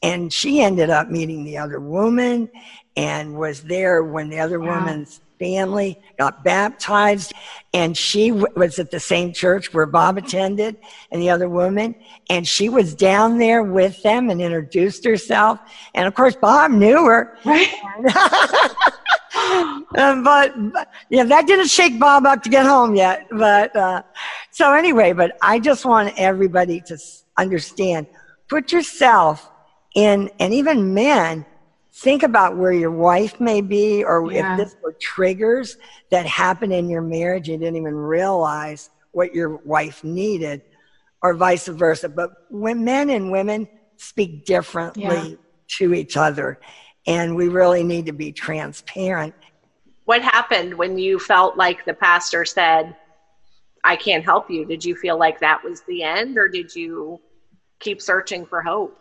and 0.00 0.32
she 0.32 0.60
ended 0.60 0.90
up 0.90 1.10
meeting 1.10 1.42
the 1.42 1.58
other 1.58 1.80
woman 1.80 2.48
and 2.96 3.34
was 3.34 3.62
there 3.62 4.04
when 4.04 4.28
the 4.28 4.38
other 4.38 4.60
wow. 4.60 4.78
woman's 4.78 5.20
family, 5.42 5.98
got 6.18 6.44
baptized, 6.44 7.32
and 7.74 7.96
she 7.96 8.28
w- 8.28 8.46
was 8.54 8.78
at 8.78 8.92
the 8.92 9.00
same 9.00 9.32
church 9.32 9.74
where 9.74 9.86
Bob 9.86 10.16
attended 10.16 10.76
and 11.10 11.20
the 11.20 11.30
other 11.30 11.48
woman, 11.48 11.96
and 12.30 12.46
she 12.46 12.68
was 12.68 12.94
down 12.94 13.38
there 13.38 13.64
with 13.64 14.00
them 14.04 14.30
and 14.30 14.40
introduced 14.40 15.04
herself. 15.04 15.58
And 15.94 16.06
of 16.06 16.14
course, 16.14 16.36
Bob 16.36 16.70
knew 16.70 17.06
her. 17.06 17.36
Right. 17.44 17.72
um, 19.98 20.22
but, 20.22 20.72
but, 20.72 20.88
yeah, 21.10 21.24
that 21.24 21.48
didn't 21.48 21.68
shake 21.68 21.98
Bob 21.98 22.24
up 22.24 22.44
to 22.44 22.48
get 22.48 22.64
home 22.64 22.94
yet. 22.94 23.26
But 23.30 23.74
uh, 23.74 24.02
so 24.52 24.72
anyway, 24.74 25.12
but 25.12 25.36
I 25.42 25.58
just 25.58 25.84
want 25.84 26.14
everybody 26.16 26.80
to 26.82 26.96
understand 27.36 28.06
put 28.48 28.70
yourself 28.70 29.50
in, 29.94 30.30
and 30.38 30.52
even 30.52 30.92
men, 30.94 31.46
think 31.94 32.22
about 32.22 32.56
where 32.56 32.72
your 32.72 32.90
wife 32.90 33.40
may 33.40 33.60
be 33.60 34.02
or 34.02 34.30
yeah. 34.32 34.52
if 34.52 34.58
this 34.58 34.76
were 34.82 34.94
triggers 35.00 35.76
that 36.10 36.26
happened 36.26 36.72
in 36.72 36.88
your 36.88 37.02
marriage 37.02 37.48
you 37.48 37.56
didn't 37.56 37.76
even 37.76 37.94
realize 37.94 38.90
what 39.10 39.34
your 39.34 39.56
wife 39.64 40.02
needed 40.02 40.62
or 41.22 41.34
vice 41.34 41.68
versa 41.68 42.08
but 42.08 42.30
when 42.50 42.82
men 42.82 43.10
and 43.10 43.30
women 43.30 43.68
speak 43.96 44.46
differently 44.46 45.02
yeah. 45.04 45.36
to 45.68 45.94
each 45.94 46.16
other 46.16 46.58
and 47.06 47.34
we 47.36 47.48
really 47.48 47.82
need 47.82 48.06
to 48.06 48.12
be 48.12 48.32
transparent 48.32 49.34
what 50.04 50.22
happened 50.22 50.74
when 50.74 50.98
you 50.98 51.18
felt 51.18 51.56
like 51.56 51.84
the 51.84 51.94
pastor 51.94 52.44
said, 52.44 52.96
I 53.84 53.96
can't 53.96 54.24
help 54.24 54.50
you? 54.50 54.64
Did 54.64 54.84
you 54.84 54.96
feel 54.96 55.18
like 55.18 55.40
that 55.40 55.62
was 55.62 55.82
the 55.82 56.02
end 56.02 56.38
or 56.38 56.48
did 56.48 56.74
you 56.74 57.20
keep 57.80 58.02
searching 58.02 58.44
for 58.44 58.62
hope? 58.62 58.98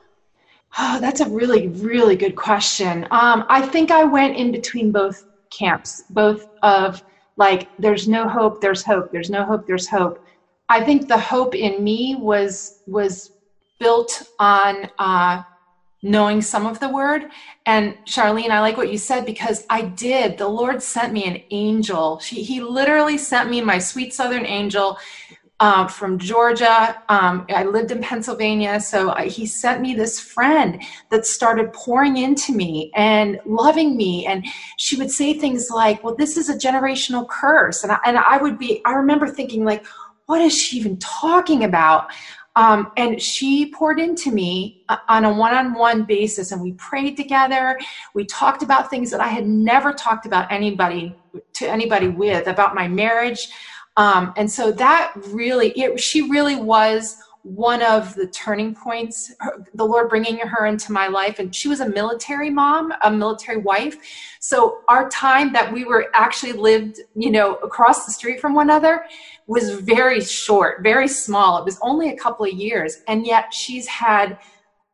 Oh, 0.78 1.00
that's 1.00 1.20
a 1.20 1.30
really, 1.30 1.68
really 1.70 2.16
good 2.16 2.36
question. 2.36 3.06
Um, 3.12 3.46
I 3.50 3.62
think 3.62 3.92
I 3.92 4.04
went 4.04 4.38
in 4.38 4.52
between 4.52 4.92
both 4.92 5.24
camps, 5.52 6.02
both 6.10 6.46
of 6.64 7.04
like, 7.38 7.72
there's 7.78 8.08
no 8.08 8.28
hope, 8.28 8.62
there's 8.62 8.84
hope, 8.84 9.10
there's 9.12 9.30
no 9.30 9.44
hope, 9.44 9.66
there's 9.68 9.88
hope. 9.88 10.18
I 10.70 10.84
think 10.84 11.08
the 11.08 11.20
hope 11.20 11.56
in 11.56 11.84
me 11.84 12.16
was 12.16 12.80
was 12.88 13.32
built 13.80 14.22
on 14.40 14.88
uh, 15.00 15.42
knowing 16.04 16.42
some 16.42 16.66
of 16.66 16.80
the 16.80 16.90
word. 16.90 17.26
And 17.66 17.98
Charlene, 18.08 18.52
I 18.52 18.62
like 18.62 18.78
what 18.78 18.92
you 18.92 18.98
said 18.98 19.26
because 19.26 19.66
I 19.70 19.82
did. 19.82 20.38
The 20.38 20.48
Lord 20.48 20.82
sent 20.82 21.14
me 21.14 21.26
an 21.26 21.40
angel. 21.52 22.20
She, 22.20 22.44
he 22.44 22.62
literally 22.62 23.18
sent 23.18 23.50
me 23.50 23.62
my 23.62 23.80
sweet 23.80 24.14
Southern 24.14 24.46
angel 24.46 24.98
um, 25.62 25.88
from 25.88 26.18
Georgia. 26.18 27.02
Um, 27.08 27.46
I 27.50 27.64
lived 27.64 27.92
in 27.92 28.02
Pennsylvania. 28.02 28.80
So 28.82 29.12
I, 29.12 29.28
he 29.28 29.46
sent 29.46 29.80
me 29.80 29.94
this 29.94 30.20
friend 30.20 30.82
that 31.12 31.26
started 31.26 31.72
pouring 31.72 32.18
into 32.18 32.52
me 32.52 32.92
and 32.96 33.40
loving 33.46 33.96
me. 33.96 34.26
And 34.26 34.46
she 34.78 34.98
would 34.98 35.12
say 35.12 35.34
things 35.34 35.70
like, 35.70 36.04
Well, 36.04 36.16
this 36.16 36.36
is 36.36 36.50
a 36.50 36.56
generational 36.58 37.30
curse. 37.30 37.84
And 37.84 37.92
I, 37.94 38.00
and 38.06 38.18
I 38.18 38.38
would 38.38 38.58
be, 38.58 38.82
I 38.86 38.94
remember 38.94 39.28
thinking, 39.28 39.64
like, 39.64 39.86
what 40.26 40.42
is 40.42 40.58
she 40.58 40.78
even 40.78 40.98
talking 40.98 41.64
about? 41.64 42.08
Um, 42.56 42.92
and 42.98 43.22
she 43.22 43.72
poured 43.72 44.00
into 44.00 44.32
me 44.32 44.84
uh, 44.90 44.98
on 45.08 45.24
a 45.24 45.32
one-on-one 45.32 46.04
basis 46.04 46.52
and 46.52 46.62
we 46.62 46.74
prayed 46.74 47.16
together 47.16 47.80
we 48.14 48.26
talked 48.26 48.62
about 48.62 48.90
things 48.90 49.10
that 49.12 49.22
i 49.22 49.28
had 49.28 49.48
never 49.48 49.94
talked 49.94 50.26
about 50.26 50.52
anybody 50.52 51.16
to 51.54 51.70
anybody 51.70 52.10
with 52.10 52.48
about 52.48 52.76
my 52.76 52.90
marriage 52.90 53.54
um, 53.98 54.34
and 54.38 54.50
so 54.50 54.72
that 54.72 55.14
really 55.28 55.70
it, 55.72 56.00
she 56.00 56.30
really 56.30 56.56
was 56.56 57.18
one 57.44 57.82
of 57.82 58.14
the 58.14 58.28
turning 58.28 58.76
points 58.76 59.34
the 59.74 59.84
lord 59.84 60.10
bringing 60.10 60.38
her 60.38 60.68
into 60.68 60.92
my 60.92 61.08
life. 61.08 61.40
And 61.40 61.56
she 61.56 61.68
was 61.68 61.80
a 61.80 61.90
military 61.90 62.52
mom 62.52 62.94
a 63.04 63.12
military 63.12 63.58
wife. 63.58 63.98
So 64.40 64.80
our 64.88 65.10
time 65.10 65.52
that 65.54 65.72
we 65.74 65.84
were 65.84 66.08
actually 66.14 66.54
lived 66.54 67.00
you 67.16 67.32
know 67.32 67.56
across 67.56 68.06
the 68.06 68.12
street 68.12 68.40
from 68.40 68.54
one 68.54 68.70
another 68.70 69.06
was 69.48 69.72
very 69.72 70.22
short 70.22 70.84
very 70.84 71.08
small. 71.08 71.58
It 71.58 71.66
was 71.66 71.80
only 71.82 72.10
a 72.10 72.18
couple 72.18 72.46
of 72.46 72.54
years. 72.54 73.02
And 73.08 73.26
yet 73.26 73.54
she's 73.54 73.88
had 73.88 74.38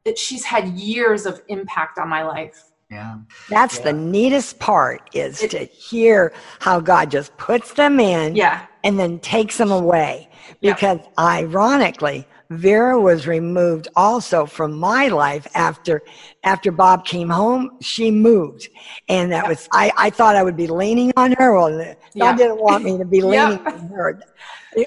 that 0.06 0.18
she's 0.18 0.46
had 0.46 0.70
years 0.70 1.26
of 1.26 1.42
impact 1.50 2.00
on 2.00 2.08
my 2.08 2.24
life 2.24 2.64
yeah 2.89 3.17
that's 3.50 3.78
yeah. 3.78 3.84
the 3.86 3.93
neatest 3.93 4.60
part 4.60 5.10
is 5.13 5.43
it, 5.43 5.52
to 5.52 5.60
hear 5.65 6.34
how 6.60 6.80
god 6.80 7.12
just 7.12 7.36
puts 7.38 7.73
them 7.73 8.00
in 8.00 8.36
yeah 8.36 8.65
and 8.84 8.97
then 8.97 9.19
takes 9.19 9.58
them 9.58 9.71
away 9.71 10.30
because 10.62 11.00
ironically 11.19 12.26
Vera 12.50 13.00
was 13.00 13.28
removed 13.28 13.89
also 13.95 14.45
from 14.45 14.73
my 14.73 15.08
life 15.10 15.47
after 15.54 16.02
after 16.43 16.71
Bob 16.71 17.06
came 17.06 17.30
home. 17.30 17.78
She 17.82 18.10
moved, 18.10 18.69
and 19.10 19.32
that 19.32 19.47
was 19.47 19.67
I. 19.73 19.91
I 19.97 20.10
thought 20.10 20.36
I 20.36 20.43
would 20.43 20.56
be 20.56 20.67
leaning 20.67 21.12
on 21.17 21.34
her. 21.34 21.54
Well, 21.54 21.78
God 21.78 21.97
yeah. 22.13 22.36
didn't 22.36 22.62
want 22.62 22.84
me 22.86 22.97
to 22.97 23.06
be 23.06 23.21
leaning 23.21 23.60
on 23.67 23.89
her. 23.89 24.21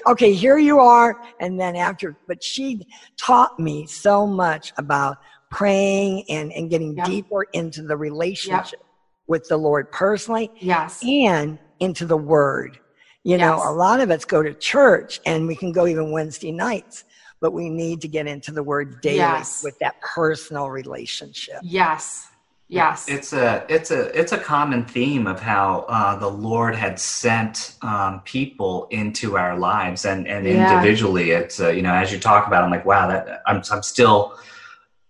Okay, 0.07 0.33
here 0.33 0.57
you 0.57 0.79
are, 0.79 1.21
and 1.39 1.59
then 1.59 1.75
after, 1.75 2.15
but 2.27 2.41
she 2.41 2.87
taught 3.17 3.59
me 3.59 3.85
so 3.85 4.25
much 4.25 4.73
about 4.77 5.17
praying 5.51 6.23
and 6.29 6.51
and 6.51 6.69
getting 6.69 6.95
deeper 6.95 7.43
into 7.53 7.83
the 7.83 7.95
relationship 7.95 8.81
with 9.27 9.47
the 9.47 9.57
Lord 9.57 9.91
personally. 9.91 10.49
Yes, 10.57 11.03
and 11.03 11.59
into 11.79 12.05
the 12.05 12.17
Word. 12.17 12.79
You 13.23 13.37
know, 13.37 13.61
a 13.63 13.71
lot 13.71 13.99
of 13.99 14.09
us 14.09 14.25
go 14.25 14.41
to 14.41 14.51
church 14.51 15.19
and 15.27 15.47
we 15.47 15.55
can 15.55 15.71
go 15.71 15.85
even 15.85 16.09
Wednesday 16.09 16.51
nights, 16.51 17.03
but 17.39 17.53
we 17.53 17.69
need 17.69 18.01
to 18.01 18.07
get 18.07 18.25
into 18.25 18.51
the 18.51 18.63
word 18.63 18.99
daily 19.01 19.17
yes. 19.17 19.63
with 19.63 19.77
that 19.77 20.01
personal 20.01 20.71
relationship. 20.71 21.57
Yes. 21.61 22.29
Yes. 22.67 23.07
It's 23.09 23.33
a 23.33 23.65
it's 23.67 23.91
a 23.91 24.17
it's 24.17 24.31
a 24.31 24.37
common 24.37 24.85
theme 24.85 25.27
of 25.27 25.41
how 25.41 25.85
uh, 25.89 26.15
the 26.15 26.29
Lord 26.29 26.73
had 26.73 26.97
sent 26.97 27.75
um, 27.81 28.21
people 28.21 28.87
into 28.91 29.37
our 29.37 29.59
lives, 29.59 30.05
and 30.05 30.25
and 30.25 30.47
yeah. 30.47 30.71
individually, 30.71 31.31
it's 31.31 31.59
uh, 31.59 31.69
you 31.69 31.81
know 31.81 31.93
as 31.93 32.13
you 32.13 32.17
talk 32.17 32.47
about, 32.47 32.63
I'm 32.63 32.71
like, 32.71 32.85
wow, 32.85 33.09
that 33.09 33.41
I'm 33.45 33.61
I'm 33.69 33.83
still 33.83 34.39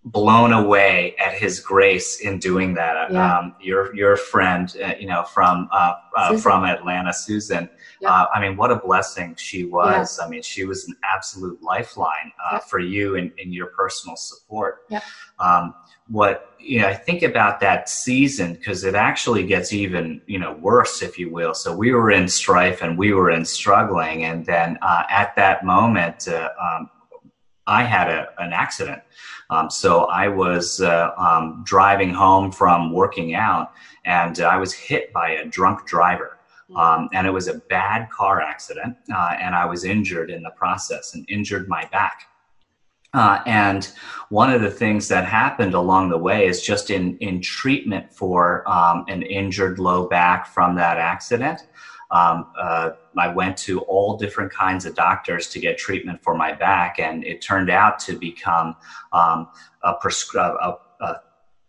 blown 0.05 0.51
away 0.53 1.15
at 1.17 1.33
His 1.33 1.59
grace 1.59 2.19
in 2.21 2.39
doing 2.39 2.73
that. 2.75 3.11
Yeah. 3.11 3.37
Um, 3.37 3.55
your 3.61 3.95
your 3.95 4.17
friend, 4.17 4.75
uh, 4.83 4.93
you 4.99 5.07
know, 5.07 5.23
from 5.23 5.69
uh, 5.71 5.93
uh, 6.15 6.37
from 6.37 6.65
Atlanta, 6.65 7.13
Susan 7.13 7.69
yeah. 8.01 8.09
Uh, 8.09 8.25
I 8.33 8.41
mean, 8.41 8.57
what 8.57 8.71
a 8.71 8.75
blessing 8.75 9.35
she 9.35 9.65
was. 9.65 10.17
Yeah. 10.17 10.25
I 10.25 10.29
mean, 10.29 10.41
she 10.41 10.65
was 10.65 10.87
an 10.87 10.95
absolute 11.03 11.61
lifeline 11.61 12.31
uh, 12.43 12.59
for 12.59 12.79
you 12.79 13.15
in, 13.15 13.31
in 13.37 13.53
your 13.53 13.67
personal 13.67 14.15
support. 14.15 14.85
Um, 15.39 15.75
what 16.07 16.55
you 16.59 16.81
know, 16.81 16.87
I 16.87 16.93
think 16.93 17.21
about 17.21 17.59
that 17.61 17.87
season 17.87 18.53
because 18.53 18.83
it 18.83 18.95
actually 18.95 19.45
gets 19.45 19.71
even 19.71 20.21
you 20.25 20.39
know 20.39 20.53
worse, 20.53 21.01
if 21.01 21.17
you 21.17 21.31
will. 21.31 21.53
So 21.53 21.75
we 21.75 21.93
were 21.93 22.11
in 22.11 22.27
strife 22.27 22.81
and 22.81 22.97
we 22.97 23.13
were 23.13 23.29
in 23.29 23.45
struggling, 23.45 24.25
and 24.25 24.45
then 24.45 24.77
uh, 24.81 25.03
at 25.09 25.35
that 25.35 25.63
moment, 25.63 26.27
uh, 26.27 26.49
um, 26.59 26.89
I 27.67 27.83
had 27.83 28.09
a, 28.09 28.27
an 28.39 28.51
accident. 28.51 29.01
Um, 29.51 29.69
so 29.69 30.05
I 30.05 30.29
was 30.29 30.81
uh, 30.81 31.11
um, 31.17 31.61
driving 31.65 32.13
home 32.13 32.51
from 32.51 32.91
working 32.91 33.35
out, 33.35 33.73
and 34.05 34.39
I 34.39 34.57
was 34.57 34.73
hit 34.73 35.13
by 35.13 35.31
a 35.31 35.45
drunk 35.45 35.85
driver. 35.85 36.37
Um, 36.75 37.09
and 37.11 37.27
it 37.27 37.31
was 37.31 37.49
a 37.49 37.55
bad 37.69 38.09
car 38.09 38.41
accident, 38.41 38.95
uh, 39.13 39.35
and 39.39 39.53
I 39.53 39.65
was 39.65 39.83
injured 39.83 40.31
in 40.31 40.41
the 40.41 40.51
process 40.51 41.13
and 41.13 41.29
injured 41.29 41.67
my 41.67 41.83
back. 41.91 42.27
Uh, 43.13 43.39
and 43.45 43.91
one 44.29 44.53
of 44.53 44.61
the 44.61 44.71
things 44.71 45.09
that 45.09 45.25
happened 45.25 45.73
along 45.73 46.09
the 46.09 46.17
way 46.17 46.47
is 46.47 46.61
just 46.61 46.89
in, 46.89 47.17
in 47.17 47.41
treatment 47.41 48.13
for 48.13 48.67
um, 48.69 49.03
an 49.09 49.21
injured 49.21 49.79
low 49.79 50.07
back 50.07 50.47
from 50.47 50.75
that 50.75 50.97
accident. 50.97 51.67
Um, 52.11 52.51
uh, 52.57 52.91
I 53.17 53.29
went 53.29 53.57
to 53.59 53.81
all 53.81 54.17
different 54.17 54.51
kinds 54.51 54.85
of 54.85 54.95
doctors 54.95 55.47
to 55.49 55.59
get 55.59 55.77
treatment 55.77 56.21
for 56.23 56.35
my 56.35 56.51
back, 56.51 56.99
and 56.99 57.23
it 57.23 57.41
turned 57.41 57.69
out 57.69 57.99
to 57.99 58.17
become 58.17 58.75
um, 59.13 59.47
a, 59.83 59.93
prescri- 59.95 60.57
a, 60.61 60.77
a 61.03 61.21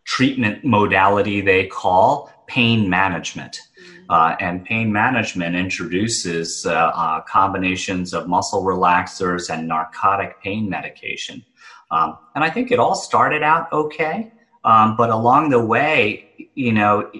treatment 0.05 0.65
modality 0.65 1.41
they 1.41 1.67
call 1.67 2.31
pain 2.47 2.89
management. 2.91 3.61
Uh, 4.11 4.37
and 4.41 4.65
pain 4.65 4.93
management 4.93 5.57
introduces 5.57 6.67
uh, 6.67 6.91
uh, 6.95 7.21
combinations 7.23 8.13
of 8.13 8.29
muscle 8.29 8.63
relaxers 8.63 9.49
and 9.49 9.67
narcotic 9.67 10.43
pain 10.43 10.69
medication. 10.69 11.43
Um, 11.91 12.19
and 12.35 12.43
I 12.43 12.51
think 12.51 12.71
it 12.71 12.79
all 12.79 12.95
started 12.95 13.43
out 13.43 13.73
okay, 13.73 14.33
um, 14.65 14.97
but 14.97 15.11
along 15.11 15.51
the 15.51 15.65
way, 15.65 16.51
you 16.55 16.73
know, 16.73 17.11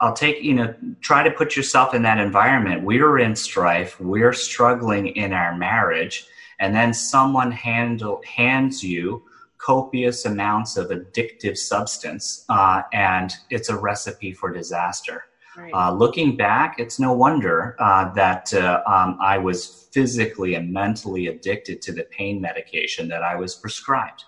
I'll 0.00 0.14
take, 0.14 0.42
you 0.42 0.54
know, 0.54 0.74
try 1.00 1.22
to 1.22 1.30
put 1.30 1.56
yourself 1.56 1.94
in 1.94 2.02
that 2.02 2.18
environment. 2.18 2.84
We're 2.84 3.18
in 3.18 3.34
strife, 3.34 3.98
we're 4.00 4.32
struggling 4.32 5.08
in 5.08 5.32
our 5.32 5.56
marriage, 5.56 6.26
and 6.60 6.74
then 6.74 6.94
someone 6.94 7.50
handle, 7.50 8.22
hands 8.24 8.82
you 8.82 9.24
copious 9.58 10.24
amounts 10.24 10.76
of 10.76 10.90
addictive 10.90 11.56
substance, 11.56 12.44
uh, 12.48 12.82
and 12.92 13.34
it's 13.50 13.68
a 13.68 13.76
recipe 13.76 14.32
for 14.32 14.52
disaster. 14.52 15.24
Right. 15.56 15.74
Uh, 15.74 15.92
looking 15.92 16.36
back, 16.36 16.78
it's 16.78 17.00
no 17.00 17.12
wonder 17.12 17.74
uh, 17.80 18.12
that 18.14 18.54
uh, 18.54 18.82
um, 18.86 19.18
I 19.20 19.38
was 19.38 19.88
physically 19.92 20.54
and 20.54 20.72
mentally 20.72 21.26
addicted 21.26 21.82
to 21.82 21.92
the 21.92 22.04
pain 22.04 22.40
medication 22.40 23.08
that 23.08 23.24
I 23.24 23.34
was 23.34 23.56
prescribed. 23.56 24.24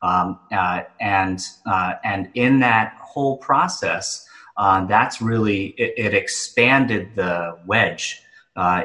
Um, 0.00 0.38
uh, 0.52 0.82
and 1.00 1.40
uh, 1.66 1.94
and 2.04 2.30
in 2.34 2.60
that 2.60 2.96
whole 3.00 3.38
process, 3.38 4.27
uh, 4.58 4.84
that's 4.86 5.22
really 5.22 5.68
it, 5.78 5.94
it, 5.96 6.14
expanded 6.14 7.14
the 7.14 7.56
wedge 7.66 8.20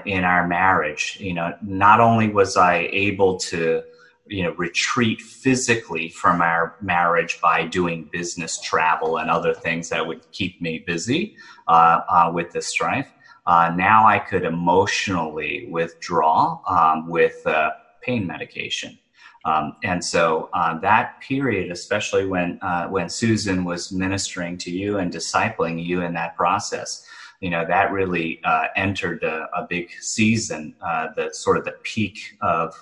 in 0.05 0.23
our 0.23 0.47
marriage. 0.47 1.17
You 1.19 1.33
know, 1.33 1.57
not 1.61 1.99
only 1.99 2.29
was 2.29 2.55
I 2.55 2.87
able 2.91 3.37
to 3.39 3.83
you 4.27 4.43
know 4.43 4.51
retreat 4.51 5.21
physically 5.21 6.09
from 6.09 6.41
our 6.41 6.75
marriage 6.81 7.39
by 7.41 7.65
doing 7.65 8.09
business 8.11 8.59
travel 8.61 9.17
and 9.17 9.29
other 9.29 9.53
things 9.53 9.89
that 9.89 10.05
would 10.05 10.29
keep 10.31 10.61
me 10.61 10.79
busy 10.79 11.35
uh, 11.67 12.01
uh, 12.09 12.31
with 12.33 12.51
the 12.51 12.61
strife 12.61 13.11
uh, 13.45 13.71
now 13.75 14.07
i 14.07 14.17
could 14.17 14.45
emotionally 14.45 15.67
withdraw 15.69 16.59
um, 16.67 17.09
with 17.09 17.45
uh, 17.45 17.71
pain 18.01 18.25
medication 18.25 18.97
um, 19.45 19.75
and 19.83 20.03
so 20.03 20.49
uh, 20.53 20.77
that 20.79 21.19
period 21.21 21.71
especially 21.71 22.25
when 22.25 22.59
uh, 22.61 22.87
when 22.87 23.09
susan 23.09 23.63
was 23.63 23.91
ministering 23.91 24.57
to 24.57 24.71
you 24.71 24.97
and 24.97 25.11
discipling 25.11 25.83
you 25.83 26.01
in 26.01 26.13
that 26.13 26.35
process 26.35 27.05
you 27.39 27.49
know 27.49 27.65
that 27.67 27.91
really 27.91 28.41
entered 28.75 29.21
a, 29.23 29.47
a, 29.55 29.67
big 29.67 29.89
season 29.99 30.73
the 31.15 31.29
sort 31.33 31.57
of 31.57 31.65
the 31.65 31.75
peak 31.83 32.37
of 32.41 32.73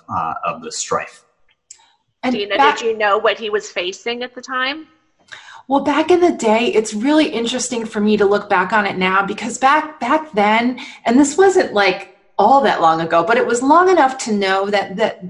of 0.44 0.62
the 0.62 0.70
strife 0.70 1.24
and 2.22 2.34
Deana, 2.34 2.56
back, 2.56 2.78
did 2.78 2.86
you 2.86 2.96
know 2.96 3.18
what 3.18 3.38
he 3.38 3.50
was 3.50 3.68
facing 3.70 4.22
at 4.22 4.34
the 4.34 4.40
time? 4.40 4.86
Well, 5.68 5.84
back 5.84 6.10
in 6.10 6.20
the 6.20 6.32
day, 6.32 6.66
it's 6.66 6.94
really 6.94 7.28
interesting 7.28 7.84
for 7.86 8.00
me 8.00 8.16
to 8.16 8.24
look 8.24 8.48
back 8.48 8.72
on 8.72 8.86
it 8.86 8.96
now 8.96 9.24
because 9.24 9.58
back 9.58 10.00
back 10.00 10.32
then, 10.32 10.80
and 11.04 11.18
this 11.18 11.36
wasn't 11.36 11.72
like 11.72 12.16
all 12.38 12.60
that 12.62 12.80
long 12.80 13.00
ago, 13.00 13.24
but 13.24 13.36
it 13.36 13.46
was 13.46 13.62
long 13.62 13.88
enough 13.88 14.18
to 14.18 14.32
know 14.32 14.70
that 14.70 14.96
that 14.96 15.22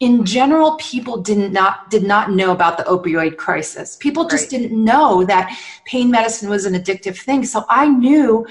in 0.00 0.24
general 0.24 0.76
people 0.76 1.18
did 1.18 1.52
not 1.52 1.90
did 1.90 2.02
not 2.02 2.32
know 2.32 2.52
about 2.52 2.78
the 2.78 2.84
opioid 2.84 3.36
crisis. 3.36 3.96
People 3.96 4.26
just 4.26 4.44
right. 4.44 4.62
didn't 4.62 4.84
know 4.84 5.24
that 5.24 5.56
pain 5.84 6.10
medicine 6.10 6.48
was 6.48 6.64
an 6.64 6.74
addictive 6.74 7.18
thing. 7.18 7.44
So 7.44 7.64
I 7.68 7.88
knew 7.88 8.46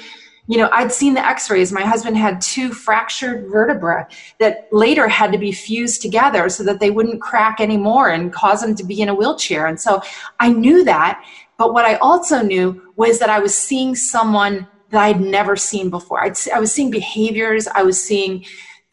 you 0.50 0.58
know, 0.58 0.68
I'd 0.74 0.92
seen 0.92 1.14
the 1.14 1.24
x 1.24 1.48
rays. 1.52 1.72
My 1.72 1.84
husband 1.84 2.18
had 2.18 2.42
two 2.42 2.74
fractured 2.74 3.52
vertebrae 3.52 4.06
that 4.40 4.68
later 4.72 5.08
had 5.08 5.32
to 5.32 5.38
be 5.38 5.52
fused 5.52 6.02
together 6.02 6.50
so 6.50 6.64
that 6.64 6.80
they 6.80 6.90
wouldn't 6.90 7.22
crack 7.22 7.62
anymore 7.62 8.10
and 8.10 8.34
cause 8.34 8.64
him 8.64 8.74
to 8.74 8.84
be 8.84 9.00
in 9.00 9.10
a 9.10 9.14
wheelchair. 9.14 9.68
And 9.68 9.80
so 9.80 10.02
I 10.40 10.52
knew 10.52 10.84
that. 10.86 11.24
But 11.58 11.72
what 11.72 11.86
I 11.86 11.98
also 11.98 12.42
knew 12.42 12.82
was 12.96 13.20
that 13.20 13.30
I 13.30 13.38
was 13.38 13.56
seeing 13.56 13.96
someone 13.96 14.68
that 14.90 15.04
I'd 15.04 15.22
never 15.22 15.56
seen 15.56 15.92
before. 15.92 16.24
I'd, 16.24 16.36
I 16.52 16.60
was 16.60 16.72
seeing 16.72 16.90
behaviors, 16.90 17.68
I 17.68 17.84
was 17.84 18.04
seeing 18.04 18.44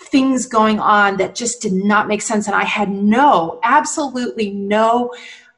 things 0.06 0.46
going 0.46 0.80
on 0.80 1.16
that 1.16 1.34
just 1.34 1.60
did 1.60 1.72
not 1.72 2.08
make 2.08 2.22
sense. 2.22 2.46
And 2.46 2.56
I 2.56 2.64
had 2.64 2.90
no, 2.90 3.60
absolutely 3.62 4.50
no 4.50 5.14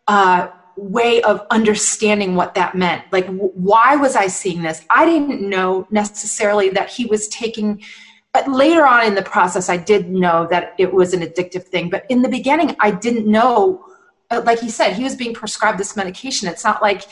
uh, 0.06 0.48
way 0.76 1.20
of 1.22 1.46
understanding 1.50 2.34
what 2.34 2.54
that 2.54 2.74
meant. 2.74 3.04
Like, 3.12 3.26
why 3.28 3.96
was 3.96 4.16
I 4.16 4.28
seeing 4.28 4.62
this? 4.62 4.84
I 4.90 5.04
didn't 5.04 5.40
know 5.48 5.87
necessarily 5.90 6.70
that 6.70 6.88
he 6.88 7.06
was 7.06 7.28
taking. 7.28 7.82
But 8.32 8.48
later 8.48 8.87
on 8.87 9.06
in 9.06 9.14
the 9.14 9.22
process, 9.22 9.68
I 9.68 9.76
did 9.76 10.11
know 10.11 10.46
that 10.50 10.74
it 10.78 10.92
was 10.92 11.14
an 11.14 11.20
addictive 11.20 11.64
thing. 11.64 11.90
But 11.90 12.04
in 12.08 12.22
the 12.22 12.28
beginning, 12.28 12.76
I 12.80 12.90
didn't 12.90 13.26
know. 13.26 13.84
Uh, 14.30 14.42
like 14.44 14.61
he 14.61 14.70
said, 14.70 14.92
he 14.92 15.02
was 15.02 15.16
being 15.16 15.34
prescribed 15.34 15.78
this 15.78 15.96
medication. 15.96 16.48
It's 16.48 16.64
not 16.64 16.82
like 16.82 17.04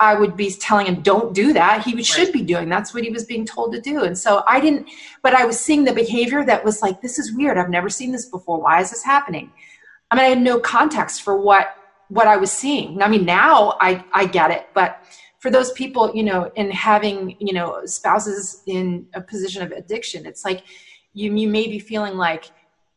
I 0.00 0.14
would 0.14 0.36
be 0.36 0.50
telling 0.52 0.86
him, 0.86 1.02
don't 1.02 1.34
do 1.34 1.52
that. 1.52 1.84
He 1.84 2.02
should 2.02 2.32
be 2.32 2.42
doing. 2.42 2.68
That's 2.68 2.94
what 2.94 3.04
he 3.04 3.10
was 3.10 3.24
being 3.24 3.44
told 3.44 3.72
to 3.74 3.80
do. 3.80 4.04
And 4.04 4.16
so 4.16 4.42
I 4.46 4.60
didn't, 4.60 4.88
but 5.22 5.34
I 5.34 5.44
was 5.44 5.58
seeing 5.58 5.84
the 5.84 5.92
behavior 5.92 6.44
that 6.44 6.64
was 6.64 6.80
like, 6.80 7.02
this 7.02 7.18
is 7.18 7.34
weird. 7.34 7.58
I've 7.58 7.68
never 7.68 7.90
seen 7.90 8.12
this 8.12 8.26
before. 8.26 8.60
Why 8.60 8.80
is 8.80 8.90
this 8.90 9.04
happening? 9.04 9.52
I 10.10 10.16
mean, 10.16 10.24
I 10.24 10.28
had 10.28 10.40
no 10.40 10.58
context 10.60 11.22
for 11.22 11.36
what 11.36 11.76
what 12.08 12.26
I 12.26 12.36
was 12.36 12.52
seeing. 12.52 13.02
I 13.02 13.08
mean, 13.08 13.24
now 13.24 13.76
I, 13.80 14.04
I 14.12 14.26
get 14.26 14.50
it, 14.50 14.68
but 14.74 15.02
for 15.38 15.50
those 15.50 15.72
people, 15.72 16.10
you 16.14 16.22
know, 16.22 16.50
in 16.54 16.70
having, 16.70 17.36
you 17.38 17.52
know, 17.52 17.84
spouses 17.84 18.62
in 18.66 19.06
a 19.14 19.20
position 19.20 19.62
of 19.62 19.72
addiction, 19.72 20.24
it's 20.24 20.44
like 20.44 20.62
you, 21.12 21.34
you 21.34 21.48
may 21.48 21.66
be 21.66 21.78
feeling 21.78 22.14
like 22.14 22.50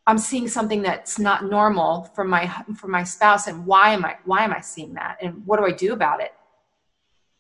I'm 0.06 0.18
seeing 0.18 0.48
something 0.48 0.82
that's 0.82 1.20
not 1.20 1.46
normal 1.46 2.04
for 2.16 2.24
my, 2.24 2.54
for 2.78 2.88
my 2.88 3.04
spouse. 3.04 3.48
And 3.48 3.66
why 3.66 3.90
am 3.90 4.06
I, 4.06 4.18
why 4.26 4.44
am 4.44 4.54
I 4.54 4.62
seeing 4.62 4.94
that? 4.94 5.18
And 5.22 5.46
what 5.46 5.58
do 5.58 5.66
I 5.66 5.72
do 5.72 5.94
about 5.94 6.22
it? 6.22 6.34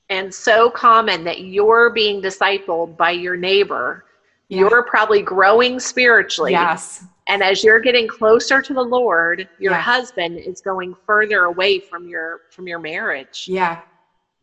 And 0.09 0.33
so 0.33 0.69
common 0.69 1.23
that 1.25 1.41
you're 1.41 1.89
being 1.89 2.21
discipled 2.21 2.95
by 2.95 3.11
your 3.11 3.35
neighbor. 3.35 4.05
Yeah. 4.49 4.59
You're 4.59 4.83
probably 4.83 5.21
growing 5.21 5.79
spiritually. 5.79 6.53
Yes 6.53 7.03
and 7.27 7.43
as 7.43 7.63
you're 7.63 7.79
getting 7.79 8.07
closer 8.07 8.61
to 8.61 8.73
the 8.73 8.81
lord 8.81 9.47
your 9.59 9.73
yeah. 9.73 9.81
husband 9.81 10.39
is 10.39 10.61
going 10.61 10.95
further 11.05 11.43
away 11.45 11.79
from 11.79 12.07
your 12.07 12.41
from 12.51 12.67
your 12.67 12.79
marriage 12.79 13.45
yeah 13.47 13.81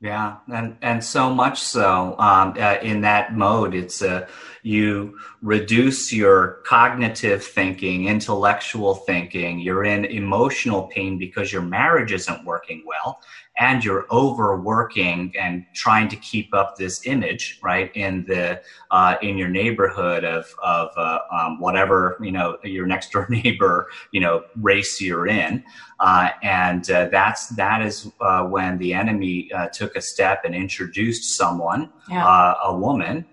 yeah 0.00 0.36
and 0.52 0.76
and 0.82 1.02
so 1.02 1.32
much 1.32 1.60
so 1.60 2.14
um, 2.18 2.54
uh, 2.58 2.76
in 2.82 3.00
that 3.00 3.34
mode 3.34 3.74
it's 3.74 4.02
uh, 4.02 4.26
you 4.62 5.18
reduce 5.42 6.12
your 6.12 6.60
cognitive 6.66 7.42
thinking 7.42 8.06
intellectual 8.06 8.94
thinking 8.94 9.58
you're 9.58 9.84
in 9.84 10.04
emotional 10.04 10.82
pain 10.88 11.18
because 11.18 11.52
your 11.52 11.62
marriage 11.62 12.12
isn't 12.12 12.44
working 12.44 12.82
well 12.86 13.20
and 13.58 13.84
you're 13.84 14.06
overworking 14.10 15.32
and 15.38 15.64
trying 15.74 16.08
to 16.08 16.16
keep 16.16 16.52
up 16.52 16.76
this 16.76 17.06
image 17.06 17.60
right 17.62 17.94
in 17.94 18.24
the 18.26 18.60
uh, 18.90 19.16
in 19.22 19.38
your 19.38 19.48
neighborhood 19.48 20.24
of 20.24 20.52
of 20.62 20.90
uh, 20.96 21.18
um, 21.32 21.60
whatever 21.60 22.16
you 22.20 22.32
know 22.32 22.58
your 22.64 22.86
next 22.86 23.12
door 23.12 23.26
neighbor 23.30 23.88
you 24.12 24.20
know 24.20 24.44
race 24.60 25.00
you're 25.00 25.26
in 25.26 25.62
uh, 26.00 26.30
and 26.42 26.90
uh, 26.90 27.08
that's 27.10 27.48
that 27.48 27.80
is 27.80 28.10
uh, 28.20 28.42
when 28.44 28.76
the 28.78 28.92
enemy 28.92 29.50
uh, 29.52 29.68
took 29.68 29.94
a 29.96 30.00
step 30.00 30.42
and 30.44 30.54
introduced 30.54 31.36
someone 31.36 31.90
yeah. 32.10 32.54
a 32.64 32.76
woman 32.76 33.24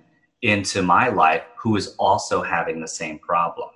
into 0.42 0.82
my 0.82 1.08
life 1.08 1.44
who 1.58 1.76
is 1.76 1.96
also 1.98 2.42
having 2.42 2.80
the 2.80 2.88
same 2.88 3.18
problem 3.20 3.70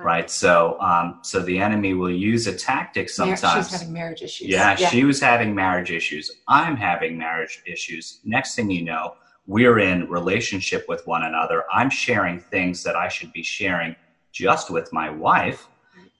Right. 0.00 0.20
right? 0.20 0.30
So, 0.30 0.80
um, 0.80 1.20
so 1.22 1.40
the 1.40 1.58
enemy 1.58 1.94
will 1.94 2.10
use 2.10 2.46
a 2.46 2.54
tactic 2.54 3.08
sometimes. 3.08 3.68
She's 3.68 3.80
having 3.80 3.92
marriage 3.92 4.22
issues. 4.22 4.48
Yeah, 4.48 4.76
yeah, 4.78 4.88
she 4.88 5.04
was 5.04 5.20
having 5.20 5.54
marriage 5.54 5.90
issues. 5.90 6.30
I'm 6.48 6.76
having 6.76 7.18
marriage 7.18 7.62
issues. 7.66 8.20
Next 8.24 8.54
thing 8.54 8.70
you 8.70 8.82
know, 8.82 9.14
we're 9.46 9.78
in 9.78 10.08
relationship 10.08 10.86
with 10.88 11.06
one 11.06 11.24
another. 11.24 11.64
I'm 11.72 11.90
sharing 11.90 12.40
things 12.40 12.82
that 12.84 12.96
I 12.96 13.08
should 13.08 13.32
be 13.32 13.42
sharing 13.42 13.96
just 14.32 14.70
with 14.70 14.92
my 14.92 15.10
wife, 15.10 15.68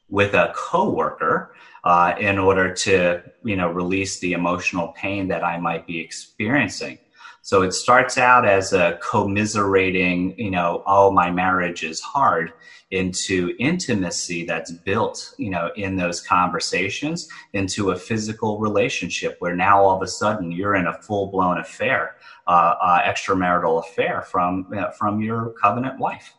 with 0.09 0.35
a 0.35 0.53
coworker, 0.55 1.55
uh, 1.85 2.15
in 2.19 2.39
order 2.39 2.75
to, 2.75 3.23
you 3.45 3.57
know, 3.57 3.71
release 3.71 4.19
the 4.19 4.33
emotional 4.33 4.89
pain 4.89 5.29
that 5.29 5.45
I 5.45 5.59
might 5.59 5.87
be 5.87 6.01
experiencing. 6.01 6.99
So 7.43 7.63
it 7.63 7.73
starts 7.73 8.19
out 8.19 8.47
as 8.47 8.73
a 8.73 8.99
commiserating, 9.03 10.39
you 10.39 10.51
know, 10.51 10.83
oh, 10.87 11.11
my 11.11 11.31
marriage 11.31 11.83
is 11.83 12.01
hard 12.01 12.53
into 12.91 13.55
intimacy 13.59 14.45
that's 14.45 14.73
built, 14.73 15.35
you 15.39 15.49
know, 15.49 15.71
in 15.77 15.97
those 15.97 16.21
conversations 16.21 17.29
into 17.53 17.91
a 17.91 17.97
physical 17.97 18.59
relationship 18.59 19.37
where 19.39 19.55
now 19.55 19.83
all 19.83 19.97
of 19.97 20.03
a 20.03 20.07
sudden 20.07 20.53
you're 20.53 20.75
in 20.75 20.87
a 20.87 21.03
full 21.03 21.29
blown 21.29 21.59
affair, 21.59 22.17
uh, 22.47 22.75
uh, 22.83 23.03
extramarital 23.03 23.81
affair 23.81 24.23
from, 24.23 24.67
uh, 24.77 24.91
from 24.91 25.21
your 25.21 25.55
covenant 25.61 25.99
wife. 25.99 26.35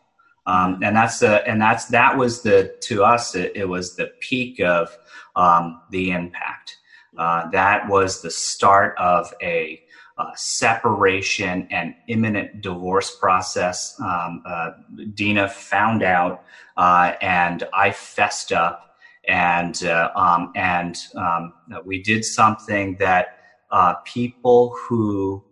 Um, 0.46 0.80
and 0.82 0.94
that's 0.94 1.20
the, 1.20 1.46
and 1.48 1.60
that's, 1.60 1.86
that 1.86 2.16
was 2.16 2.42
the, 2.42 2.74
to 2.82 3.04
us, 3.04 3.34
it, 3.34 3.52
it 3.54 3.68
was 3.68 3.96
the 3.96 4.12
peak 4.20 4.60
of 4.60 4.96
um, 5.36 5.80
the 5.90 6.10
impact. 6.10 6.78
Uh, 7.16 7.48
that 7.50 7.88
was 7.88 8.22
the 8.22 8.30
start 8.30 8.96
of 8.98 9.32
a, 9.42 9.81
uh, 10.22 10.30
separation 10.36 11.66
and 11.70 11.94
imminent 12.08 12.60
divorce 12.60 13.16
process. 13.16 13.98
Um, 14.00 14.42
uh, 14.46 14.70
Deana 15.14 15.48
found 15.48 16.02
out, 16.02 16.44
uh, 16.76 17.14
and 17.20 17.64
I 17.72 17.90
fessed 17.90 18.52
up, 18.52 18.96
and 19.26 19.82
uh, 19.84 20.10
um, 20.14 20.52
and 20.54 20.96
um, 21.16 21.54
we 21.84 22.02
did 22.02 22.24
something 22.24 22.96
that 22.98 23.38
uh, 23.70 23.94
people 24.04 24.76
who 24.78 25.42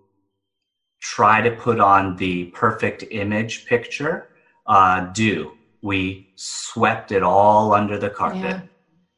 try 1.00 1.40
to 1.40 1.50
put 1.50 1.80
on 1.80 2.16
the 2.16 2.46
perfect 2.46 3.04
image 3.10 3.66
picture 3.66 4.28
uh, 4.66 5.00
do. 5.12 5.52
We 5.82 6.28
swept 6.36 7.10
it 7.10 7.22
all 7.22 7.72
under 7.72 7.98
the 7.98 8.10
carpet. 8.10 8.60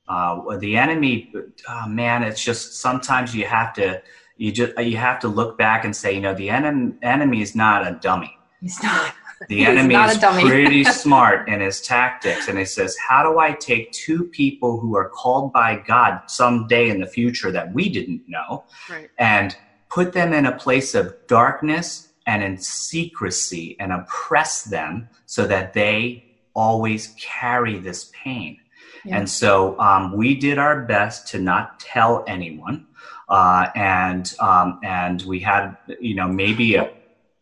Yeah. 0.08 0.56
the 0.58 0.76
enemy, 0.76 1.32
oh, 1.68 1.88
man, 1.88 2.22
it's 2.22 2.42
just 2.42 2.80
sometimes 2.80 3.34
you 3.34 3.46
have 3.46 3.72
to 3.74 4.00
you 4.42 4.50
just 4.50 4.76
you 4.76 4.96
have 4.96 5.20
to 5.20 5.28
look 5.28 5.56
back 5.56 5.84
and 5.84 5.94
say, 5.94 6.12
you 6.12 6.20
know, 6.20 6.34
the 6.34 6.50
enemy 6.50 6.94
enemy 7.00 7.42
is 7.42 7.54
not 7.54 7.86
a 7.86 7.92
dummy. 8.02 8.36
He's 8.60 8.82
not. 8.82 9.14
The 9.48 9.64
enemy 9.66 9.94
is 9.94 10.18
pretty 10.40 10.82
smart 10.82 11.48
in 11.48 11.60
his 11.60 11.80
tactics, 11.80 12.48
and 12.48 12.58
he 12.58 12.64
says, 12.64 12.96
"How 12.96 13.22
do 13.22 13.38
I 13.38 13.52
take 13.52 13.92
two 13.92 14.24
people 14.24 14.80
who 14.80 14.96
are 14.96 15.08
called 15.10 15.52
by 15.52 15.76
God 15.86 16.22
someday 16.26 16.88
in 16.88 17.00
the 17.00 17.06
future 17.06 17.52
that 17.52 17.72
we 17.72 17.88
didn't 17.88 18.22
know, 18.26 18.64
right. 18.90 19.08
and 19.16 19.56
put 19.88 20.12
them 20.12 20.32
in 20.32 20.46
a 20.46 20.56
place 20.56 20.96
of 20.96 21.14
darkness 21.28 22.08
and 22.26 22.42
in 22.42 22.58
secrecy, 22.58 23.76
and 23.78 23.92
oppress 23.92 24.64
them 24.64 25.08
so 25.26 25.46
that 25.46 25.72
they 25.72 26.24
always 26.56 27.14
carry 27.20 27.78
this 27.78 28.10
pain?" 28.12 28.58
Yeah. 29.04 29.18
And 29.18 29.30
so 29.30 29.78
um, 29.78 30.16
we 30.16 30.34
did 30.34 30.58
our 30.58 30.82
best 30.82 31.28
to 31.28 31.38
not 31.38 31.78
tell 31.78 32.24
anyone 32.26 32.86
uh, 33.32 33.70
and 33.74 34.34
um, 34.40 34.78
and 34.84 35.22
we 35.22 35.40
had 35.40 35.74
you 36.00 36.14
know 36.14 36.28
maybe 36.28 36.74
a, 36.74 36.92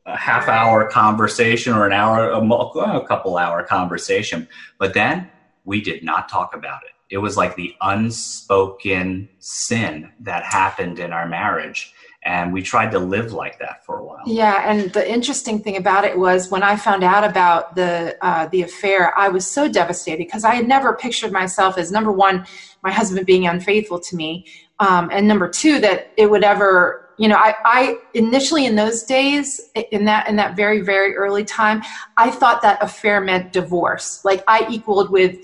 a, 0.06 0.16
half 0.16 0.46
hour 0.46 0.88
conversation 0.88 1.72
or 1.74 1.84
an 1.84 1.92
hour, 1.92 2.30
a, 2.30 2.38
a 2.40 3.06
couple 3.08 3.36
hour 3.36 3.64
conversation, 3.64 4.46
but 4.78 4.94
then 4.94 5.28
we 5.64 5.80
did 5.80 6.04
not 6.04 6.28
talk 6.28 6.54
about 6.54 6.82
it. 6.84 6.92
It 7.12 7.18
was 7.18 7.36
like 7.36 7.56
the 7.56 7.74
unspoken 7.80 9.28
sin 9.40 10.12
that 10.20 10.44
happened 10.44 11.00
in 11.00 11.12
our 11.12 11.26
marriage 11.26 11.92
and 12.22 12.52
we 12.52 12.60
tried 12.60 12.90
to 12.90 12.98
live 12.98 13.32
like 13.32 13.58
that 13.58 13.84
for 13.84 13.98
a 13.98 14.04
while. 14.04 14.22
Yeah, 14.26 14.70
and 14.70 14.92
the 14.92 15.10
interesting 15.10 15.58
thing 15.58 15.76
about 15.76 16.04
it 16.04 16.18
was 16.18 16.50
when 16.50 16.62
I 16.62 16.76
found 16.76 17.02
out 17.02 17.24
about 17.24 17.74
the 17.76 18.16
uh, 18.20 18.46
the 18.48 18.62
affair, 18.62 19.16
I 19.18 19.28
was 19.28 19.46
so 19.46 19.68
devastated 19.68 20.18
because 20.18 20.44
I 20.44 20.54
had 20.54 20.68
never 20.68 20.92
pictured 20.92 21.32
myself 21.32 21.78
as 21.78 21.90
number 21.90 22.12
one, 22.12 22.46
my 22.82 22.92
husband 22.92 23.24
being 23.26 23.46
unfaithful 23.46 24.00
to 24.00 24.16
me, 24.16 24.46
um, 24.80 25.10
and 25.12 25.28
number 25.28 25.48
two, 25.48 25.78
that 25.80 26.12
it 26.16 26.28
would 26.28 26.42
ever 26.42 27.10
you 27.20 27.28
know 27.28 27.36
I, 27.36 27.54
I 27.64 27.98
initially 28.14 28.64
in 28.64 28.76
those 28.76 29.02
days 29.02 29.60
in 29.92 30.06
that 30.06 30.26
in 30.26 30.36
that 30.36 30.56
very 30.56 30.80
very 30.80 31.14
early 31.14 31.44
time 31.44 31.82
i 32.16 32.30
thought 32.30 32.62
that 32.62 32.82
affair 32.82 33.20
meant 33.20 33.52
divorce. 33.52 34.24
Like 34.24 34.42
i 34.48 34.66
equaled 34.70 35.10
with 35.10 35.36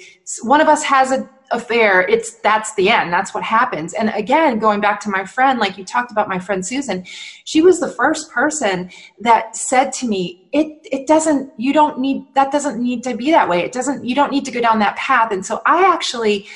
one 0.42 0.62
of 0.62 0.68
us 0.68 0.83
has 0.83 1.12
a 1.12 1.29
affair 1.53 2.01
it's 2.09 2.40
that's 2.40 2.75
the 2.75 2.88
end 2.88 3.12
that's 3.12 3.35
what 3.35 3.44
happens. 3.44 3.92
And 3.92 4.09
again 4.09 4.59
going 4.59 4.81
back 4.81 5.01
to 5.01 5.11
my 5.11 5.25
friend 5.27 5.59
like 5.59 5.77
you 5.77 5.85
talked 5.85 6.11
about 6.11 6.29
my 6.29 6.38
friend 6.38 6.66
susan 6.66 7.05
she 7.44 7.61
was 7.61 7.79
the 7.79 7.88
first 7.88 8.31
person 8.33 8.90
that 9.20 9.55
said 9.55 9.92
to 9.92 10.09
me 10.09 10.49
it 10.53 10.79
it 10.90 11.07
doesn't 11.07 11.53
you 11.59 11.75
don't 11.75 12.01
need 12.01 12.25
that 12.35 12.51
doesn't 12.51 12.83
need 12.83 13.05
to 13.05 13.14
be 13.14 13.31
that 13.33 13.51
way. 13.51 13.61
It 13.61 13.72
doesn't 13.72 14.03
you 14.03 14.14
don't 14.14 14.33
need 14.33 14.46
to 14.46 14.51
go 14.51 14.62
down 14.62 14.79
that 14.79 14.96
path. 14.96 15.31
And 15.31 15.44
so 15.44 15.61
i 15.66 15.85
actually 15.92 16.46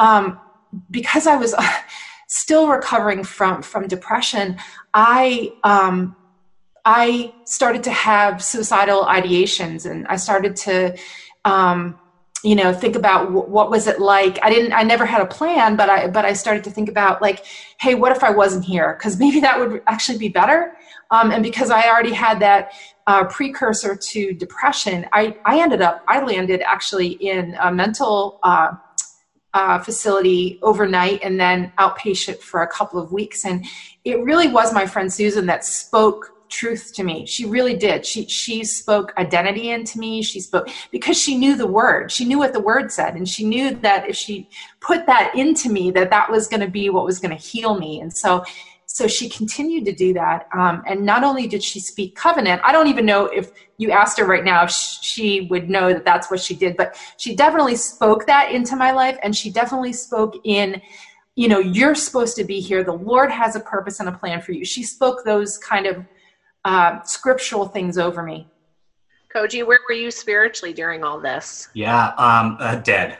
um 0.00 0.40
because 0.90 1.28
i 1.28 1.36
was 1.36 1.54
still 2.34 2.66
recovering 2.66 3.22
from 3.22 3.62
from 3.62 3.86
depression 3.86 4.56
i 4.92 5.52
um 5.62 6.16
i 6.84 7.32
started 7.44 7.82
to 7.84 7.92
have 7.92 8.42
suicidal 8.42 9.04
ideations 9.04 9.88
and 9.88 10.04
i 10.08 10.16
started 10.16 10.56
to 10.56 10.96
um 11.44 11.96
you 12.42 12.54
know 12.54 12.72
think 12.72 12.94
about 12.94 13.32
what 13.32 13.70
was 13.70 13.86
it 13.86 14.00
like? 14.00 14.38
I 14.42 14.50
didn't 14.50 14.72
i 14.72 14.82
never 14.82 15.06
had 15.06 15.22
a 15.22 15.26
plan 15.26 15.76
but 15.76 15.88
i 15.88 16.08
but 16.08 16.24
i 16.24 16.32
started 16.34 16.62
to 16.64 16.70
think 16.70 16.88
about 16.88 17.22
like 17.22 17.46
hey 17.80 17.94
what 17.94 18.12
if 18.12 18.22
i 18.22 18.30
wasn't 18.30 18.64
here? 18.64 18.96
Because 18.98 19.18
maybe 19.18 19.40
that 19.40 19.58
would 19.58 19.82
actually 19.86 20.18
be 20.18 20.28
better. 20.28 20.76
Um, 21.10 21.30
and 21.30 21.42
because 21.42 21.70
i 21.70 21.88
already 21.88 22.12
had 22.12 22.40
that 22.40 22.72
uh, 23.06 23.24
precursor 23.24 23.94
to 23.96 24.34
depression 24.34 25.06
i 25.12 25.36
i 25.44 25.60
ended 25.60 25.80
up 25.80 26.02
i 26.08 26.22
landed 26.22 26.60
actually 26.62 27.12
in 27.32 27.56
a 27.60 27.72
mental 27.72 28.40
uh, 28.42 28.72
uh, 29.54 29.78
facility 29.78 30.58
overnight 30.62 31.20
and 31.22 31.40
then 31.40 31.72
outpatient 31.78 32.38
for 32.40 32.62
a 32.62 32.68
couple 32.68 33.00
of 33.00 33.12
weeks 33.12 33.44
and 33.44 33.64
it 34.04 34.22
really 34.22 34.48
was 34.48 34.74
my 34.74 34.84
friend 34.84 35.12
susan 35.12 35.46
that 35.46 35.64
spoke 35.64 36.34
truth 36.54 36.92
to 36.94 37.02
me. 37.02 37.26
She 37.26 37.44
really 37.46 37.76
did. 37.76 38.06
She 38.06 38.26
she 38.26 38.64
spoke 38.64 39.12
identity 39.18 39.70
into 39.70 39.98
me. 39.98 40.22
She 40.22 40.40
spoke 40.40 40.68
because 40.90 41.20
she 41.20 41.36
knew 41.36 41.56
the 41.56 41.66
word. 41.66 42.12
She 42.12 42.24
knew 42.24 42.38
what 42.38 42.52
the 42.52 42.60
word 42.60 42.92
said, 42.92 43.14
and 43.14 43.28
she 43.28 43.44
knew 43.44 43.74
that 43.76 44.08
if 44.08 44.16
she 44.16 44.48
put 44.80 45.06
that 45.06 45.34
into 45.34 45.68
me, 45.68 45.90
that 45.92 46.10
that 46.10 46.30
was 46.30 46.46
going 46.46 46.60
to 46.60 46.70
be 46.70 46.90
what 46.90 47.04
was 47.04 47.18
going 47.18 47.36
to 47.36 47.42
heal 47.42 47.78
me. 47.78 48.00
And 48.00 48.16
so, 48.16 48.44
so 48.94 49.08
she 49.08 49.28
continued 49.28 49.84
to 49.86 49.92
do 49.92 50.14
that. 50.14 50.48
Um, 50.56 50.82
and 50.86 51.04
not 51.04 51.24
only 51.24 51.46
did 51.46 51.62
she 51.62 51.80
speak 51.80 52.14
covenant, 52.14 52.62
I 52.64 52.70
don't 52.70 52.86
even 52.86 53.04
know 53.04 53.26
if 53.26 53.50
you 53.76 53.90
asked 53.90 54.18
her 54.18 54.24
right 54.24 54.44
now 54.44 54.64
if 54.64 54.70
she 54.70 55.48
would 55.50 55.68
know 55.68 55.92
that 55.92 56.04
that's 56.04 56.30
what 56.30 56.40
she 56.40 56.54
did, 56.54 56.76
but 56.76 56.96
she 57.16 57.34
definitely 57.34 57.76
spoke 57.76 58.26
that 58.26 58.52
into 58.52 58.76
my 58.76 58.92
life, 58.92 59.18
and 59.22 59.34
she 59.36 59.50
definitely 59.50 59.92
spoke 59.92 60.34
in 60.44 60.80
you 61.36 61.48
know 61.48 61.58
you're 61.58 61.96
supposed 61.96 62.36
to 62.36 62.44
be 62.44 62.60
here 62.60 62.84
the 62.84 62.92
lord 62.92 63.28
has 63.28 63.56
a 63.56 63.60
purpose 63.60 63.98
and 63.98 64.08
a 64.08 64.12
plan 64.12 64.40
for 64.40 64.52
you 64.52 64.64
she 64.64 64.84
spoke 64.84 65.24
those 65.24 65.58
kind 65.58 65.84
of 65.84 66.06
uh, 66.64 67.02
scriptural 67.02 67.66
things 67.66 67.98
over 67.98 68.22
me. 68.22 68.48
Koji, 69.34 69.66
where 69.66 69.80
were 69.88 69.94
you 69.94 70.10
spiritually 70.10 70.72
during 70.72 71.02
all 71.02 71.20
this? 71.20 71.68
Yeah, 71.74 72.08
um, 72.16 72.56
uh, 72.60 72.76
dead. 72.76 73.18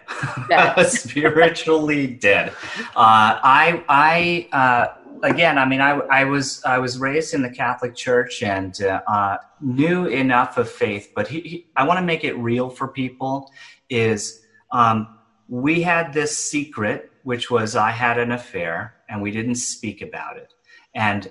dead. 0.48 0.80
Spiritually 0.88 2.06
dead. 2.06 2.50
Uh, 2.94 3.40
I, 3.42 3.84
I, 3.88 4.48
uh, 4.52 4.94
again, 5.24 5.58
I 5.58 5.66
mean, 5.66 5.80
I, 5.80 5.92
I 6.10 6.24
was, 6.24 6.62
I 6.64 6.78
was 6.78 6.98
raised 6.98 7.34
in 7.34 7.42
the 7.42 7.50
Catholic 7.50 7.96
Church 7.96 8.42
and 8.42 8.80
uh, 8.82 9.38
knew 9.60 10.06
enough 10.06 10.58
of 10.58 10.70
faith, 10.70 11.12
but 11.16 11.26
he, 11.26 11.40
he, 11.40 11.66
I 11.74 11.84
want 11.84 11.98
to 11.98 12.04
make 12.04 12.22
it 12.22 12.34
real 12.34 12.70
for 12.70 12.86
people. 12.86 13.50
Is 13.90 14.42
um, 14.70 15.18
we 15.48 15.82
had 15.82 16.12
this 16.12 16.36
secret, 16.36 17.10
which 17.22 17.50
was 17.50 17.74
I 17.74 17.90
had 17.90 18.18
an 18.18 18.32
affair, 18.32 18.94
and 19.08 19.20
we 19.20 19.30
didn't 19.30 19.56
speak 19.56 20.02
about 20.02 20.36
it, 20.36 20.54
and 20.94 21.30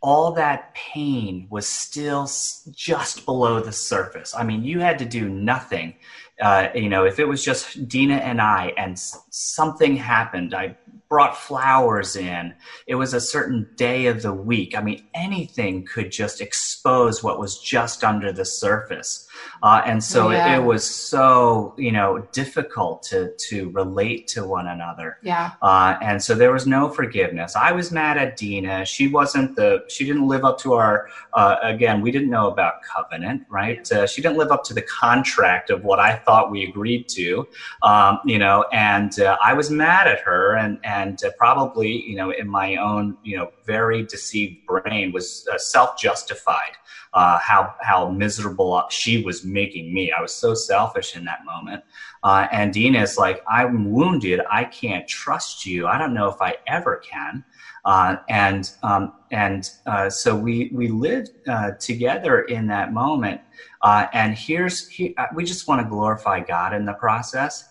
all 0.00 0.32
that 0.32 0.74
pain 0.74 1.46
was 1.48 1.66
still 1.66 2.28
just 2.70 3.24
below 3.24 3.60
the 3.60 3.72
surface. 3.72 4.34
I 4.34 4.44
mean, 4.44 4.62
you 4.62 4.80
had 4.80 4.98
to 4.98 5.06
do 5.06 5.30
nothing. 5.30 5.94
Uh, 6.38 6.68
you 6.74 6.90
know, 6.90 7.06
if 7.06 7.18
it 7.18 7.26
was 7.26 7.42
just 7.42 7.88
Deana 7.88 8.16
and 8.16 8.40
I 8.40 8.74
and 8.76 8.98
something 8.98 9.96
happened, 9.96 10.54
I 10.54 10.76
brought 11.08 11.36
flowers 11.36 12.16
in. 12.16 12.54
It 12.86 12.94
was 12.94 13.14
a 13.14 13.20
certain 13.20 13.68
day 13.76 14.06
of 14.06 14.22
the 14.22 14.32
week. 14.32 14.76
I 14.76 14.82
mean, 14.82 15.06
anything 15.14 15.84
could 15.84 16.10
just 16.10 16.40
expose 16.40 17.22
what 17.22 17.38
was 17.38 17.58
just 17.58 18.02
under 18.04 18.32
the 18.32 18.44
surface. 18.44 19.28
Uh, 19.62 19.82
and 19.86 20.02
so 20.02 20.30
yeah. 20.30 20.54
it, 20.54 20.58
it, 20.58 20.64
was 20.64 20.88
so, 20.88 21.74
you 21.78 21.92
know, 21.92 22.26
difficult 22.32 23.02
to, 23.02 23.32
to 23.36 23.70
relate 23.70 24.26
to 24.28 24.46
one 24.46 24.66
another. 24.66 25.18
Yeah. 25.22 25.52
Uh, 25.62 25.96
and 26.02 26.22
so 26.22 26.34
there 26.34 26.52
was 26.52 26.66
no 26.66 26.88
forgiveness. 26.88 27.56
I 27.56 27.72
was 27.72 27.90
mad 27.90 28.18
at 28.18 28.36
Deana. 28.36 28.84
She 28.84 29.08
wasn't 29.08 29.56
the, 29.56 29.84
she 29.88 30.04
didn't 30.04 30.28
live 30.28 30.44
up 30.44 30.58
to 30.60 30.74
our, 30.74 31.08
uh, 31.32 31.56
again, 31.62 32.00
we 32.00 32.10
didn't 32.10 32.30
know 32.30 32.48
about 32.48 32.82
covenant, 32.82 33.44
right? 33.48 33.90
Uh, 33.90 34.06
she 34.06 34.22
didn't 34.22 34.36
live 34.36 34.50
up 34.50 34.64
to 34.64 34.74
the 34.74 34.82
contract 34.82 35.70
of 35.70 35.84
what 35.84 35.98
I 35.98 36.16
thought 36.16 36.50
we 36.50 36.64
agreed 36.64 37.08
to, 37.10 37.46
um, 37.82 38.20
you 38.24 38.38
know, 38.38 38.64
and 38.72 39.18
uh, 39.20 39.36
I 39.42 39.54
was 39.54 39.70
mad 39.70 40.08
at 40.08 40.20
her 40.20 40.56
and, 40.56 40.78
and 40.84 41.22
uh, 41.24 41.30
probably, 41.38 42.02
you 42.08 42.16
know, 42.16 42.30
in 42.30 42.48
my 42.48 42.76
own, 42.76 43.16
you 43.22 43.36
know, 43.36 43.50
very 43.64 44.04
deceived 44.04 44.66
brain 44.66 45.12
was 45.12 45.48
self-justified 45.56 46.76
uh, 47.14 47.38
how 47.38 47.74
how 47.80 48.10
miserable 48.10 48.82
she 48.90 49.22
was 49.22 49.33
making 49.42 49.94
me. 49.94 50.12
I 50.12 50.20
was 50.20 50.34
so 50.34 50.52
selfish 50.52 51.16
in 51.16 51.24
that 51.24 51.46
moment. 51.46 51.82
Uh, 52.22 52.46
and 52.52 52.74
Deana 52.74 53.00
is 53.00 53.16
like, 53.16 53.42
I'm 53.48 53.90
wounded. 53.90 54.40
I 54.50 54.64
can't 54.64 55.08
trust 55.08 55.64
you. 55.64 55.86
I 55.86 55.96
don't 55.96 56.12
know 56.12 56.28
if 56.28 56.42
I 56.42 56.56
ever 56.66 56.96
can. 56.96 57.42
Uh, 57.86 58.16
and 58.28 58.70
um, 58.82 59.14
and 59.30 59.70
uh, 59.86 60.10
so 60.10 60.36
we 60.36 60.70
we 60.72 60.88
lived 60.88 61.30
uh, 61.48 61.72
together 61.72 62.42
in 62.42 62.66
that 62.66 62.92
moment. 62.92 63.40
Uh, 63.82 64.06
and 64.12 64.34
here's 64.34 64.88
he, 64.88 65.16
we 65.34 65.44
just 65.44 65.66
want 65.66 65.82
to 65.82 65.88
glorify 65.88 66.40
God 66.40 66.74
in 66.74 66.84
the 66.84 66.94
process. 66.94 67.68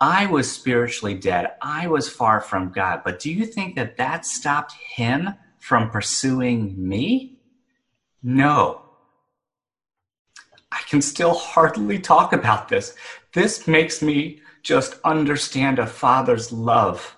I 0.00 0.26
was 0.26 0.50
spiritually 0.50 1.14
dead. 1.14 1.52
I 1.62 1.86
was 1.86 2.08
far 2.08 2.40
from 2.40 2.72
God. 2.72 3.02
But 3.04 3.20
do 3.20 3.32
you 3.32 3.46
think 3.46 3.76
that 3.76 3.96
that 3.96 4.26
stopped 4.26 4.74
him 4.94 5.30
from 5.58 5.90
pursuing 5.90 6.74
me? 6.76 7.38
No. 8.22 8.83
Can 10.94 11.02
still 11.02 11.34
hardly 11.34 11.98
talk 11.98 12.32
about 12.32 12.68
this. 12.68 12.94
This 13.32 13.66
makes 13.66 14.00
me 14.00 14.40
just 14.62 14.94
understand 15.04 15.80
a 15.80 15.88
father's 15.88 16.52
love 16.52 17.16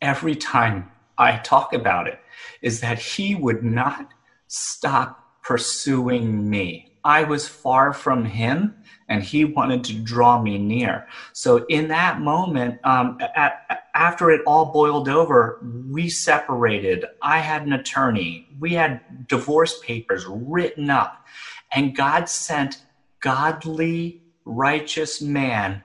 every 0.00 0.34
time 0.34 0.90
I 1.18 1.36
talk 1.36 1.74
about 1.74 2.08
it, 2.08 2.20
is 2.62 2.80
that 2.80 2.98
he 2.98 3.34
would 3.34 3.62
not 3.62 4.14
stop 4.46 5.42
pursuing 5.42 6.48
me. 6.48 6.96
I 7.04 7.24
was 7.24 7.46
far 7.46 7.92
from 7.92 8.24
him 8.24 8.74
and 9.10 9.22
he 9.22 9.44
wanted 9.44 9.84
to 9.84 9.92
draw 9.92 10.40
me 10.40 10.56
near. 10.56 11.06
So 11.34 11.66
in 11.66 11.88
that 11.88 12.22
moment, 12.22 12.80
um, 12.84 13.18
at, 13.36 13.82
after 13.94 14.30
it 14.30 14.40
all 14.46 14.72
boiled 14.72 15.10
over, 15.10 15.60
we 15.90 16.08
separated. 16.08 17.04
I 17.20 17.40
had 17.40 17.66
an 17.66 17.74
attorney. 17.74 18.48
We 18.58 18.72
had 18.72 19.28
divorce 19.28 19.78
papers 19.80 20.24
written 20.26 20.88
up, 20.88 21.26
and 21.74 21.94
God 21.94 22.30
sent 22.30 22.84
godly, 23.20 24.22
righteous 24.44 25.20
man 25.20 25.84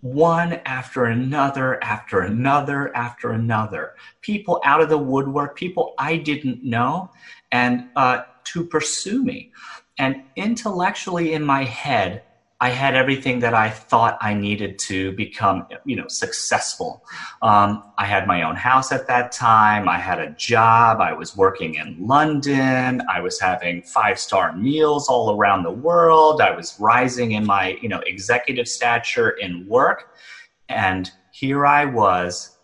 one 0.00 0.54
after 0.64 1.06
another, 1.06 1.82
after 1.82 2.20
another, 2.20 2.94
after 2.96 3.32
another. 3.32 3.94
People 4.20 4.60
out 4.64 4.80
of 4.80 4.88
the 4.88 4.98
woodwork, 4.98 5.56
people 5.56 5.94
I 5.98 6.16
didn't 6.16 6.62
know, 6.62 7.10
and 7.50 7.88
uh, 7.96 8.22
to 8.44 8.64
pursue 8.64 9.24
me. 9.24 9.52
And 9.98 10.22
intellectually 10.36 11.32
in 11.32 11.42
my 11.42 11.64
head, 11.64 12.22
I 12.58 12.70
had 12.70 12.94
everything 12.94 13.40
that 13.40 13.52
I 13.52 13.68
thought 13.68 14.16
I 14.22 14.32
needed 14.32 14.78
to 14.80 15.12
become, 15.12 15.66
you 15.84 15.94
know, 15.94 16.08
successful. 16.08 17.04
Um, 17.42 17.82
I 17.98 18.06
had 18.06 18.26
my 18.26 18.42
own 18.42 18.56
house 18.56 18.92
at 18.92 19.06
that 19.08 19.30
time. 19.30 19.90
I 19.90 19.98
had 19.98 20.18
a 20.18 20.30
job. 20.30 21.00
I 21.00 21.12
was 21.12 21.36
working 21.36 21.74
in 21.74 21.98
London. 22.00 23.02
I 23.12 23.20
was 23.20 23.38
having 23.38 23.82
five 23.82 24.18
star 24.18 24.56
meals 24.56 25.06
all 25.06 25.36
around 25.36 25.64
the 25.64 25.70
world. 25.70 26.40
I 26.40 26.56
was 26.56 26.80
rising 26.80 27.32
in 27.32 27.44
my, 27.44 27.78
you 27.82 27.90
know, 27.90 28.00
executive 28.06 28.68
stature 28.68 29.30
in 29.30 29.66
work. 29.68 30.14
And 30.70 31.10
here 31.32 31.66
I 31.66 31.84
was 31.84 32.56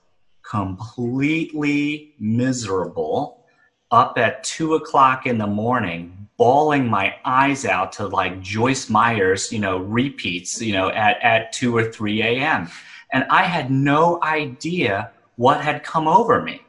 completely 0.42 2.14
miserable 2.18 3.44
up 3.90 4.16
at 4.16 4.42
two 4.42 4.74
o'clock 4.74 5.26
in 5.26 5.36
the 5.36 5.46
morning 5.46 6.21
bawling 6.36 6.88
my 6.88 7.14
eyes 7.24 7.64
out 7.64 7.92
to 7.92 8.06
like 8.08 8.40
Joyce 8.40 8.88
Myers, 8.88 9.52
you 9.52 9.58
know, 9.58 9.78
repeats, 9.78 10.60
you 10.60 10.72
know, 10.72 10.88
at, 10.90 11.20
at 11.22 11.52
2 11.52 11.76
or 11.76 11.92
3 11.92 12.22
a.m. 12.22 12.68
And 13.12 13.24
I 13.30 13.42
had 13.42 13.70
no 13.70 14.22
idea 14.22 15.12
what 15.36 15.60
had 15.60 15.82
come 15.82 16.08
over 16.08 16.42
me. 16.42 16.62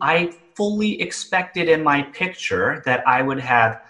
I 0.00 0.34
fully 0.54 1.00
expected 1.00 1.68
in 1.68 1.82
my 1.82 2.02
picture 2.02 2.82
that 2.84 3.06
I 3.06 3.22
would 3.22 3.40
have 3.40 3.82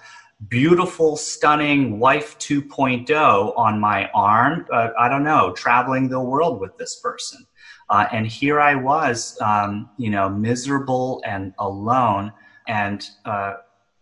beautiful, 0.48 1.16
stunning 1.16 1.98
wife 1.98 2.38
2.0 2.38 3.56
on 3.56 3.80
my 3.80 4.10
arm. 4.14 4.66
Uh, 4.72 4.90
I 4.98 5.08
don't 5.08 5.24
know, 5.24 5.52
traveling 5.52 6.08
the 6.08 6.20
world 6.20 6.60
with 6.60 6.76
this 6.76 7.00
person. 7.00 7.46
Uh, 7.88 8.06
and 8.12 8.26
here 8.26 8.60
I 8.60 8.74
was, 8.74 9.38
um, 9.40 9.88
you 9.96 10.10
know, 10.10 10.28
miserable 10.28 11.22
and 11.24 11.54
alone. 11.58 12.32
And 12.66 13.08
uh, 13.24 13.54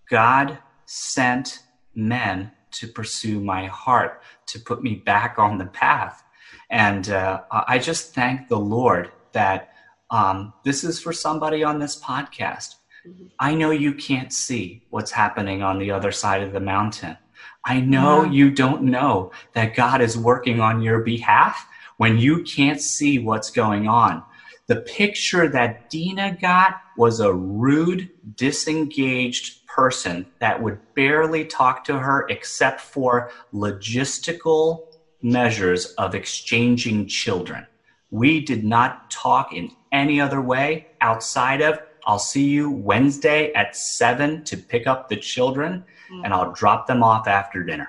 God 0.09 0.59
sent 0.87 1.61
men 1.95 2.53
to 2.73 2.89
pursue 2.89 3.41
my 3.41 3.67
heart, 3.67 4.23
to 4.47 4.59
put 4.59 4.83
me 4.83 4.97
back 4.97 5.39
on 5.39 5.59
the 5.59 5.67
path. 5.67 6.25
And 6.71 7.09
uh, 7.11 7.43
I 7.51 7.79
just 7.79 8.15
thank 8.15 8.49
the 8.49 8.59
Lord 8.59 9.11
that 9.33 9.75
um, 10.11 10.53
this 10.65 10.85
is 10.85 11.01
for 11.01 11.13
somebody 11.13 11.63
on 11.63 11.79
this 11.79 12.01
podcast. 12.01 12.77
Mm-hmm. 13.07 13.27
I 13.39 13.55
know 13.55 13.71
you 13.71 13.95
can't 13.95 14.33
see 14.33 14.85
what's 14.91 15.11
happening 15.11 15.63
on 15.63 15.79
the 15.79 15.91
other 15.91 16.13
side 16.13 16.43
of 16.43 16.53
the 16.53 16.61
mountain. 16.61 17.17
I 17.65 17.81
know 17.81 18.25
yeah. 18.25 18.33
you 18.33 18.51
don't 18.51 18.83
know 18.83 19.33
that 19.55 19.75
God 19.75 20.01
is 20.01 20.19
working 20.19 20.61
on 20.61 20.83
your 20.83 21.01
behalf 21.01 21.67
when 21.97 22.19
you 22.19 22.43
can't 22.43 22.81
see 22.81 23.19
what's 23.19 23.51
going 23.51 23.89
on. 23.89 24.23
The 24.67 24.77
picture 24.77 25.49
that 25.49 25.91
Deana 25.91 26.37
got 26.41 26.81
was 26.97 27.21
a 27.21 27.33
rude, 27.33 28.11
disengaged 28.35 29.64
person 29.75 30.27
that 30.39 30.63
would 30.63 30.79
barely 30.95 31.45
talk 31.45 31.85
to 31.85 31.99
her 31.99 32.27
except 32.29 32.81
for 32.81 33.31
logistical 33.53 34.85
measures 35.21 35.87
of 35.99 36.15
exchanging 36.15 37.09
children. 37.09 37.67
We 38.11 38.45
did 38.45 38.63
not 38.65 39.11
talk 39.11 39.53
in 39.53 39.71
any 39.91 40.21
other 40.21 40.41
way 40.41 40.87
outside 41.01 41.61
of 41.61 41.79
I'll 42.07 42.19
see 42.19 42.45
you 42.45 42.71
Wednesday 42.71 43.53
at 43.55 43.75
seven 43.75 44.45
to 44.45 44.59
pick 44.59 44.87
up 44.87 45.09
the 45.09 45.17
children 45.17 45.85
and 46.23 46.35
I'll 46.35 46.53
drop 46.53 46.87
them 46.87 47.03
off 47.03 47.27
after 47.27 47.65
dinner. 47.65 47.89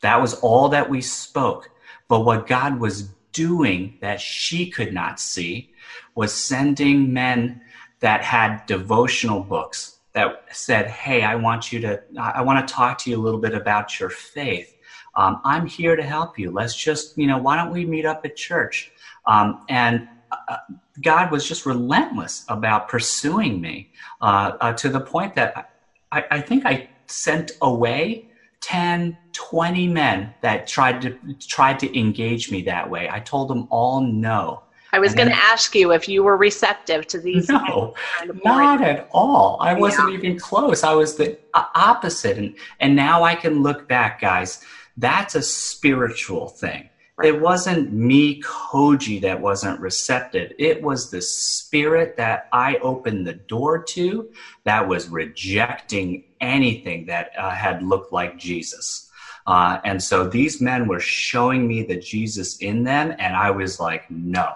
That 0.00 0.20
was 0.20 0.34
all 0.34 0.70
that 0.70 0.88
we 0.88 1.02
spoke. 1.02 1.68
But 2.08 2.24
what 2.24 2.46
God 2.46 2.80
was 2.80 3.10
doing 3.32 3.98
that 4.00 4.20
she 4.20 4.70
could 4.70 4.94
not 4.94 5.20
see 5.20 5.68
was 6.14 6.32
sending 6.34 7.12
men 7.12 7.60
that 8.00 8.22
had 8.22 8.64
devotional 8.66 9.40
books 9.40 9.93
that 10.14 10.44
said, 10.50 10.88
Hey, 10.88 11.22
I 11.22 11.34
want 11.34 11.72
you 11.72 11.80
to, 11.80 12.00
I 12.18 12.42
want 12.42 12.66
to 12.66 12.72
talk 12.72 12.98
to 12.98 13.10
you 13.10 13.20
a 13.20 13.22
little 13.22 13.40
bit 13.40 13.54
about 13.54 14.00
your 14.00 14.10
faith. 14.10 14.74
Um, 15.16 15.40
I'm 15.44 15.66
here 15.66 15.96
to 15.96 16.02
help 16.02 16.38
you. 16.38 16.50
Let's 16.50 16.74
just, 16.74 17.16
you 17.18 17.26
know, 17.26 17.38
why 17.38 17.56
don't 17.56 17.70
we 17.70 17.84
meet 17.84 18.06
up 18.06 18.24
at 18.24 18.36
church? 18.36 18.92
Um, 19.26 19.64
and 19.68 20.08
uh, 20.48 20.56
God 21.02 21.30
was 21.30 21.46
just 21.46 21.66
relentless 21.66 22.44
about 22.48 22.88
pursuing 22.88 23.60
me 23.60 23.90
uh, 24.20 24.52
uh, 24.60 24.72
to 24.74 24.88
the 24.88 25.00
point 25.00 25.34
that 25.34 25.70
I, 26.10 26.24
I, 26.30 26.40
think 26.40 26.66
I 26.66 26.88
sent 27.06 27.52
away 27.62 28.28
10, 28.60 29.16
20 29.32 29.88
men 29.88 30.34
that 30.42 30.66
tried 30.66 31.02
to 31.02 31.18
tried 31.40 31.78
to 31.80 31.98
engage 31.98 32.50
me 32.50 32.62
that 32.62 32.88
way. 32.88 33.08
I 33.10 33.20
told 33.20 33.48
them 33.48 33.66
all 33.70 34.00
no. 34.00 34.63
I 34.94 35.00
was 35.00 35.12
going 35.12 35.26
to 35.28 35.34
ask 35.34 35.74
you 35.74 35.90
if 35.90 36.08
you 36.08 36.22
were 36.22 36.36
receptive 36.36 37.08
to 37.08 37.18
these. 37.18 37.48
No, 37.48 37.94
kind 38.16 38.30
of 38.30 38.44
not 38.44 38.80
at 38.80 39.08
all. 39.10 39.58
I 39.60 39.74
wasn't 39.74 40.12
yeah. 40.12 40.18
even 40.18 40.38
close. 40.38 40.84
I 40.84 40.92
was 40.92 41.16
the 41.16 41.36
opposite, 41.52 42.38
and 42.38 42.54
and 42.78 42.94
now 42.94 43.24
I 43.24 43.34
can 43.34 43.60
look 43.60 43.88
back, 43.88 44.20
guys. 44.20 44.64
That's 44.96 45.34
a 45.34 45.42
spiritual 45.42 46.46
thing. 46.48 46.90
It 47.24 47.40
wasn't 47.40 47.92
me, 47.92 48.40
Koji, 48.42 49.20
that 49.22 49.40
wasn't 49.40 49.80
receptive. 49.80 50.52
It 50.58 50.80
was 50.80 51.10
the 51.10 51.22
spirit 51.22 52.16
that 52.16 52.48
I 52.52 52.76
opened 52.76 53.26
the 53.26 53.34
door 53.34 53.82
to 53.94 54.30
that 54.62 54.86
was 54.86 55.08
rejecting 55.08 56.24
anything 56.40 57.06
that 57.06 57.30
uh, 57.36 57.50
had 57.50 57.82
looked 57.82 58.12
like 58.12 58.38
Jesus. 58.38 59.10
Uh, 59.46 59.78
and 59.84 60.02
so 60.02 60.28
these 60.28 60.60
men 60.60 60.86
were 60.86 61.00
showing 61.00 61.66
me 61.66 61.82
the 61.82 61.96
Jesus 61.96 62.58
in 62.58 62.84
them, 62.84 63.14
and 63.18 63.36
I 63.36 63.50
was 63.50 63.78
like, 63.78 64.08
no, 64.10 64.54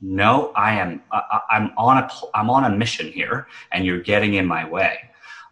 no, 0.00 0.52
I 0.54 0.74
am, 0.74 1.02
uh, 1.10 1.20
I'm 1.50 1.72
on 1.76 1.98
a, 1.98 2.10
I'm 2.34 2.50
on 2.50 2.64
a 2.64 2.70
mission 2.70 3.10
here, 3.10 3.46
and 3.72 3.84
you're 3.84 4.00
getting 4.00 4.34
in 4.34 4.46
my 4.46 4.68
way. 4.68 4.98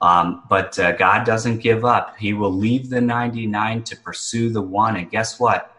Um, 0.01 0.43
but 0.51 0.79
uh, 0.79 0.93
God 0.93 1.25
doesn't 1.25 1.59
give 1.59 1.85
up. 1.85 2.17
He 2.19 2.35
will 2.35 2.53
leave 2.53 2.91
the 2.91 3.01
99 3.01 3.85
to 3.85 3.97
pursue 3.97 4.51
the 4.51 4.61
one. 4.61 4.97
And 4.97 5.11
guess 5.11 5.41
what? 5.41 5.75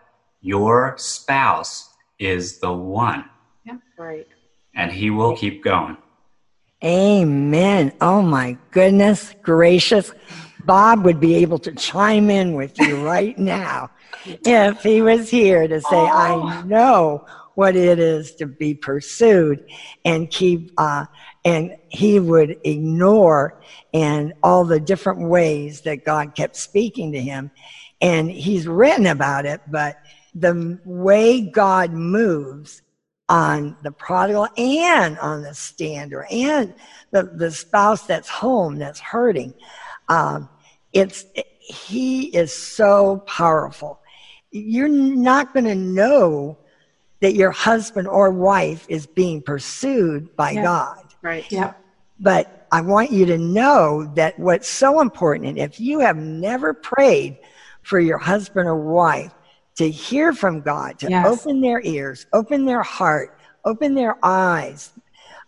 your 0.46 0.94
spouse 0.98 1.90
is 2.20 2.60
the 2.60 2.72
one. 2.72 3.26
Yeah, 3.66 3.78
right. 3.98 4.28
And 4.76 4.92
he 4.92 5.10
will 5.10 5.36
keep 5.36 5.64
going. 5.64 5.98
Amen. 6.84 7.92
Oh 8.00 8.22
my 8.22 8.56
goodness 8.70 9.34
gracious. 9.42 10.12
Bob 10.64 11.04
would 11.04 11.20
be 11.20 11.36
able 11.36 11.58
to 11.60 11.72
chime 11.72 12.30
in 12.30 12.54
with 12.54 12.80
you 12.80 13.04
right 13.04 13.38
now 13.40 13.90
if 14.26 14.84
he 14.84 15.02
was 15.02 15.32
here 15.32 15.68
to 15.68 15.82
say, 15.82 15.88
oh. 15.92 16.48
I 16.48 16.62
know 16.64 17.26
what 17.56 17.76
it 17.76 18.00
is 18.00 18.36
to 18.36 18.46
be 18.46 18.74
pursued 18.74 19.66
and 20.04 20.30
keep, 20.30 20.72
uh, 20.78 21.06
and 21.44 21.76
he 21.90 22.20
would 22.20 22.58
ignore 22.64 23.62
and 23.94 24.34
all 24.44 24.66
the 24.66 24.80
different 24.80 25.28
ways 25.28 25.82
that 25.82 26.06
God 26.06 26.36
kept 26.36 26.56
speaking 26.56 27.12
to 27.14 27.22
him. 27.22 27.52
And 28.02 28.30
he's 28.30 28.68
written 28.68 29.08
about 29.08 29.46
it, 29.46 29.62
but 29.68 29.98
the 30.34 30.80
way 30.86 31.42
God 31.42 31.92
moves 31.92 32.82
on 33.28 33.76
the 33.82 33.92
prodigal 33.92 34.48
and 34.58 35.18
on 35.20 35.42
the 35.42 35.54
stander 35.54 36.28
and 36.30 36.76
the, 37.12 37.24
the 37.24 37.52
spouse 37.52 38.06
that's 38.06 38.30
home 38.30 38.78
that's 38.78 39.00
hurting. 39.00 39.54
Um, 40.10 40.50
it's 40.94 41.26
he 41.60 42.28
is 42.28 42.54
so 42.54 43.24
powerful. 43.26 44.00
You're 44.52 44.88
not 44.88 45.54
going 45.54 45.66
to 45.66 45.76
know 45.76 46.60
that 47.22 47.36
your 47.36 47.52
husband 47.52 48.08
or 48.08 48.32
wife 48.32 48.86
is 48.90 49.06
being 49.06 49.42
pursued 49.42 50.36
by 50.36 50.52
yeah. 50.52 50.64
God. 50.64 51.14
Right. 51.22 51.50
Yeah. 51.52 51.74
But 52.20 52.68
I 52.72 52.82
want 52.82 53.12
you 53.12 53.26
to 53.26 53.38
know 53.38 54.12
that 54.16 54.38
what's 54.40 54.70
so 54.70 55.02
important, 55.02 55.48
and 55.50 55.58
if 55.58 55.80
you 55.80 56.00
have 56.00 56.18
never 56.18 56.74
prayed 56.74 57.38
for 57.84 58.00
your 58.00 58.18
husband 58.18 58.68
or 58.68 58.76
wife, 58.76 59.34
to 59.76 59.90
hear 59.90 60.34
from 60.34 60.62
God, 60.62 61.00
to 61.00 61.10
yes. 61.10 61.26
open 61.28 61.62
their 61.62 61.82
ears, 61.82 62.26
open 62.34 62.66
their 62.66 62.82
heart, 62.82 63.38
open 63.66 63.94
their 63.94 64.18
eyes. 64.24 64.94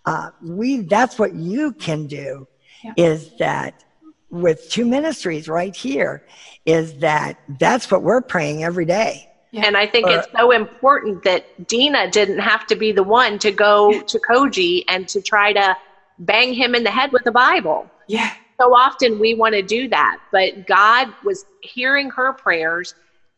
Uh, 0.05 0.31
we 0.41 0.81
that's 0.81 1.17
what 1.17 1.33
you 1.33 1.71
can 1.73 2.07
do 2.07 2.47
yeah. 2.83 2.93
is 2.97 3.31
that 3.37 3.83
with 4.29 4.69
two 4.69 4.85
ministries 4.85 5.47
right 5.47 5.75
here 5.75 6.25
is 6.65 6.97
that 6.99 7.39
that's 7.59 7.89
what 7.89 8.03
we're 8.03 8.21
praying 8.21 8.63
every 8.63 8.85
day. 8.85 9.29
Yeah. 9.51 9.65
And 9.65 9.77
I 9.77 9.87
think 9.87 10.07
it's 10.07 10.27
so 10.37 10.51
important 10.51 11.23
that 11.23 11.67
Deana 11.67 12.11
didn't 12.11 12.39
have 12.39 12.67
to 12.67 12.75
be 12.75 12.91
the 12.91 13.03
one 13.03 13.39
to 13.39 13.51
go 13.51 14.01
to 14.01 14.19
Koji 14.19 14.83
and 14.87 15.07
to 15.07 15.21
try 15.21 15.53
to 15.53 15.75
bang 16.19 16.53
him 16.53 16.75
in 16.75 16.83
the 16.83 16.91
head 16.91 17.11
with 17.11 17.23
the 17.23 17.31
Bible. 17.31 17.89
Yeah. 18.07 18.31
So 18.59 18.75
often 18.75 19.19
we 19.19 19.35
want 19.35 19.53
to 19.53 19.61
do 19.61 19.87
that, 19.89 20.19
but 20.31 20.65
God 20.67 21.13
was 21.23 21.45
hearing 21.61 22.09
her 22.09 22.33
prayers 22.33 22.95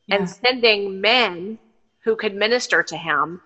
yeah. 0.07 0.15
and 0.15 0.29
sending 0.29 0.99
men 1.01 1.59
who 2.03 2.15
could 2.15 2.33
minister 2.35 2.81
to 2.83 2.97
him. 2.97 3.41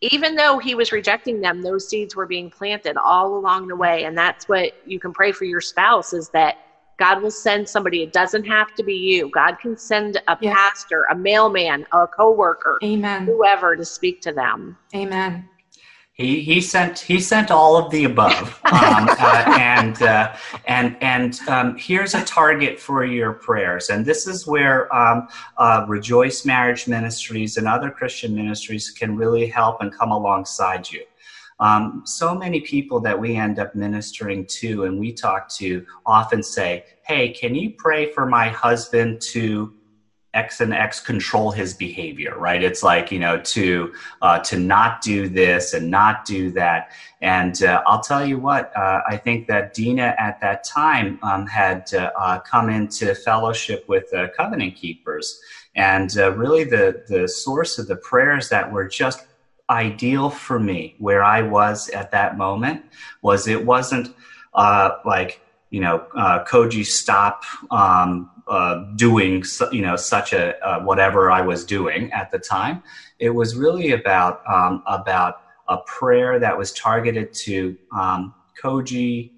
Even 0.00 0.36
though 0.36 0.58
he 0.58 0.74
was 0.74 0.92
rejecting 0.92 1.40
them, 1.40 1.62
those 1.62 1.88
seeds 1.88 2.14
were 2.14 2.26
being 2.26 2.50
planted 2.50 2.96
all 2.96 3.36
along 3.36 3.66
the 3.66 3.76
way. 3.76 4.04
And 4.04 4.16
that's 4.16 4.48
what 4.48 4.74
you 4.86 5.00
can 5.00 5.12
pray 5.12 5.32
for 5.32 5.44
your 5.44 5.60
spouse 5.60 6.12
is 6.12 6.28
that 6.30 6.58
God 6.98 7.22
will 7.22 7.30
send 7.30 7.68
somebody. 7.68 8.02
It 8.02 8.12
doesn't 8.12 8.44
have 8.44 8.74
to 8.74 8.82
be 8.82 8.94
you. 8.94 9.30
God 9.30 9.58
can 9.60 9.76
send 9.76 10.16
a 10.28 10.38
yeah. 10.40 10.54
pastor, 10.54 11.04
a 11.10 11.14
mailman, 11.14 11.86
a 11.92 12.06
coworker, 12.06 12.78
Amen. 12.82 13.26
whoever 13.26 13.76
to 13.76 13.84
speak 13.84 14.20
to 14.22 14.32
them. 14.32 14.76
Amen. 14.94 15.48
He, 16.16 16.40
he 16.40 16.62
sent 16.62 16.98
he 16.98 17.20
sent 17.20 17.50
all 17.50 17.76
of 17.76 17.90
the 17.90 18.04
above, 18.04 18.58
um, 18.72 19.06
uh, 19.10 19.56
and 19.60 20.00
uh, 20.00 20.34
and 20.66 20.96
and 21.02 21.38
um, 21.46 21.76
here's 21.76 22.14
a 22.14 22.24
target 22.24 22.80
for 22.80 23.04
your 23.04 23.34
prayers. 23.34 23.90
And 23.90 24.06
this 24.06 24.26
is 24.26 24.46
where 24.46 24.94
um, 24.96 25.28
uh, 25.58 25.84
Rejoice 25.86 26.46
Marriage 26.46 26.88
Ministries 26.88 27.58
and 27.58 27.68
other 27.68 27.90
Christian 27.90 28.34
ministries 28.34 28.90
can 28.90 29.14
really 29.14 29.46
help 29.46 29.82
and 29.82 29.92
come 29.92 30.10
alongside 30.10 30.90
you. 30.90 31.04
Um, 31.58 32.02
so 32.04 32.34
many 32.34 32.60
people 32.60 33.00
that 33.00 33.18
we 33.18 33.36
end 33.36 33.58
up 33.58 33.74
ministering 33.74 34.46
to 34.46 34.84
and 34.84 34.98
we 34.98 35.12
talk 35.12 35.48
to 35.50 35.86
often 36.04 36.42
say, 36.42 36.84
"Hey, 37.06 37.30
can 37.30 37.54
you 37.54 37.70
pray 37.70 38.12
for 38.12 38.26
my 38.26 38.48
husband 38.48 39.20
to 39.32 39.72
X 40.36 40.60
and 40.60 40.72
X 40.72 41.00
control 41.00 41.50
his 41.50 41.74
behavior, 41.74 42.38
right? 42.38 42.62
It's 42.62 42.82
like 42.82 43.10
you 43.10 43.18
know 43.18 43.40
to 43.40 43.92
uh, 44.22 44.38
to 44.40 44.58
not 44.58 45.00
do 45.00 45.28
this 45.28 45.74
and 45.74 45.90
not 45.90 46.24
do 46.24 46.50
that. 46.52 46.92
And 47.22 47.60
uh, 47.62 47.82
I'll 47.86 48.02
tell 48.02 48.24
you 48.24 48.38
what, 48.38 48.76
uh, 48.76 49.00
I 49.08 49.16
think 49.16 49.48
that 49.48 49.74
Deana 49.74 50.14
at 50.18 50.40
that 50.42 50.62
time 50.62 51.18
um, 51.22 51.46
had 51.46 51.92
uh, 51.94 52.40
come 52.40 52.68
into 52.68 53.14
fellowship 53.14 53.88
with 53.88 54.10
the 54.10 54.30
covenant 54.36 54.76
keepers, 54.76 55.40
and 55.74 56.16
uh, 56.18 56.32
really 56.32 56.64
the 56.64 57.02
the 57.08 57.26
source 57.26 57.78
of 57.78 57.88
the 57.88 57.96
prayers 57.96 58.50
that 58.50 58.70
were 58.70 58.86
just 58.86 59.26
ideal 59.68 60.30
for 60.30 60.58
me 60.58 60.94
where 60.98 61.24
I 61.24 61.42
was 61.42 61.88
at 61.90 62.12
that 62.12 62.38
moment 62.38 62.84
was 63.22 63.48
it 63.48 63.64
wasn't 63.64 64.14
uh, 64.54 64.98
like 65.04 65.40
you 65.70 65.80
know 65.80 66.06
Koji 66.14 66.84
stop. 66.84 67.44
Um, 67.70 68.30
uh, 68.48 68.84
doing 68.94 69.42
you 69.72 69.82
know 69.82 69.96
such 69.96 70.32
a 70.32 70.56
uh, 70.64 70.80
whatever 70.80 71.30
I 71.30 71.40
was 71.40 71.64
doing 71.64 72.12
at 72.12 72.30
the 72.30 72.38
time. 72.38 72.82
It 73.18 73.30
was 73.30 73.56
really 73.56 73.92
about 73.92 74.42
um, 74.48 74.82
about 74.86 75.40
a 75.68 75.78
prayer 75.78 76.38
that 76.38 76.56
was 76.56 76.72
targeted 76.72 77.32
to 77.34 77.76
um, 77.92 78.34
Koji. 78.62 79.32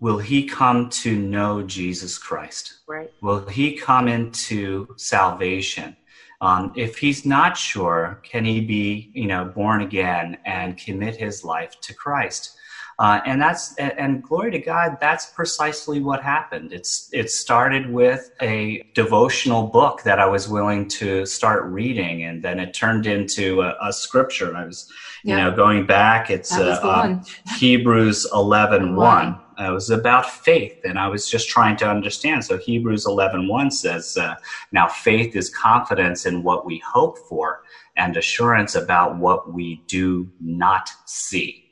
Will 0.00 0.18
he 0.18 0.44
come 0.46 0.90
to 0.90 1.18
know 1.18 1.62
Jesus 1.62 2.18
Christ? 2.18 2.74
Right. 2.86 3.10
Will 3.20 3.44
he 3.48 3.76
come 3.76 4.06
into 4.06 4.94
salvation? 4.96 5.96
Um, 6.40 6.72
if 6.76 6.98
he's 6.98 7.26
not 7.26 7.56
sure, 7.56 8.20
can 8.22 8.44
he 8.44 8.60
be, 8.60 9.10
you 9.12 9.26
know, 9.26 9.44
born 9.44 9.82
again 9.82 10.38
and 10.44 10.76
commit 10.76 11.16
his 11.16 11.42
life 11.44 11.80
to 11.80 11.94
Christ? 11.94 12.56
Uh, 13.00 13.20
and 13.26 13.40
that's 13.40 13.76
and, 13.76 13.92
and, 13.96 14.22
glory 14.24 14.50
to 14.50 14.58
God, 14.58 14.98
that's 15.00 15.26
precisely 15.26 16.00
what 16.00 16.20
happened. 16.20 16.72
It's 16.72 17.08
it 17.12 17.30
started 17.30 17.88
with 17.92 18.32
a 18.42 18.84
devotional 18.92 19.68
book 19.68 20.02
that 20.02 20.18
I 20.18 20.26
was 20.26 20.48
willing 20.48 20.88
to 20.88 21.24
start 21.24 21.64
reading, 21.66 22.24
and 22.24 22.42
then 22.42 22.58
it 22.58 22.74
turned 22.74 23.06
into 23.06 23.62
a, 23.62 23.76
a 23.80 23.92
scripture. 23.92 24.56
I 24.56 24.64
was, 24.64 24.90
you 25.22 25.36
yeah. 25.36 25.44
know, 25.44 25.54
going 25.54 25.86
back. 25.86 26.28
It's 26.28 26.56
uh, 26.56 26.80
um, 26.82 27.24
Hebrews 27.56 28.26
11, 28.34 28.96
1. 28.96 29.40
It 29.58 29.72
was 29.72 29.90
about 29.90 30.30
faith, 30.30 30.80
and 30.84 30.98
I 30.98 31.08
was 31.08 31.28
just 31.28 31.48
trying 31.48 31.76
to 31.78 31.90
understand. 31.90 32.44
So 32.44 32.58
Hebrews 32.58 33.06
11, 33.06 33.48
1 33.48 33.70
says, 33.70 34.16
uh, 34.16 34.36
"Now 34.72 34.86
faith 34.86 35.34
is 35.34 35.50
confidence 35.50 36.26
in 36.26 36.42
what 36.42 36.64
we 36.64 36.78
hope 36.78 37.18
for, 37.28 37.62
and 37.96 38.16
assurance 38.16 38.76
about 38.76 39.16
what 39.16 39.52
we 39.52 39.82
do 39.86 40.30
not 40.40 40.90
see." 41.06 41.68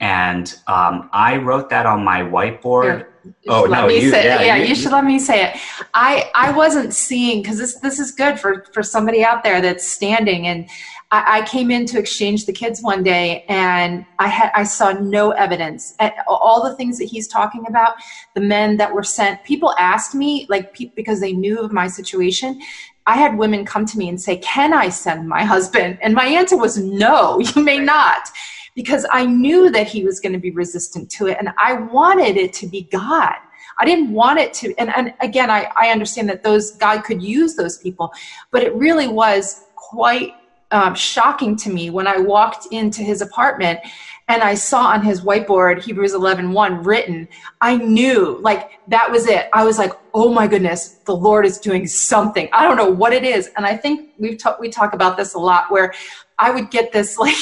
and 0.00 0.58
um, 0.66 1.08
I 1.12 1.38
wrote 1.38 1.70
that 1.70 1.86
on 1.86 2.04
my 2.04 2.20
whiteboard. 2.20 3.06
oh 3.48 3.64
no, 3.64 3.88
you, 3.88 4.10
say, 4.10 4.24
yeah, 4.24 4.42
yeah 4.42 4.56
you, 4.56 4.66
you, 4.66 4.74
should 4.74 4.92
let 4.92 5.04
me 5.04 5.18
say 5.18 5.46
it. 5.46 5.56
I 5.94 6.30
I 6.34 6.52
wasn't 6.52 6.92
seeing 6.92 7.42
because 7.42 7.58
this 7.58 7.78
this 7.80 7.98
is 7.98 8.12
good 8.12 8.38
for 8.38 8.64
for 8.72 8.82
somebody 8.82 9.24
out 9.24 9.42
there 9.42 9.60
that's 9.60 9.86
standing 9.86 10.46
and. 10.46 10.68
I, 11.10 11.38
I 11.38 11.46
came 11.46 11.70
in 11.70 11.86
to 11.86 11.98
exchange 11.98 12.46
the 12.46 12.52
kids 12.52 12.82
one 12.82 13.02
day, 13.02 13.44
and 13.48 14.04
I 14.18 14.28
had 14.28 14.50
I 14.54 14.64
saw 14.64 14.92
no 14.92 15.30
evidence. 15.30 15.94
all 16.26 16.62
the 16.62 16.74
things 16.74 16.98
that 16.98 17.04
he's 17.04 17.28
talking 17.28 17.64
about, 17.68 17.94
the 18.34 18.40
men 18.40 18.76
that 18.78 18.92
were 18.92 19.04
sent. 19.04 19.44
People 19.44 19.74
asked 19.78 20.14
me, 20.14 20.46
like, 20.48 20.76
because 20.94 21.20
they 21.20 21.32
knew 21.32 21.60
of 21.60 21.72
my 21.72 21.86
situation, 21.86 22.60
I 23.06 23.16
had 23.16 23.38
women 23.38 23.64
come 23.64 23.86
to 23.86 23.98
me 23.98 24.08
and 24.08 24.20
say, 24.20 24.38
Can 24.38 24.72
I 24.72 24.88
send 24.88 25.28
my 25.28 25.44
husband? 25.44 25.98
And 26.02 26.14
my 26.14 26.26
answer 26.26 26.56
was, 26.56 26.76
No, 26.78 27.38
you 27.40 27.62
may 27.62 27.78
not 27.78 28.30
because 28.76 29.06
I 29.10 29.24
knew 29.24 29.70
that 29.70 29.88
he 29.88 30.04
was 30.04 30.20
going 30.20 30.34
to 30.34 30.38
be 30.38 30.50
resistant 30.52 31.10
to 31.12 31.26
it 31.26 31.38
and 31.40 31.48
I 31.58 31.72
wanted 31.72 32.36
it 32.36 32.52
to 32.54 32.68
be 32.68 32.82
God. 32.82 33.34
I 33.78 33.84
didn't 33.84 34.12
want 34.12 34.38
it 34.38 34.54
to, 34.54 34.74
and, 34.78 34.94
and 34.94 35.12
again, 35.20 35.50
I, 35.50 35.70
I 35.76 35.88
understand 35.88 36.28
that 36.28 36.42
those, 36.42 36.72
God 36.72 37.02
could 37.04 37.22
use 37.22 37.56
those 37.56 37.78
people, 37.78 38.12
but 38.50 38.62
it 38.62 38.74
really 38.74 39.08
was 39.08 39.64
quite 39.74 40.32
um, 40.70 40.94
shocking 40.94 41.56
to 41.56 41.70
me 41.70 41.90
when 41.90 42.06
I 42.06 42.18
walked 42.18 42.66
into 42.72 43.02
his 43.02 43.22
apartment 43.22 43.80
and 44.28 44.42
I 44.42 44.54
saw 44.54 44.86
on 44.86 45.04
his 45.04 45.20
whiteboard 45.20 45.82
Hebrews 45.82 46.12
11 46.12 46.50
1 46.50 46.82
written. 46.82 47.28
I 47.60 47.76
knew 47.76 48.38
like 48.42 48.72
that 48.88 49.10
was 49.10 49.26
it. 49.28 49.48
I 49.52 49.64
was 49.64 49.78
like, 49.78 49.92
oh 50.14 50.32
my 50.32 50.46
goodness, 50.46 50.94
the 51.04 51.14
Lord 51.14 51.46
is 51.46 51.58
doing 51.58 51.86
something. 51.86 52.48
I 52.52 52.64
don't 52.64 52.76
know 52.76 52.90
what 52.90 53.12
it 53.12 53.22
is. 53.22 53.50
And 53.56 53.64
I 53.64 53.76
think 53.76 54.10
we've 54.18 54.38
talked, 54.38 54.60
we 54.60 54.68
talk 54.68 54.94
about 54.94 55.16
this 55.16 55.34
a 55.34 55.38
lot 55.38 55.70
where 55.70 55.94
I 56.38 56.50
would 56.50 56.70
get 56.70 56.92
this 56.92 57.18
like, 57.18 57.36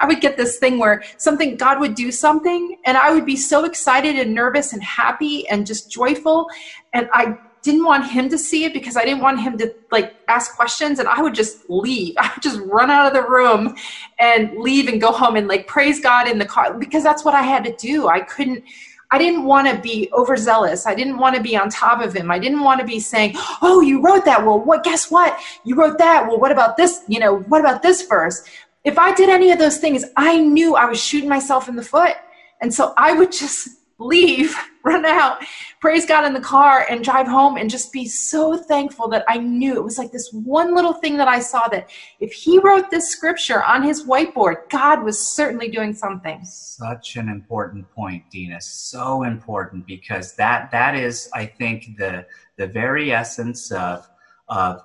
I 0.00 0.06
would 0.06 0.20
get 0.20 0.36
this 0.36 0.58
thing 0.58 0.78
where 0.78 1.02
something, 1.16 1.56
God 1.56 1.80
would 1.80 1.96
do 1.96 2.12
something, 2.12 2.78
and 2.86 2.96
I 2.96 3.12
would 3.12 3.26
be 3.26 3.36
so 3.36 3.64
excited 3.64 4.16
and 4.16 4.32
nervous 4.32 4.72
and 4.72 4.82
happy 4.82 5.48
and 5.48 5.66
just 5.66 5.90
joyful. 5.90 6.46
And 6.92 7.10
I 7.12 7.36
didn't 7.62 7.84
want 7.84 8.10
him 8.10 8.28
to 8.28 8.38
see 8.38 8.64
it 8.64 8.72
because 8.72 8.96
I 8.96 9.04
didn't 9.04 9.20
want 9.20 9.40
him 9.40 9.58
to 9.58 9.74
like 9.90 10.14
ask 10.28 10.54
questions 10.56 10.98
and 10.98 11.08
I 11.08 11.22
would 11.22 11.34
just 11.34 11.68
leave. 11.68 12.14
I 12.18 12.30
would 12.34 12.42
just 12.42 12.60
run 12.60 12.90
out 12.90 13.06
of 13.06 13.12
the 13.12 13.28
room 13.28 13.76
and 14.18 14.56
leave 14.58 14.88
and 14.88 15.00
go 15.00 15.12
home 15.12 15.36
and 15.36 15.48
like 15.48 15.66
praise 15.66 16.00
God 16.00 16.28
in 16.28 16.38
the 16.38 16.46
car 16.46 16.74
because 16.74 17.02
that's 17.02 17.24
what 17.24 17.34
I 17.34 17.42
had 17.42 17.64
to 17.64 17.74
do. 17.76 18.08
I 18.08 18.20
couldn't 18.20 18.64
I 19.10 19.16
didn't 19.16 19.44
want 19.44 19.66
to 19.68 19.80
be 19.80 20.10
overzealous. 20.12 20.86
I 20.86 20.94
didn't 20.94 21.16
want 21.16 21.34
to 21.34 21.42
be 21.42 21.56
on 21.56 21.70
top 21.70 22.02
of 22.02 22.14
him. 22.14 22.30
I 22.30 22.38
didn't 22.38 22.60
want 22.60 22.78
to 22.80 22.86
be 22.86 23.00
saying, 23.00 23.36
"Oh, 23.62 23.80
you 23.80 24.02
wrote 24.02 24.26
that. 24.26 24.44
Well, 24.44 24.60
what 24.60 24.84
guess 24.84 25.10
what? 25.10 25.40
You 25.64 25.76
wrote 25.76 25.96
that. 25.96 26.26
Well, 26.28 26.38
what 26.38 26.52
about 26.52 26.76
this? 26.76 27.04
You 27.08 27.18
know, 27.18 27.38
what 27.38 27.62
about 27.62 27.82
this 27.82 28.02
verse?" 28.02 28.44
if 28.84 28.98
I 28.98 29.12
did 29.12 29.28
any 29.28 29.50
of 29.50 29.58
those 29.58 29.78
things, 29.78 30.04
I 30.16 30.38
knew 30.38 30.74
I 30.74 30.86
was 30.86 31.00
shooting 31.00 31.28
myself 31.28 31.68
in 31.68 31.76
the 31.76 31.82
foot. 31.82 32.14
And 32.60 32.72
so 32.72 32.94
I 32.96 33.12
would 33.12 33.30
just 33.30 33.68
leave, 33.98 34.54
run 34.84 35.04
out, 35.04 35.44
praise 35.80 36.06
God 36.06 36.24
in 36.24 36.32
the 36.32 36.40
car, 36.40 36.86
and 36.88 37.04
drive 37.04 37.26
home 37.26 37.56
and 37.56 37.68
just 37.68 37.92
be 37.92 38.06
so 38.06 38.56
thankful 38.56 39.08
that 39.08 39.24
I 39.28 39.38
knew 39.38 39.76
it 39.76 39.84
was 39.84 39.98
like 39.98 40.12
this 40.12 40.30
one 40.32 40.74
little 40.74 40.94
thing 40.94 41.16
that 41.16 41.28
I 41.28 41.40
saw 41.40 41.68
that 41.68 41.90
if 42.20 42.32
he 42.32 42.58
wrote 42.58 42.90
this 42.90 43.10
scripture 43.10 43.62
on 43.64 43.82
his 43.82 44.06
whiteboard, 44.06 44.68
God 44.70 45.02
was 45.02 45.20
certainly 45.20 45.68
doing 45.68 45.92
something. 45.92 46.44
Such 46.44 47.16
an 47.16 47.28
important 47.28 47.90
point, 47.90 48.24
Deana. 48.30 48.60
So 48.60 49.24
important 49.24 49.86
because 49.86 50.34
that 50.36 50.70
that 50.70 50.94
is, 50.94 51.28
I 51.34 51.46
think, 51.46 51.96
the 51.98 52.26
the 52.56 52.66
very 52.66 53.12
essence 53.12 53.70
of 53.72 54.08
of 54.48 54.82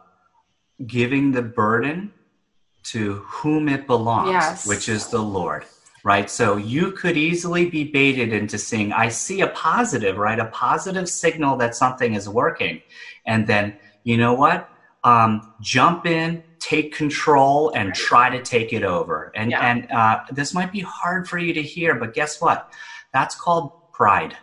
giving 0.86 1.32
the 1.32 1.42
burden 1.42 2.12
to 2.84 3.16
whom 3.20 3.70
it 3.70 3.88
belongs, 3.88 4.30
yes. 4.30 4.68
which 4.68 4.90
is 4.90 5.08
the 5.08 5.22
Lord. 5.22 5.66
Right. 6.04 6.30
So 6.30 6.58
you 6.58 6.92
could 6.92 7.16
easily 7.16 7.70
be 7.70 7.86
baited 7.86 8.34
into 8.34 8.58
seeing, 8.58 8.92
I 8.92 9.08
see 9.08 9.40
a 9.40 9.48
positive, 9.48 10.18
right? 10.18 10.38
A 10.38 10.48
positive 10.48 11.08
signal 11.08 11.56
that 11.58 11.76
something 11.76 12.14
is 12.14 12.28
working. 12.28 12.82
And 13.26 13.48
then, 13.48 13.78
you 14.04 14.18
know 14.18 14.34
what? 14.34 14.70
Um, 15.06 15.54
jump 15.62 16.06
in, 16.06 16.44
take 16.60 16.94
control, 16.94 17.72
and 17.74 17.94
try 17.96 18.30
to 18.30 18.42
take 18.44 18.74
it 18.74 18.84
over. 18.84 19.32
And, 19.34 19.52
yeah. 19.52 19.62
and 19.62 19.92
uh, 19.92 20.20
this 20.30 20.54
might 20.54 20.74
be 20.74 20.82
hard 20.82 21.28
for 21.28 21.38
you 21.38 21.54
to 21.54 21.62
hear, 21.62 21.96
but 21.96 22.14
guess 22.14 22.42
what? 22.42 22.70
That's 23.14 23.36
called 23.36 23.72
pride 23.94 24.36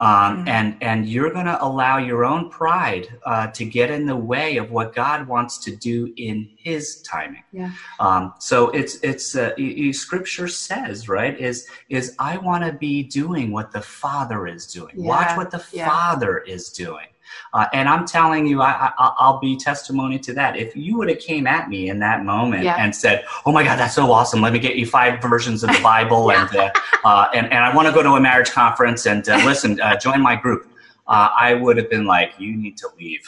um, 0.00 0.08
mm-hmm. 0.08 0.48
and 0.48 0.76
and 0.82 1.08
you're 1.08 1.32
going 1.32 1.46
to 1.46 1.62
allow 1.64 1.96
your 1.96 2.24
own 2.24 2.50
pride 2.50 3.08
uh, 3.24 3.46
to 3.48 3.64
get 3.64 3.90
in 3.90 4.04
the 4.04 4.16
way 4.16 4.58
of 4.58 4.70
what 4.70 4.94
God 4.94 5.26
wants 5.26 5.56
to 5.64 5.74
do 5.74 6.12
in 6.16 6.50
His 6.58 7.00
timing. 7.02 7.44
Yeah. 7.52 7.70
Um, 7.98 8.34
so 8.38 8.68
it's 8.70 8.96
it's 8.96 9.34
uh, 9.34 9.54
Scripture 9.92 10.48
says 10.48 11.08
right 11.08 11.38
is 11.38 11.66
is 11.88 12.14
I 12.18 12.36
want 12.36 12.64
to 12.64 12.72
be 12.72 13.02
doing 13.02 13.52
what 13.52 13.72
the 13.72 13.80
Father 13.80 14.46
is 14.46 14.66
doing. 14.66 14.94
Yeah. 14.96 15.08
Watch 15.08 15.36
what 15.36 15.50
the 15.50 15.64
yeah. 15.72 15.88
Father 15.88 16.38
is 16.38 16.68
doing. 16.68 17.06
Uh, 17.52 17.66
and 17.72 17.88
I'm 17.88 18.06
telling 18.06 18.46
you, 18.46 18.62
I, 18.62 18.92
I, 18.98 19.30
will 19.30 19.38
be 19.38 19.56
testimony 19.56 20.18
to 20.20 20.32
that. 20.34 20.56
If 20.56 20.76
you 20.76 20.96
would 20.98 21.08
have 21.08 21.18
came 21.18 21.46
at 21.46 21.68
me 21.68 21.88
in 21.88 21.98
that 22.00 22.24
moment 22.24 22.64
yeah. 22.64 22.76
and 22.78 22.94
said, 22.94 23.24
"Oh 23.44 23.52
my 23.52 23.62
God, 23.62 23.78
that's 23.78 23.94
so 23.94 24.10
awesome! 24.12 24.40
Let 24.40 24.52
me 24.52 24.58
get 24.58 24.76
you 24.76 24.86
five 24.86 25.22
versions 25.22 25.62
of 25.62 25.70
the 25.72 25.80
Bible, 25.82 26.30
yeah. 26.32 26.48
and, 26.48 26.56
uh, 26.56 26.70
uh, 27.04 27.28
and 27.34 27.46
and 27.46 27.64
I 27.64 27.74
want 27.74 27.88
to 27.88 27.94
go 27.94 28.02
to 28.02 28.10
a 28.10 28.20
marriage 28.20 28.50
conference 28.50 29.06
and 29.06 29.28
uh, 29.28 29.36
listen, 29.44 29.80
uh, 29.80 29.96
join 29.98 30.20
my 30.20 30.36
group," 30.36 30.68
uh, 31.06 31.30
I 31.38 31.54
would 31.54 31.76
have 31.76 31.90
been 31.90 32.06
like, 32.06 32.32
"You 32.38 32.56
need 32.56 32.76
to 32.78 32.88
leave." 32.98 33.24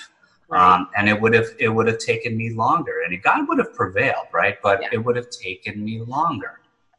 Right. 0.51 0.77
Um, 0.77 0.89
and 0.97 1.11
it 1.11 1.21
would 1.21 1.35
have 1.35 1.49
it 1.59 1.69
would 1.69 1.87
have 1.87 1.99
taken 1.99 2.37
me 2.37 2.51
longer, 2.51 3.03
and 3.05 3.23
God 3.23 3.49
would 3.49 3.59
have 3.59 3.75
prevailed, 3.75 4.27
right? 4.33 4.57
But 4.63 4.81
yeah. 4.83 4.89
it 4.93 5.05
would 5.05 5.17
have 5.17 5.31
taken 5.31 5.85
me 5.85 6.01
longer 6.01 6.58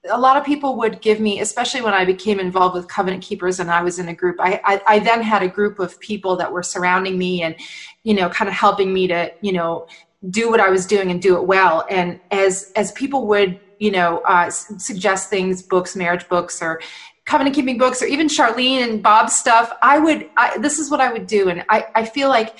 a 0.09 0.19
lot 0.19 0.37
of 0.37 0.45
people 0.45 0.77
would 0.77 1.01
give 1.01 1.19
me, 1.19 1.41
especially 1.41 1.81
when 1.81 1.93
I 1.93 2.05
became 2.05 2.39
involved 2.39 2.75
with 2.75 2.87
Covenant 2.87 3.21
Keepers 3.21 3.59
and 3.59 3.69
I 3.69 3.83
was 3.83 3.99
in 3.99 4.07
a 4.07 4.13
group. 4.13 4.37
I, 4.39 4.61
I, 4.63 4.81
I, 4.87 4.99
then 4.99 5.21
had 5.21 5.43
a 5.43 5.47
group 5.47 5.77
of 5.79 5.99
people 5.99 6.37
that 6.37 6.51
were 6.51 6.63
surrounding 6.63 7.17
me 7.17 7.43
and, 7.43 7.55
you 8.03 8.13
know, 8.13 8.29
kind 8.29 8.47
of 8.47 8.55
helping 8.55 8.93
me 8.93 9.07
to, 9.07 9.31
you 9.41 9.51
know, 9.51 9.87
do 10.29 10.49
what 10.49 10.61
I 10.61 10.69
was 10.69 10.85
doing 10.85 11.11
and 11.11 11.21
do 11.21 11.35
it 11.35 11.45
well. 11.45 11.85
And 11.89 12.19
as 12.31 12.71
as 12.75 12.91
people 12.93 13.27
would, 13.27 13.59
you 13.79 13.91
know, 13.91 14.19
uh, 14.19 14.49
suggest 14.49 15.29
things, 15.29 15.61
books, 15.61 15.95
marriage 15.95 16.27
books, 16.29 16.61
or 16.61 16.81
covenant 17.25 17.55
keeping 17.55 17.77
books, 17.77 18.01
or 18.01 18.05
even 18.05 18.27
Charlene 18.27 18.83
and 18.83 19.03
Bob's 19.03 19.35
stuff, 19.35 19.71
I 19.81 19.99
would. 19.99 20.29
I, 20.35 20.57
this 20.57 20.79
is 20.79 20.91
what 20.91 20.99
I 20.99 21.11
would 21.11 21.27
do, 21.27 21.49
and 21.49 21.63
I 21.69 21.87
I 21.95 22.05
feel 22.05 22.27
like 22.27 22.57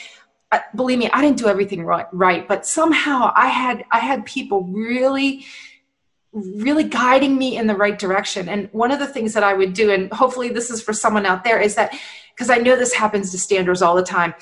uh, 0.52 0.60
believe 0.76 0.98
me 0.98 1.08
i 1.14 1.22
didn't 1.22 1.38
do 1.38 1.48
everything 1.48 1.84
right, 1.86 2.08
right 2.12 2.48
but 2.48 2.66
somehow 2.66 3.32
i 3.36 3.46
had 3.46 3.86
i 3.92 4.00
had 4.00 4.26
people 4.26 4.64
really 4.64 5.46
really 6.56 6.84
guiding 6.84 7.38
me 7.38 7.58
in 7.58 7.68
the 7.68 7.76
right 7.76 7.98
direction. 7.98 8.50
And 8.50 8.70
one 8.72 8.92
of 8.92 9.00
the 9.00 9.08
things 9.08 9.34
that 9.34 9.44
I 9.44 9.54
would 9.54 9.74
do, 9.74 9.92
and 9.92 10.12
hopefully 10.12 10.50
this 10.50 10.70
is 10.70 10.82
for 10.82 10.94
someone 10.94 11.26
out 11.26 11.44
there, 11.44 11.60
is 11.60 11.76
that 11.76 11.98
because 12.36 12.50
I 12.50 12.58
know 12.58 12.76
this 12.76 12.94
happens 12.94 13.32
to 13.32 13.38
standers 13.38 13.82
all 13.82 13.96
the 13.96 14.04
time. 14.04 14.34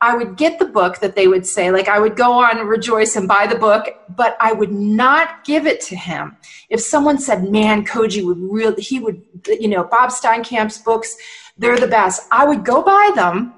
I 0.00 0.14
would 0.14 0.36
get 0.36 0.58
the 0.58 0.66
book 0.66 0.98
that 0.98 1.16
they 1.16 1.26
would 1.26 1.46
say, 1.46 1.70
like 1.70 1.88
I 1.88 1.98
would 1.98 2.16
go 2.16 2.32
on 2.32 2.66
Rejoice 2.66 3.16
and 3.16 3.26
buy 3.26 3.46
the 3.46 3.58
book, 3.58 3.88
but 4.14 4.36
I 4.40 4.52
would 4.52 4.72
not 4.72 5.42
give 5.44 5.66
it 5.66 5.80
to 5.82 5.96
him. 5.96 6.36
If 6.68 6.80
someone 6.80 7.18
said, 7.18 7.50
man, 7.50 7.84
Koji 7.84 8.24
would 8.24 8.38
really, 8.38 8.82
he 8.82 9.00
would, 9.00 9.22
you 9.48 9.68
know, 9.68 9.84
Bob 9.84 10.10
Steinkamp's 10.10 10.78
books, 10.78 11.16
they're 11.56 11.78
the 11.78 11.86
best. 11.86 12.28
I 12.30 12.44
would 12.44 12.62
go 12.64 12.82
buy 12.82 13.10
them. 13.14 13.54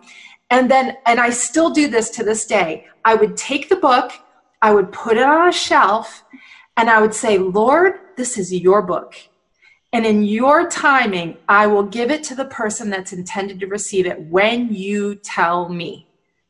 And 0.50 0.70
then, 0.70 0.96
and 1.06 1.18
I 1.18 1.30
still 1.30 1.70
do 1.70 1.88
this 1.88 2.08
to 2.10 2.24
this 2.24 2.46
day. 2.46 2.86
I 3.04 3.16
would 3.16 3.36
take 3.36 3.68
the 3.68 3.76
book, 3.76 4.12
I 4.62 4.72
would 4.72 4.92
put 4.92 5.16
it 5.16 5.22
on 5.22 5.48
a 5.48 5.52
shelf, 5.52 6.22
and 6.78 6.88
I 6.88 7.00
would 7.00 7.12
say, 7.12 7.38
Lord, 7.38 7.94
this 8.16 8.38
is 8.38 8.54
your 8.54 8.82
book. 8.82 9.14
And 9.92 10.06
in 10.06 10.22
your 10.22 10.68
timing, 10.68 11.36
I 11.48 11.66
will 11.66 11.82
give 11.82 12.10
it 12.10 12.22
to 12.24 12.36
the 12.36 12.44
person 12.44 12.88
that's 12.88 13.12
intended 13.12 13.58
to 13.60 13.66
receive 13.66 14.06
it 14.06 14.20
when 14.20 14.72
you 14.72 15.16
tell 15.16 15.68
me. 15.68 16.06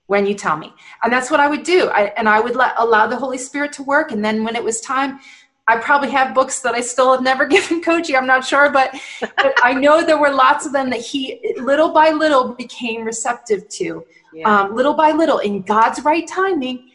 When 0.06 0.26
you 0.26 0.34
tell 0.34 0.56
me. 0.56 0.74
And 1.02 1.12
that's 1.12 1.30
what 1.30 1.40
I 1.40 1.48
would 1.48 1.62
do. 1.62 1.88
I, 1.88 2.12
and 2.16 2.28
I 2.28 2.40
would 2.40 2.56
let, 2.56 2.74
allow 2.76 3.06
the 3.06 3.16
Holy 3.16 3.38
Spirit 3.38 3.72
to 3.74 3.82
work. 3.82 4.12
And 4.12 4.22
then 4.22 4.44
when 4.44 4.54
it 4.54 4.62
was 4.62 4.80
time, 4.80 5.18
I 5.66 5.76
probably 5.78 6.10
have 6.10 6.34
books 6.34 6.60
that 6.60 6.74
I 6.74 6.80
still 6.80 7.12
have 7.12 7.22
never 7.22 7.46
given 7.54 7.80
Koji. 7.80 8.16
I'm 8.16 8.26
not 8.26 8.44
sure, 8.44 8.70
but, 8.70 8.94
but 9.20 9.54
I 9.62 9.72
know 9.72 10.04
there 10.04 10.18
were 10.18 10.32
lots 10.32 10.66
of 10.66 10.72
them 10.72 10.90
that 10.90 11.00
he, 11.00 11.54
little 11.58 11.90
by 11.90 12.10
little, 12.10 12.54
became 12.54 13.02
receptive 13.04 13.68
to. 13.70 14.04
Yeah. 14.34 14.62
Um, 14.62 14.74
little 14.74 14.94
by 14.94 15.12
little, 15.12 15.38
in 15.38 15.62
God's 15.62 16.04
right 16.04 16.26
timing, 16.26 16.87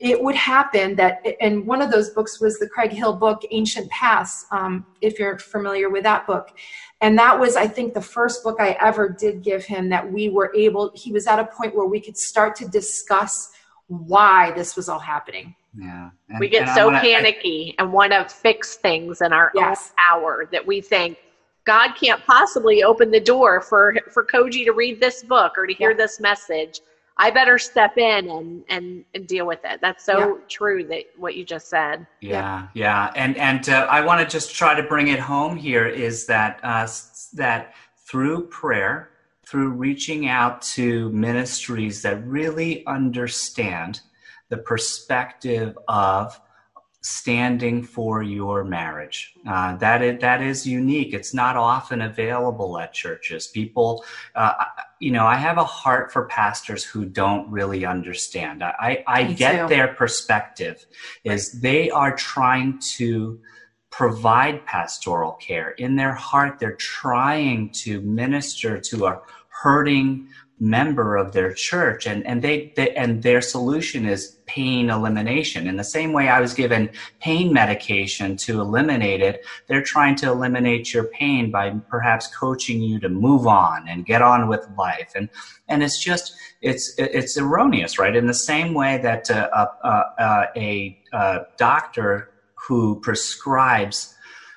it 0.00 0.20
would 0.20 0.34
happen 0.34 0.96
that, 0.96 1.24
and 1.40 1.66
one 1.66 1.82
of 1.82 1.90
those 1.90 2.10
books 2.10 2.40
was 2.40 2.58
the 2.58 2.66
Craig 2.66 2.90
Hill 2.90 3.12
book, 3.12 3.42
Ancient 3.50 3.88
Paths, 3.90 4.46
um, 4.50 4.86
if 5.02 5.18
you're 5.18 5.38
familiar 5.38 5.90
with 5.90 6.02
that 6.04 6.26
book. 6.26 6.56
And 7.02 7.18
that 7.18 7.38
was, 7.38 7.54
I 7.54 7.66
think, 7.68 7.92
the 7.92 8.00
first 8.00 8.42
book 8.42 8.56
I 8.60 8.78
ever 8.80 9.10
did 9.10 9.42
give 9.42 9.64
him 9.64 9.90
that 9.90 10.10
we 10.10 10.30
were 10.30 10.52
able, 10.56 10.90
he 10.94 11.12
was 11.12 11.26
at 11.26 11.38
a 11.38 11.44
point 11.44 11.74
where 11.74 11.86
we 11.86 12.00
could 12.00 12.16
start 12.16 12.56
to 12.56 12.68
discuss 12.68 13.52
why 13.88 14.52
this 14.52 14.74
was 14.74 14.88
all 14.88 14.98
happening. 14.98 15.54
Yeah. 15.78 16.10
And, 16.30 16.40
we 16.40 16.48
get 16.48 16.74
so 16.74 16.86
wanna, 16.86 17.00
panicky 17.00 17.74
I, 17.78 17.82
and 17.82 17.92
want 17.92 18.12
to 18.12 18.24
fix 18.24 18.76
things 18.76 19.20
in 19.20 19.32
our 19.32 19.52
yes. 19.54 19.92
own 19.92 20.22
hour 20.22 20.48
that 20.50 20.66
we 20.66 20.80
think 20.80 21.18
God 21.64 21.92
can't 21.92 22.24
possibly 22.24 22.82
open 22.82 23.10
the 23.10 23.20
door 23.20 23.60
for 23.60 23.94
for 24.10 24.24
Koji 24.24 24.64
to 24.64 24.72
read 24.72 25.00
this 25.00 25.22
book 25.22 25.56
or 25.56 25.66
to 25.66 25.74
hear 25.74 25.90
yeah. 25.90 25.96
this 25.96 26.18
message. 26.18 26.80
I 27.16 27.30
better 27.30 27.58
step 27.58 27.98
in 27.98 28.30
and 28.30 28.64
and, 28.68 29.04
and 29.14 29.26
deal 29.26 29.46
with 29.46 29.60
it. 29.64 29.80
That's 29.80 30.04
so 30.04 30.18
yeah. 30.18 30.34
true 30.48 30.84
that 30.84 31.04
what 31.16 31.36
you 31.36 31.44
just 31.44 31.68
said. 31.68 32.06
Yeah, 32.20 32.68
yeah, 32.74 33.12
and 33.14 33.36
and 33.36 33.68
uh, 33.68 33.86
I 33.90 34.00
want 34.00 34.20
to 34.20 34.26
just 34.26 34.54
try 34.54 34.74
to 34.74 34.82
bring 34.82 35.08
it 35.08 35.20
home 35.20 35.56
here 35.56 35.86
is 35.86 36.26
that 36.26 36.60
uh, 36.62 36.88
that 37.34 37.74
through 37.96 38.48
prayer, 38.48 39.10
through 39.44 39.70
reaching 39.70 40.28
out 40.28 40.62
to 40.62 41.10
ministries 41.10 42.02
that 42.02 42.24
really 42.26 42.86
understand 42.86 44.00
the 44.48 44.58
perspective 44.58 45.78
of 45.88 46.40
standing 47.02 47.82
for 47.82 48.22
your 48.22 48.62
marriage. 48.62 49.32
Uh, 49.46 49.74
that 49.76 50.02
is 50.02 50.20
that 50.20 50.42
is 50.42 50.66
unique. 50.66 51.14
It's 51.14 51.32
not 51.32 51.56
often 51.56 52.02
available 52.02 52.78
at 52.78 52.92
churches. 52.92 53.46
People, 53.46 54.04
uh, 54.34 54.52
you 54.98 55.10
know, 55.10 55.26
I 55.26 55.36
have 55.36 55.56
a 55.56 55.64
heart 55.64 56.12
for 56.12 56.26
pastors 56.26 56.84
who 56.84 57.06
don't 57.06 57.50
really 57.50 57.86
understand. 57.86 58.62
I 58.62 59.02
I, 59.06 59.24
get 59.24 59.62
too. 59.62 59.68
their 59.68 59.88
perspective. 59.88 60.84
Is 61.24 61.60
they 61.60 61.90
are 61.90 62.14
trying 62.14 62.80
to 62.96 63.40
provide 63.88 64.64
pastoral 64.66 65.32
care 65.32 65.70
in 65.70 65.96
their 65.96 66.14
heart. 66.14 66.58
They're 66.58 66.76
trying 66.76 67.70
to 67.70 68.00
minister 68.02 68.78
to 68.78 69.06
a 69.06 69.20
hurting 69.48 70.28
member 70.60 71.16
of 71.16 71.32
their 71.32 71.52
church 71.54 72.06
and, 72.06 72.24
and 72.26 72.42
they, 72.42 72.72
they, 72.76 72.94
and 72.94 73.22
their 73.22 73.40
solution 73.40 74.04
is 74.06 74.36
pain 74.46 74.90
elimination. 74.90 75.66
In 75.66 75.76
the 75.76 75.84
same 75.84 76.12
way 76.12 76.28
i 76.28 76.40
was 76.40 76.52
given 76.52 76.90
pain 77.20 77.52
medication 77.52 78.36
to 78.36 78.60
eliminate 78.60 79.22
it 79.22 79.44
they're 79.66 79.82
trying 79.82 80.16
to 80.16 80.26
eliminate 80.26 80.92
your 80.92 81.04
pain 81.04 81.50
by 81.50 81.70
perhaps 81.88 82.26
coaching 82.26 82.82
you 82.82 82.98
to 83.00 83.08
move 83.08 83.46
on 83.46 83.88
and 83.88 84.06
get 84.06 84.22
on 84.22 84.48
with 84.48 84.66
life. 84.76 85.12
And 85.14 85.28
and 85.68 85.82
it's 85.82 85.98
just 85.98 86.34
it's 86.60 86.94
it's 86.98 87.36
erroneous 87.38 87.98
right? 87.98 88.14
In 88.14 88.26
the 88.26 88.34
same 88.34 88.74
way 88.74 88.98
that 88.98 89.30
uh, 89.30 89.48
uh, 89.52 90.04
uh, 90.18 90.46
a, 90.56 90.98
a 91.12 91.40
doctor 91.56 92.30
who 92.54 93.00
prescribes 93.00 94.14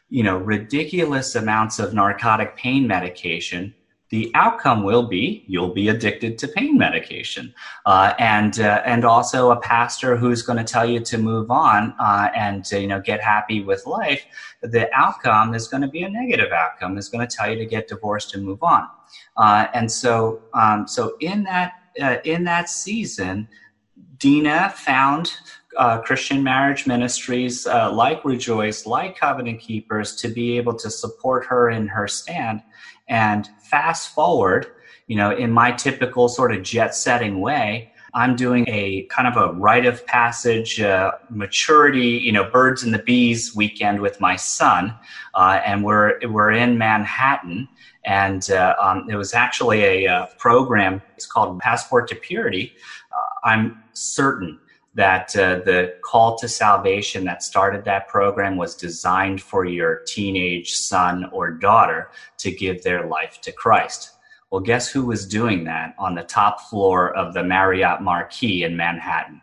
you 0.10 0.24
know 0.24 0.38
ridiculous 0.38 1.36
amounts 1.36 1.80
of 1.80 1.93
narcotic 1.93 2.56
pain 2.58 2.88
medication 2.88 3.74
the 4.14 4.30
outcome 4.36 4.84
will 4.84 5.07
be 5.07 5.43
you'll 5.47 5.74
be 5.74 5.89
addicted 5.89 6.38
to 6.38 6.47
pain 6.47 6.78
medication, 6.78 7.51
uh, 7.88 8.14
and 8.20 8.59
uh, 8.59 8.84
and 8.86 9.05
also 9.05 9.49
a 9.49 9.59
pastor 9.59 10.16
who's 10.16 10.43
going 10.43 10.59
to 10.59 10.64
tell 10.64 10.88
you 10.88 10.99
to 10.99 11.18
move 11.18 11.49
on 11.49 11.95
uh, 11.99 12.30
and 12.36 12.72
you 12.72 12.86
know 12.86 13.01
get 13.01 13.20
happy 13.20 13.64
with 13.64 13.88
life. 13.88 14.24
The 14.61 14.88
outcome 14.93 15.55
is 15.55 15.68
going 15.68 15.82
to 15.82 15.88
be 15.88 16.03
a 16.03 16.09
negative 16.09 16.51
outcome. 16.51 16.95
Is 16.99 17.09
going 17.09 17.28
to 17.28 17.36
tell 17.36 17.49
you 17.49 17.57
to 17.57 17.66
get 17.66 17.88
divorced 17.88 18.36
and 18.36 18.45
move 18.45 18.61
on. 18.61 18.88
Uh, 19.36 19.66
and 19.74 19.91
so 19.91 20.43
um, 20.53 20.88
so 20.88 21.18
in 21.20 21.41
that 21.45 21.74
uh, 21.99 22.18
in 22.24 22.43
that 22.43 22.70
season, 22.70 23.47
Deana 24.20 24.70
found 24.76 25.32
uh, 25.76 26.01
Christian 26.01 26.43
marriage 26.43 26.86
ministries 26.86 27.66
uh, 27.66 27.91
like 27.91 28.24
Rejoice, 28.24 28.86
like 28.86 29.18
Covenant 29.18 29.59
Keepers, 29.59 30.16
to 30.18 30.28
be 30.28 30.55
able 30.57 30.76
to 30.76 30.91
support 30.91 31.45
her 31.47 31.72
in 31.72 31.88
her 31.88 32.07
stand. 32.07 32.61
And 33.08 33.49
fast 33.62 34.14
forward, 34.14 34.68
you 35.08 35.16
know, 35.16 35.32
in 35.32 35.51
my 35.51 35.72
typical 35.72 36.30
sort 36.30 36.54
of 36.54 36.64
jet 36.64 36.95
setting 36.95 37.41
way, 37.41 37.91
I'm 38.16 38.36
doing 38.36 38.66
a 38.68 39.04
kind 39.10 39.28
of 39.28 39.38
a 39.38 39.54
rite 39.54 39.88
of 39.88 40.06
passage, 40.06 40.80
uh, 40.80 41.14
maturity, 41.30 42.20
you 42.24 42.32
know, 42.32 42.43
birds 42.43 42.84
and 42.84 42.93
the 42.93 42.99
bees 42.99 43.56
weekend 43.56 44.01
with 44.01 44.22
my 44.22 44.36
son, 44.36 44.93
uh, 45.34 45.62
and 45.66 45.84
we're 45.84 46.20
we're 46.28 46.51
in 46.51 46.78
Manhattan, 46.78 47.68
and 48.06 48.51
uh, 48.51 48.76
um, 48.80 49.08
it 49.10 49.16
was 49.16 49.34
actually 49.34 49.84
a, 49.84 50.08
uh, 50.08 50.26
program. 50.38 51.01
It's 51.16 51.26
called 51.26 51.60
Passport 51.60 52.08
to 52.10 52.16
Purity. 52.16 52.74
Uh, 53.12 53.47
I'm 53.47 53.84
certain 53.93 54.60
that 54.95 55.35
uh, 55.35 55.55
the 55.65 55.95
call 56.01 56.37
to 56.37 56.47
salvation 56.47 57.23
that 57.25 57.41
started 57.41 57.83
that 57.85 58.07
program 58.07 58.57
was 58.57 58.75
designed 58.75 59.41
for 59.41 59.65
your 59.65 60.01
teenage 60.05 60.73
son 60.73 61.29
or 61.31 61.51
daughter 61.51 62.11
to 62.37 62.51
give 62.51 62.83
their 62.83 63.07
life 63.07 63.41
to 63.41 63.51
Christ. 63.51 64.11
Well, 64.51 64.61
guess 64.61 64.87
who 64.87 65.05
was 65.05 65.27
doing 65.27 65.63
that 65.63 65.95
on 65.97 66.13
the 66.13 66.21
top 66.21 66.61
floor 66.61 67.15
of 67.15 67.33
the 67.33 67.43
Marriott 67.43 68.01
Marquis 68.01 68.63
in 68.63 68.77
Manhattan? 68.77 69.41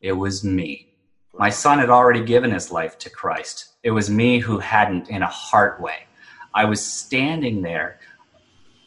It 0.00 0.12
was 0.12 0.44
me. 0.44 0.94
My 1.36 1.50
son 1.50 1.80
had 1.80 1.90
already 1.90 2.24
given 2.24 2.52
his 2.52 2.70
life 2.70 2.96
to 2.98 3.10
Christ. 3.10 3.70
It 3.82 3.90
was 3.90 4.08
me 4.08 4.38
who 4.38 4.60
hadn't 4.60 5.10
in 5.10 5.22
a 5.22 5.26
heart 5.26 5.80
way. 5.80 6.06
I 6.54 6.66
was 6.66 6.84
standing 6.84 7.62
there, 7.62 7.98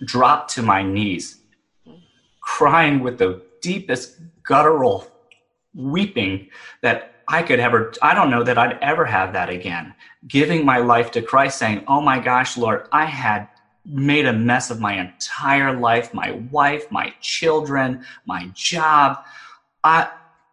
dropped 0.06 0.54
to 0.54 0.62
my 0.62 0.84
knees, 0.84 1.42
crying 2.40 3.02
with 3.02 3.18
the 3.18 3.42
deepest 3.62 4.20
guttural 4.44 5.12
weeping 5.74 6.50
that 6.82 7.16
I 7.28 7.44
could 7.44 7.60
ever, 7.60 7.94
I 8.02 8.14
don't 8.14 8.32
know 8.32 8.44
that 8.44 8.58
I'd 8.58 8.80
ever 8.82 9.06
have 9.06 9.34
that 9.34 9.50
again. 9.50 9.94
Giving 10.28 10.66
my 10.66 10.78
life 10.78 11.12
to 11.12 11.22
Christ, 11.22 11.58
saying, 11.60 11.84
Oh 11.88 12.02
my 12.02 12.20
gosh, 12.20 12.58
Lord, 12.58 12.88
I 12.92 13.06
had 13.06 13.48
made 13.86 14.26
a 14.26 14.34
mess 14.34 14.70
of 14.70 14.80
my 14.80 15.00
entire 15.00 15.78
life, 15.78 16.14
my 16.14 16.32
wife, 16.52 16.90
my 16.92 17.14
children, 17.22 18.06
my 18.26 18.50
job. 18.54 19.24
I, 19.84 20.10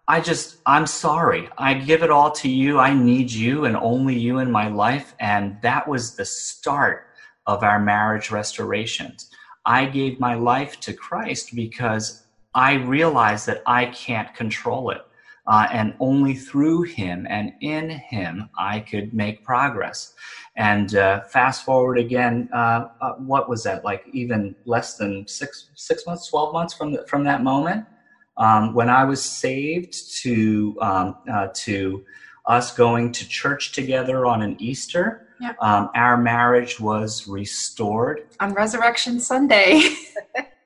I 0.07 0.21
just, 0.21 0.59
I'm 0.67 0.87
sorry. 0.87 1.49
I 1.57 1.75
give 1.75 2.03
it 2.03 2.11
all 2.11 2.31
to 2.33 2.49
you. 2.49 2.79
I 2.79 2.93
need 2.93 3.31
you 3.31 3.65
and 3.65 3.77
only 3.77 4.19
you 4.19 4.39
in 4.39 4.51
my 4.51 4.69
life. 4.69 5.15
And 5.19 5.61
that 5.63 5.89
was 5.89 6.15
the 6.15 6.25
start 6.25 7.07
of 7.47 7.63
our 7.63 7.81
marriage 7.81 8.31
restorations. 8.31 9.31
I 9.65 9.87
gave 9.87 10.21
my 10.21 10.35
life 10.35 10.79
to 10.81 10.93
Christ 10.93 11.55
because 11.55 12.24
I 12.55 12.75
realized 12.75 13.47
that 13.47 13.63
I 13.67 13.87
can't 13.87 14.35
control 14.35 14.91
it 14.91 15.03
uh, 15.47 15.67
and 15.71 15.95
only 16.01 16.35
through 16.35 16.83
him 16.83 17.27
and 17.29 17.53
in 17.61 17.91
him 17.91 18.49
I 18.59 18.81
could 18.81 19.13
make 19.13 19.45
progress. 19.45 20.15
And 20.57 20.95
uh, 20.95 21.23
fast 21.25 21.65
forward 21.65 21.99
again, 21.99 22.49
uh, 22.53 22.89
uh, 23.01 23.15
what 23.15 23.49
was 23.49 23.63
that 23.65 23.85
like? 23.85 24.05
Even 24.13 24.55
less 24.65 24.97
than 24.97 25.27
six 25.27 25.71
six 25.75 26.07
months, 26.07 26.29
twelve 26.29 26.53
months 26.53 26.75
from 26.75 26.93
the, 26.93 27.05
from 27.07 27.25
that 27.25 27.43
moment 27.43 27.87
um, 28.37 28.75
when 28.75 28.89
I 28.89 29.05
was 29.05 29.23
saved 29.23 30.17
to 30.23 30.77
um, 30.81 31.17
uh, 31.31 31.49
to 31.55 32.05
us 32.47 32.75
going 32.75 33.11
to 33.13 33.29
church 33.29 33.73
together 33.73 34.27
on 34.27 34.43
an 34.43 34.57
Easter. 34.61 35.29
Um, 35.61 35.91
our 35.95 36.17
marriage 36.17 36.81
was 36.81 37.27
restored 37.27 38.27
on 38.41 38.55
Resurrection 38.55 39.21
Sunday. 39.21 39.83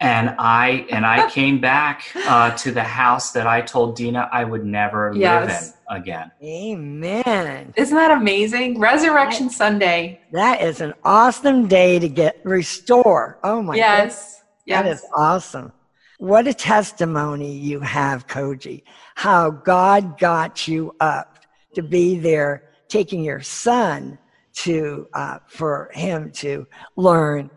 and 0.01 0.35
I 0.39 0.87
and 0.91 1.05
I 1.05 1.29
came 1.39 1.61
back 1.61 2.05
uh, 2.15 2.51
to 2.59 2.73
the 2.73 2.83
house 2.83 3.33
that 3.33 3.47
I 3.47 3.61
told 3.61 3.97
Deana 3.97 4.29
I 4.33 4.45
would 4.45 4.65
never 4.65 5.13
yes. 5.15 5.49
live 5.49 5.75
in 5.91 6.03
again. 6.03 6.31
Amen. 6.43 7.73
Isn't 7.77 7.97
that 7.97 8.11
amazing? 8.11 8.79
Resurrection 8.79 9.47
that, 9.47 9.55
Sunday. 9.55 10.21
That 10.33 10.63
is 10.63 10.81
an 10.81 10.95
awesome 11.05 11.67
day 11.67 11.99
to 11.99 12.09
get 12.09 12.41
restore. 12.45 13.39
Oh 13.43 13.63
my 13.63 13.77
yes. 13.77 13.99
Goodness. 13.99 14.35
Yes. 14.67 14.83
That 14.83 14.91
is 14.91 15.07
awesome. 15.17 15.73
What 16.19 16.49
a 16.49 16.55
testimony 16.55 17.53
you 17.53 17.81
have, 17.81 18.27
Koji. 18.27 18.83
How 19.15 19.51
God 19.51 20.19
got 20.19 20.67
you 20.67 20.95
up 21.01 21.39
to 21.75 21.83
be 21.83 22.19
there, 22.19 22.71
taking 22.89 23.23
your 23.23 23.41
son 23.41 24.19
to 24.55 25.07
uh, 25.15 25.39
for 25.47 25.91
him 25.95 26.33
to 26.33 26.67
learn, 26.97 27.51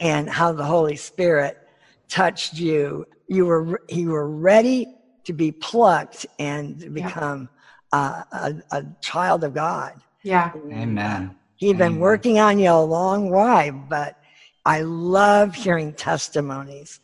and 0.00 0.28
how 0.28 0.52
the 0.52 0.64
Holy 0.64 0.96
Spirit 0.96 1.67
touched 2.08 2.54
you, 2.54 3.06
you 3.28 3.46
were 3.46 3.82
you 3.88 4.10
were 4.10 4.28
ready 4.28 4.86
to 5.24 5.32
be 5.32 5.52
plucked 5.52 6.26
and 6.38 6.92
become 6.94 7.48
yeah. 7.92 8.22
a, 8.32 8.54
a, 8.72 8.84
child 9.02 9.44
of 9.44 9.52
God. 9.52 10.00
Yeah. 10.22 10.52
Amen. 10.72 11.36
He's 11.56 11.76
been 11.76 11.98
working 11.98 12.38
on 12.38 12.58
you 12.58 12.70
a 12.70 12.80
long 12.80 13.30
while, 13.30 13.72
but 13.72 14.18
I 14.64 14.82
love 14.82 15.54
hearing 15.54 15.92
testimonies 15.92 17.00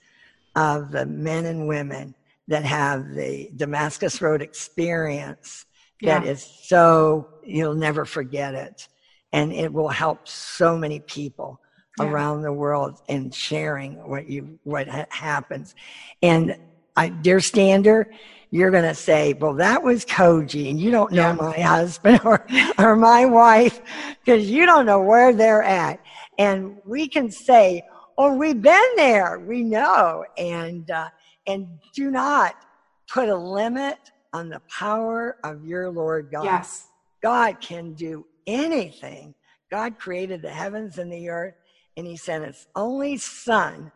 of 0.54 0.90
the 0.90 1.04
men 1.04 1.46
and 1.46 1.68
women 1.68 2.14
that 2.48 2.64
have 2.64 3.14
the 3.14 3.50
Damascus 3.56 4.22
Road 4.22 4.42
experience 4.42 5.66
yeah. 6.00 6.20
that 6.20 6.28
is 6.28 6.42
so 6.42 7.28
you'll 7.44 7.74
never 7.74 8.04
forget 8.04 8.54
it. 8.54 8.88
And 9.32 9.52
it 9.52 9.72
will 9.72 9.88
help 9.88 10.28
so 10.28 10.78
many 10.78 11.00
people 11.00 11.60
yeah. 11.98 12.06
around 12.06 12.42
the 12.42 12.52
world 12.52 13.00
and 13.08 13.34
sharing 13.34 13.94
what 14.08 14.28
you 14.28 14.58
what 14.64 14.88
ha- 14.88 15.06
happens 15.10 15.74
and 16.22 16.56
I, 16.96 17.08
dear 17.08 17.40
Stander, 17.40 18.10
you're 18.50 18.70
going 18.70 18.84
to 18.84 18.94
say, 18.94 19.32
well, 19.32 19.54
that 19.54 19.82
was 19.82 20.04
Koji, 20.04 20.70
and 20.70 20.78
you 20.78 20.90
don't 20.90 21.12
know 21.12 21.30
yeah. 21.30 21.32
my 21.32 21.58
husband 21.60 22.20
or, 22.24 22.46
or 22.78 22.94
my 22.94 23.24
wife 23.24 23.80
because 24.24 24.48
you 24.48 24.64
don't 24.64 24.86
know 24.86 25.00
where 25.02 25.32
they're 25.32 25.62
at. 25.62 26.00
And 26.38 26.76
we 26.84 27.08
can 27.08 27.30
say, 27.30 27.82
oh, 28.16 28.34
we've 28.34 28.62
been 28.62 28.96
there. 28.96 29.40
We 29.40 29.64
know. 29.64 30.24
And, 30.38 30.88
uh, 30.90 31.08
and 31.46 31.66
do 31.94 32.10
not 32.10 32.64
put 33.08 33.28
a 33.28 33.36
limit 33.36 33.98
on 34.32 34.48
the 34.48 34.60
power 34.68 35.36
of 35.42 35.64
your 35.64 35.90
Lord 35.90 36.30
God. 36.30 36.44
Yes. 36.44 36.88
God 37.22 37.60
can 37.60 37.94
do 37.94 38.24
anything. 38.46 39.34
God 39.70 39.98
created 39.98 40.42
the 40.42 40.50
heavens 40.50 40.98
and 40.98 41.10
the 41.12 41.28
earth, 41.28 41.54
and 41.96 42.06
He 42.06 42.16
sent 42.16 42.44
His 42.44 42.66
only 42.74 43.16
Son, 43.16 43.92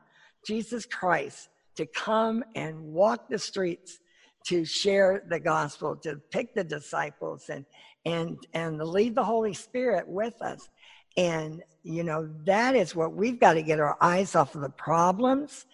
Jesus 0.47 0.87
Christ, 0.87 1.49
to 1.77 1.87
come 1.87 2.45
and 2.55 2.81
walk 2.83 3.29
the 3.29 3.39
streets 3.39 4.01
to 4.47 4.65
share 4.65 5.23
the 5.29 5.39
gospel, 5.39 5.97
to 5.97 6.17
pick 6.31 6.55
the 6.55 6.65
disciples 6.65 7.51
and 7.51 7.65
and 8.07 8.39
and 8.55 8.79
lead 8.79 9.15
the 9.15 9.25
Holy 9.25 9.53
Spirit 9.53 10.09
with 10.09 10.41
us. 10.41 10.69
And 11.17 11.63
you 11.83 12.05
know, 12.05 12.29
that 12.45 12.75
is 12.75 12.95
what 12.95 13.13
we've 13.13 13.41
got 13.41 13.55
to 13.55 13.63
get 13.63 13.81
our 13.81 13.97
eyes 14.01 14.35
off 14.35 14.55
of 14.55 14.61
the 14.61 14.71
problems 14.71 15.67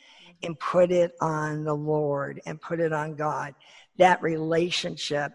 and 0.42 0.58
put 0.58 0.90
it 0.90 1.14
on 1.20 1.64
the 1.64 1.74
Lord 1.74 2.40
and 2.46 2.60
put 2.60 2.80
it 2.80 2.92
on 2.92 3.14
God. 3.14 3.54
That 3.98 4.22
relationship 4.22 5.32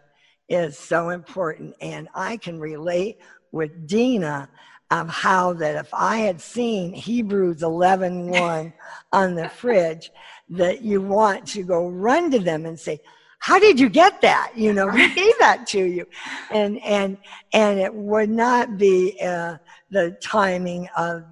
is 0.47 0.77
so 0.77 1.09
important. 1.09 1.75
And 1.81 2.09
I 2.13 2.37
can 2.37 2.59
relate 2.59 3.19
with 3.51 3.87
Deana 3.87 4.49
of 4.91 5.09
how 5.09 5.53
that 5.53 5.75
if 5.75 5.93
I 5.93 6.17
had 6.17 6.41
seen 6.41 6.93
Hebrews 6.93 7.63
11 7.63 8.29
1 8.29 8.73
on 9.11 9.35
the 9.35 9.49
fridge, 9.49 10.11
that 10.49 10.81
you 10.81 11.01
want 11.01 11.45
to 11.47 11.63
go 11.63 11.87
run 11.87 12.31
to 12.31 12.39
them 12.39 12.65
and 12.65 12.79
say, 12.79 12.99
how 13.39 13.57
did 13.57 13.79
you 13.79 13.87
get 13.87 14.21
that? 14.21 14.51
You 14.55 14.73
know, 14.73 14.89
who 14.89 14.97
gave 15.15 15.37
that 15.39 15.65
to 15.67 15.83
you? 15.83 16.05
And, 16.51 16.81
and, 16.83 17.17
and 17.53 17.79
it 17.79 17.93
would 17.93 18.29
not 18.29 18.77
be 18.77 19.17
uh, 19.21 19.57
the 19.91 20.17
timing 20.21 20.89
of 20.97 21.23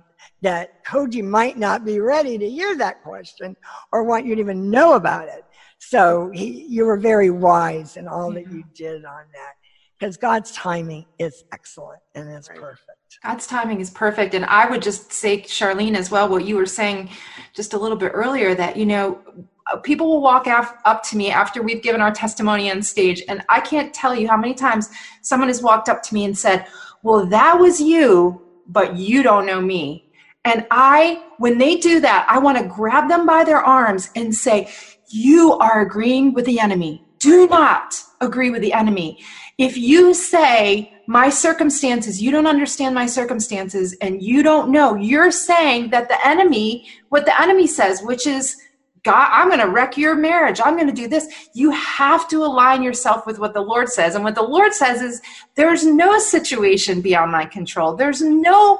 that 0.41 0.85
Koji 0.85 1.23
might 1.23 1.57
not 1.57 1.83
be 1.83 1.99
ready 1.99 2.37
to 2.37 2.49
hear 2.49 2.77
that 2.77 3.03
question 3.03 3.55
or 3.91 4.03
want 4.03 4.25
you 4.25 4.35
to 4.35 4.41
even 4.41 4.69
know 4.69 4.93
about 4.93 5.27
it. 5.27 5.43
So 5.79 6.31
he, 6.33 6.65
you 6.67 6.85
were 6.85 6.97
very 6.97 7.29
wise 7.29 7.97
in 7.97 8.07
all 8.07 8.31
that 8.31 8.51
you 8.51 8.63
did 8.73 9.03
on 9.03 9.25
that 9.33 9.55
because 9.97 10.17
God's 10.17 10.51
timing 10.51 11.05
is 11.17 11.43
excellent 11.51 11.99
and 12.13 12.29
it's 12.29 12.49
right. 12.49 12.59
perfect. 12.59 13.19
God's 13.23 13.47
timing 13.47 13.79
is 13.79 13.89
perfect. 13.89 14.33
And 14.33 14.45
I 14.45 14.69
would 14.69 14.81
just 14.81 15.11
say, 15.11 15.41
Charlene, 15.41 15.95
as 15.95 16.11
well, 16.11 16.29
what 16.29 16.45
you 16.45 16.55
were 16.55 16.65
saying 16.65 17.09
just 17.53 17.73
a 17.73 17.77
little 17.77 17.97
bit 17.97 18.11
earlier 18.13 18.53
that, 18.55 18.77
you 18.77 18.85
know, 18.85 19.19
people 19.83 20.07
will 20.07 20.21
walk 20.21 20.47
af- 20.47 20.77
up 20.85 21.03
to 21.03 21.17
me 21.17 21.31
after 21.31 21.61
we've 21.61 21.81
given 21.81 22.01
our 22.01 22.11
testimony 22.11 22.71
on 22.71 22.81
stage. 22.81 23.23
And 23.27 23.43
I 23.49 23.59
can't 23.59 23.93
tell 23.93 24.15
you 24.15 24.27
how 24.27 24.37
many 24.37 24.53
times 24.53 24.89
someone 25.21 25.49
has 25.49 25.61
walked 25.61 25.89
up 25.89 26.03
to 26.03 26.13
me 26.13 26.25
and 26.25 26.37
said, 26.37 26.67
Well, 27.03 27.25
that 27.27 27.59
was 27.59 27.81
you, 27.81 28.41
but 28.67 28.95
you 28.95 29.23
don't 29.23 29.45
know 29.45 29.61
me. 29.61 30.09
And 30.45 30.65
I, 30.71 31.23
when 31.39 31.57
they 31.57 31.75
do 31.75 31.99
that, 32.01 32.25
I 32.29 32.39
want 32.39 32.57
to 32.57 32.63
grab 32.63 33.09
them 33.09 33.25
by 33.25 33.43
their 33.43 33.59
arms 33.61 34.09
and 34.15 34.33
say, 34.33 34.69
You 35.09 35.53
are 35.53 35.81
agreeing 35.81 36.33
with 36.33 36.45
the 36.45 36.59
enemy. 36.59 37.06
Do 37.19 37.47
not 37.47 38.01
agree 38.21 38.49
with 38.49 38.61
the 38.61 38.73
enemy. 38.73 39.23
If 39.57 39.77
you 39.77 40.13
say, 40.13 40.93
My 41.07 41.29
circumstances, 41.29 42.21
you 42.21 42.31
don't 42.31 42.47
understand 42.47 42.93
my 42.93 43.05
circumstances, 43.05 43.95
and 44.01 44.21
you 44.21 44.43
don't 44.43 44.71
know, 44.71 44.95
you're 44.95 45.31
saying 45.31 45.89
that 45.91 46.09
the 46.09 46.27
enemy, 46.27 46.87
what 47.09 47.25
the 47.25 47.41
enemy 47.41 47.65
says, 47.65 48.01
which 48.03 48.27
is, 48.27 48.57
God, 49.03 49.29
I'm 49.31 49.47
going 49.47 49.61
to 49.61 49.69
wreck 49.69 49.97
your 49.97 50.15
marriage. 50.15 50.59
I'm 50.61 50.75
going 50.75 50.87
to 50.87 50.93
do 50.93 51.07
this. 51.07 51.49
You 51.53 51.71
have 51.71 52.27
to 52.27 52.43
align 52.43 52.83
yourself 52.83 53.25
with 53.25 53.39
what 53.39 53.53
the 53.53 53.61
Lord 53.61 53.87
says. 53.87 54.15
And 54.15 54.23
what 54.23 54.35
the 54.35 54.41
Lord 54.43 54.73
says 54.73 55.01
is 55.01 55.21
there's 55.55 55.85
no 55.85 56.19
situation 56.19 56.99
beyond 56.99 57.31
my 57.31 57.45
control. 57.45 57.95
There's 57.95 58.21
no 58.21 58.77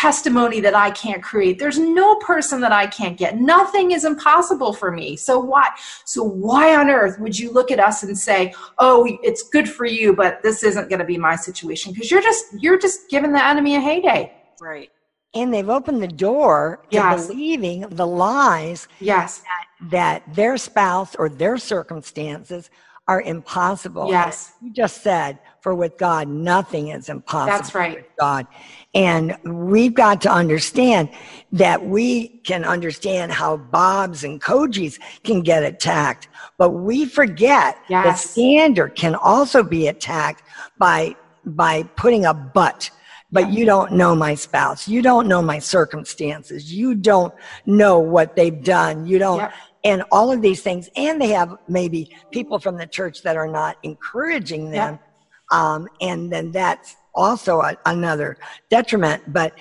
testimony 0.00 0.60
that 0.60 0.76
I 0.76 0.90
can't 0.90 1.22
create. 1.22 1.58
There's 1.58 1.78
no 1.78 2.14
person 2.16 2.60
that 2.60 2.72
I 2.72 2.86
can't 2.86 3.16
get. 3.16 3.40
Nothing 3.40 3.90
is 3.90 4.04
impossible 4.04 4.72
for 4.72 4.90
me. 4.92 5.16
So 5.16 5.38
why 5.38 5.70
so 6.04 6.22
why 6.22 6.76
on 6.76 6.88
earth 6.88 7.18
would 7.18 7.38
you 7.38 7.50
look 7.50 7.70
at 7.70 7.80
us 7.80 8.02
and 8.02 8.16
say, 8.16 8.54
"Oh, 8.78 9.06
it's 9.22 9.48
good 9.48 9.68
for 9.68 9.86
you, 9.86 10.14
but 10.14 10.42
this 10.42 10.62
isn't 10.62 10.88
going 10.88 11.00
to 11.00 11.04
be 11.04 11.18
my 11.18 11.34
situation?" 11.34 11.92
Because 11.92 12.10
you're 12.10 12.22
just 12.22 12.44
you're 12.58 12.78
just 12.78 13.10
giving 13.10 13.32
the 13.32 13.44
enemy 13.44 13.74
a 13.76 13.80
heyday. 13.80 14.32
Right. 14.60 14.90
And 15.34 15.52
they've 15.52 15.68
opened 15.68 16.02
the 16.02 16.08
door 16.08 16.80
to 16.90 16.96
yes. 16.96 17.26
believing 17.26 17.80
the 17.90 18.06
lies 18.06 18.88
yes. 18.98 19.40
that, 19.40 19.90
that 19.90 20.34
their 20.34 20.56
spouse 20.56 21.14
or 21.16 21.28
their 21.28 21.58
circumstances 21.58 22.70
are 23.06 23.20
impossible. 23.22 24.08
Yes. 24.10 24.52
You 24.62 24.72
just 24.72 25.02
said, 25.02 25.38
for 25.60 25.74
with 25.74 25.98
God, 25.98 26.28
nothing 26.28 26.88
is 26.88 27.08
impossible. 27.08 27.58
That's 27.58 27.74
right. 27.74 28.16
God. 28.16 28.46
And 28.94 29.36
we've 29.44 29.94
got 29.94 30.20
to 30.22 30.30
understand 30.30 31.10
that 31.52 31.84
we 31.84 32.28
can 32.44 32.64
understand 32.64 33.32
how 33.32 33.56
Bobs 33.56 34.24
and 34.24 34.40
Kojis 34.40 34.98
can 35.24 35.42
get 35.42 35.62
attacked, 35.62 36.28
but 36.56 36.70
we 36.70 37.04
forget 37.04 37.78
yes. 37.88 38.04
that 38.04 38.18
Stander 38.18 38.88
can 38.88 39.14
also 39.14 39.62
be 39.62 39.88
attacked 39.88 40.42
by, 40.78 41.16
by 41.44 41.82
putting 41.96 42.26
a 42.26 42.34
but 42.34 42.90
but 43.30 43.52
you 43.52 43.66
don't 43.66 43.92
know 43.92 44.14
my 44.14 44.34
spouse. 44.34 44.88
You 44.88 45.02
don't 45.02 45.28
know 45.28 45.42
my 45.42 45.58
circumstances. 45.58 46.72
You 46.72 46.94
don't 46.94 47.34
know 47.66 47.98
what 47.98 48.34
they've 48.34 48.64
done. 48.64 49.06
You 49.06 49.18
don't, 49.18 49.40
yep 49.40 49.52
and 49.84 50.02
all 50.10 50.32
of 50.32 50.42
these 50.42 50.62
things. 50.62 50.88
And 50.96 51.20
they 51.20 51.28
have 51.28 51.56
maybe 51.68 52.14
people 52.30 52.58
from 52.58 52.76
the 52.76 52.86
church 52.86 53.22
that 53.22 53.36
are 53.36 53.48
not 53.48 53.76
encouraging 53.82 54.70
them. 54.70 54.98
Um, 55.50 55.88
and 56.00 56.30
then 56.32 56.52
that's 56.52 56.96
also 57.14 57.60
a, 57.60 57.76
another 57.86 58.36
detriment. 58.70 59.32
But 59.32 59.54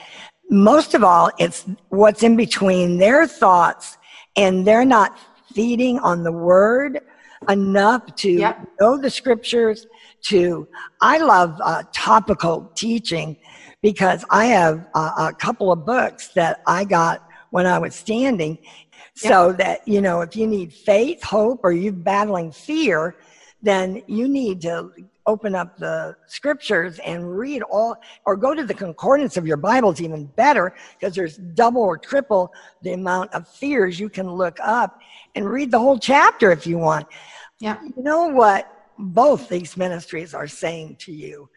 most 0.49 0.93
of 0.93 1.03
all, 1.03 1.31
it's 1.37 1.65
what's 1.89 2.23
in 2.23 2.35
between 2.35 2.97
their 2.97 3.27
thoughts 3.27 3.97
and 4.35 4.65
they're 4.65 4.85
not 4.85 5.17
feeding 5.53 5.99
on 5.99 6.23
the 6.23 6.31
word 6.31 7.01
enough 7.49 8.15
to 8.15 8.31
yep. 8.31 8.67
know 8.79 8.97
the 8.97 9.09
scriptures 9.09 9.85
to 10.23 10.67
i 11.01 11.19
love 11.19 11.55
uh, 11.63 11.83
topical 11.93 12.71
teaching 12.73 13.37
because 13.83 14.25
i 14.31 14.45
have 14.45 14.87
uh, 14.95 15.29
a 15.29 15.33
couple 15.33 15.71
of 15.71 15.85
books 15.85 16.29
that 16.29 16.61
i 16.65 16.83
got 16.83 17.29
when 17.51 17.67
i 17.67 17.77
was 17.77 17.93
standing 17.93 18.57
so 19.17 19.51
that, 19.53 19.87
you 19.87 19.99
know, 19.99 20.21
if 20.21 20.35
you 20.35 20.45
need 20.45 20.71
faith, 20.71 21.23
hope, 21.23 21.61
or 21.63 21.71
you're 21.71 21.91
battling 21.91 22.51
fear, 22.51 23.15
then 23.63 24.03
you 24.05 24.27
need 24.27 24.61
to 24.61 24.91
open 25.27 25.53
up 25.53 25.77
the 25.77 26.15
scriptures 26.25 26.99
and 26.99 27.37
read 27.37 27.61
all, 27.63 27.97
or 28.25 28.35
go 28.35 28.55
to 28.55 28.63
the 28.63 28.73
concordance 28.73 29.37
of 29.37 29.45
your 29.45 29.57
Bible. 29.57 29.91
It's 29.91 30.01
even 30.01 30.25
better 30.25 30.73
because 30.97 31.13
there's 31.13 31.37
double 31.37 31.81
or 31.81 31.97
triple 31.97 32.51
the 32.81 32.93
amount 32.93 33.33
of 33.33 33.47
fears 33.47 33.99
you 33.99 34.09
can 34.09 34.31
look 34.31 34.57
up 34.63 34.99
and 35.35 35.47
read 35.47 35.69
the 35.69 35.79
whole 35.79 35.99
chapter 35.99 36.51
if 36.51 36.65
you 36.65 36.77
want. 36.77 37.05
Yeah. 37.59 37.77
You 37.83 38.03
know 38.03 38.27
what 38.27 38.73
both 38.97 39.49
these 39.49 39.77
ministries 39.77 40.33
are 40.33 40.47
saying 40.47 40.95
to 41.01 41.11
you? 41.11 41.49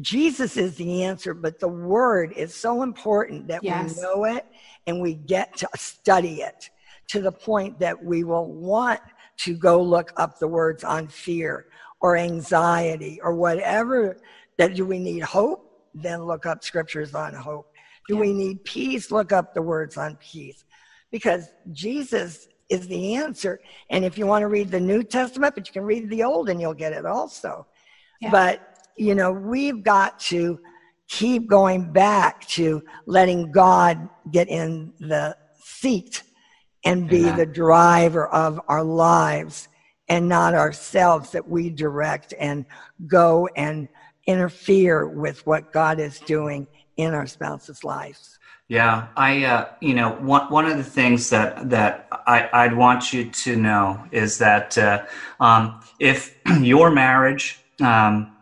Jesus 0.00 0.56
is 0.56 0.74
the 0.76 1.04
answer, 1.04 1.34
but 1.34 1.60
the 1.60 1.68
word 1.68 2.32
is 2.32 2.52
so 2.52 2.82
important 2.82 3.46
that 3.46 3.62
yes. 3.62 3.94
we 3.94 4.02
know 4.02 4.24
it 4.24 4.44
and 4.86 5.00
we 5.00 5.14
get 5.14 5.56
to 5.58 5.68
study 5.76 6.42
it 6.42 6.68
to 7.08 7.20
the 7.20 7.30
point 7.30 7.78
that 7.78 8.02
we 8.02 8.24
will 8.24 8.52
want 8.52 9.00
to 9.36 9.54
go 9.54 9.80
look 9.80 10.12
up 10.16 10.38
the 10.38 10.48
words 10.48 10.82
on 10.82 11.06
fear 11.06 11.66
or 12.04 12.18
anxiety 12.18 13.18
or 13.22 13.34
whatever 13.34 14.18
that 14.58 14.74
do 14.74 14.84
we 14.84 14.98
need 14.98 15.22
hope? 15.22 15.88
Then 15.94 16.24
look 16.24 16.44
up 16.44 16.62
scriptures 16.62 17.14
on 17.14 17.32
hope. 17.32 17.72
Do 18.06 18.14
yeah. 18.16 18.20
we 18.20 18.34
need 18.34 18.62
peace? 18.62 19.10
Look 19.10 19.32
up 19.32 19.54
the 19.54 19.62
words 19.62 19.96
on 19.96 20.16
peace. 20.16 20.64
Because 21.10 21.48
jesus 21.72 22.46
is 22.68 22.86
the 22.88 23.14
answer. 23.14 23.58
And 23.88 24.04
if 24.04 24.18
you 24.18 24.26
want 24.26 24.42
to 24.42 24.48
read 24.48 24.70
the 24.70 24.80
new 24.80 25.02
testament 25.02 25.54
but 25.54 25.66
you 25.66 25.72
can 25.72 25.84
read 25.84 26.10
the 26.10 26.22
old 26.22 26.50
and 26.50 26.60
you'll 26.60 26.74
get 26.74 26.92
it 26.92 27.06
also. 27.06 27.66
Yeah. 28.20 28.30
but 28.30 28.86
you 28.98 29.14
know 29.14 29.32
we've 29.32 29.82
got 29.82 30.20
to 30.30 30.60
keep 31.08 31.48
going 31.48 31.90
back 31.90 32.46
to 32.48 32.82
letting 33.06 33.50
god 33.50 34.10
get 34.30 34.48
in 34.48 34.92
the 35.00 35.36
seat 35.56 36.22
and 36.84 37.08
be 37.08 37.30
the 37.30 37.46
driver 37.46 38.26
of 38.26 38.60
our 38.68 38.84
lives 38.84 39.68
and 40.08 40.28
not 40.28 40.54
ourselves 40.54 41.30
that 41.30 41.48
we 41.48 41.70
direct 41.70 42.34
and 42.38 42.64
go 43.06 43.48
and 43.56 43.88
interfere 44.26 45.06
with 45.06 45.46
what 45.46 45.72
God 45.72 46.00
is 46.00 46.20
doing 46.20 46.66
in 46.96 47.14
our 47.14 47.26
spouse's 47.26 47.84
lives. 47.84 48.38
Yeah, 48.68 49.08
I, 49.16 49.44
uh, 49.44 49.68
you 49.80 49.94
know, 49.94 50.12
one, 50.12 50.50
one 50.50 50.64
of 50.64 50.78
the 50.78 50.84
things 50.84 51.28
that, 51.30 51.68
that 51.68 52.08
I, 52.26 52.48
I'd 52.52 52.74
want 52.74 53.12
you 53.12 53.30
to 53.30 53.56
know 53.56 54.02
is 54.10 54.38
that 54.38 54.78
uh, 54.78 55.04
um, 55.38 55.80
if 56.00 56.36
your 56.60 56.90
marriage 56.90 57.58
um, 57.82 58.34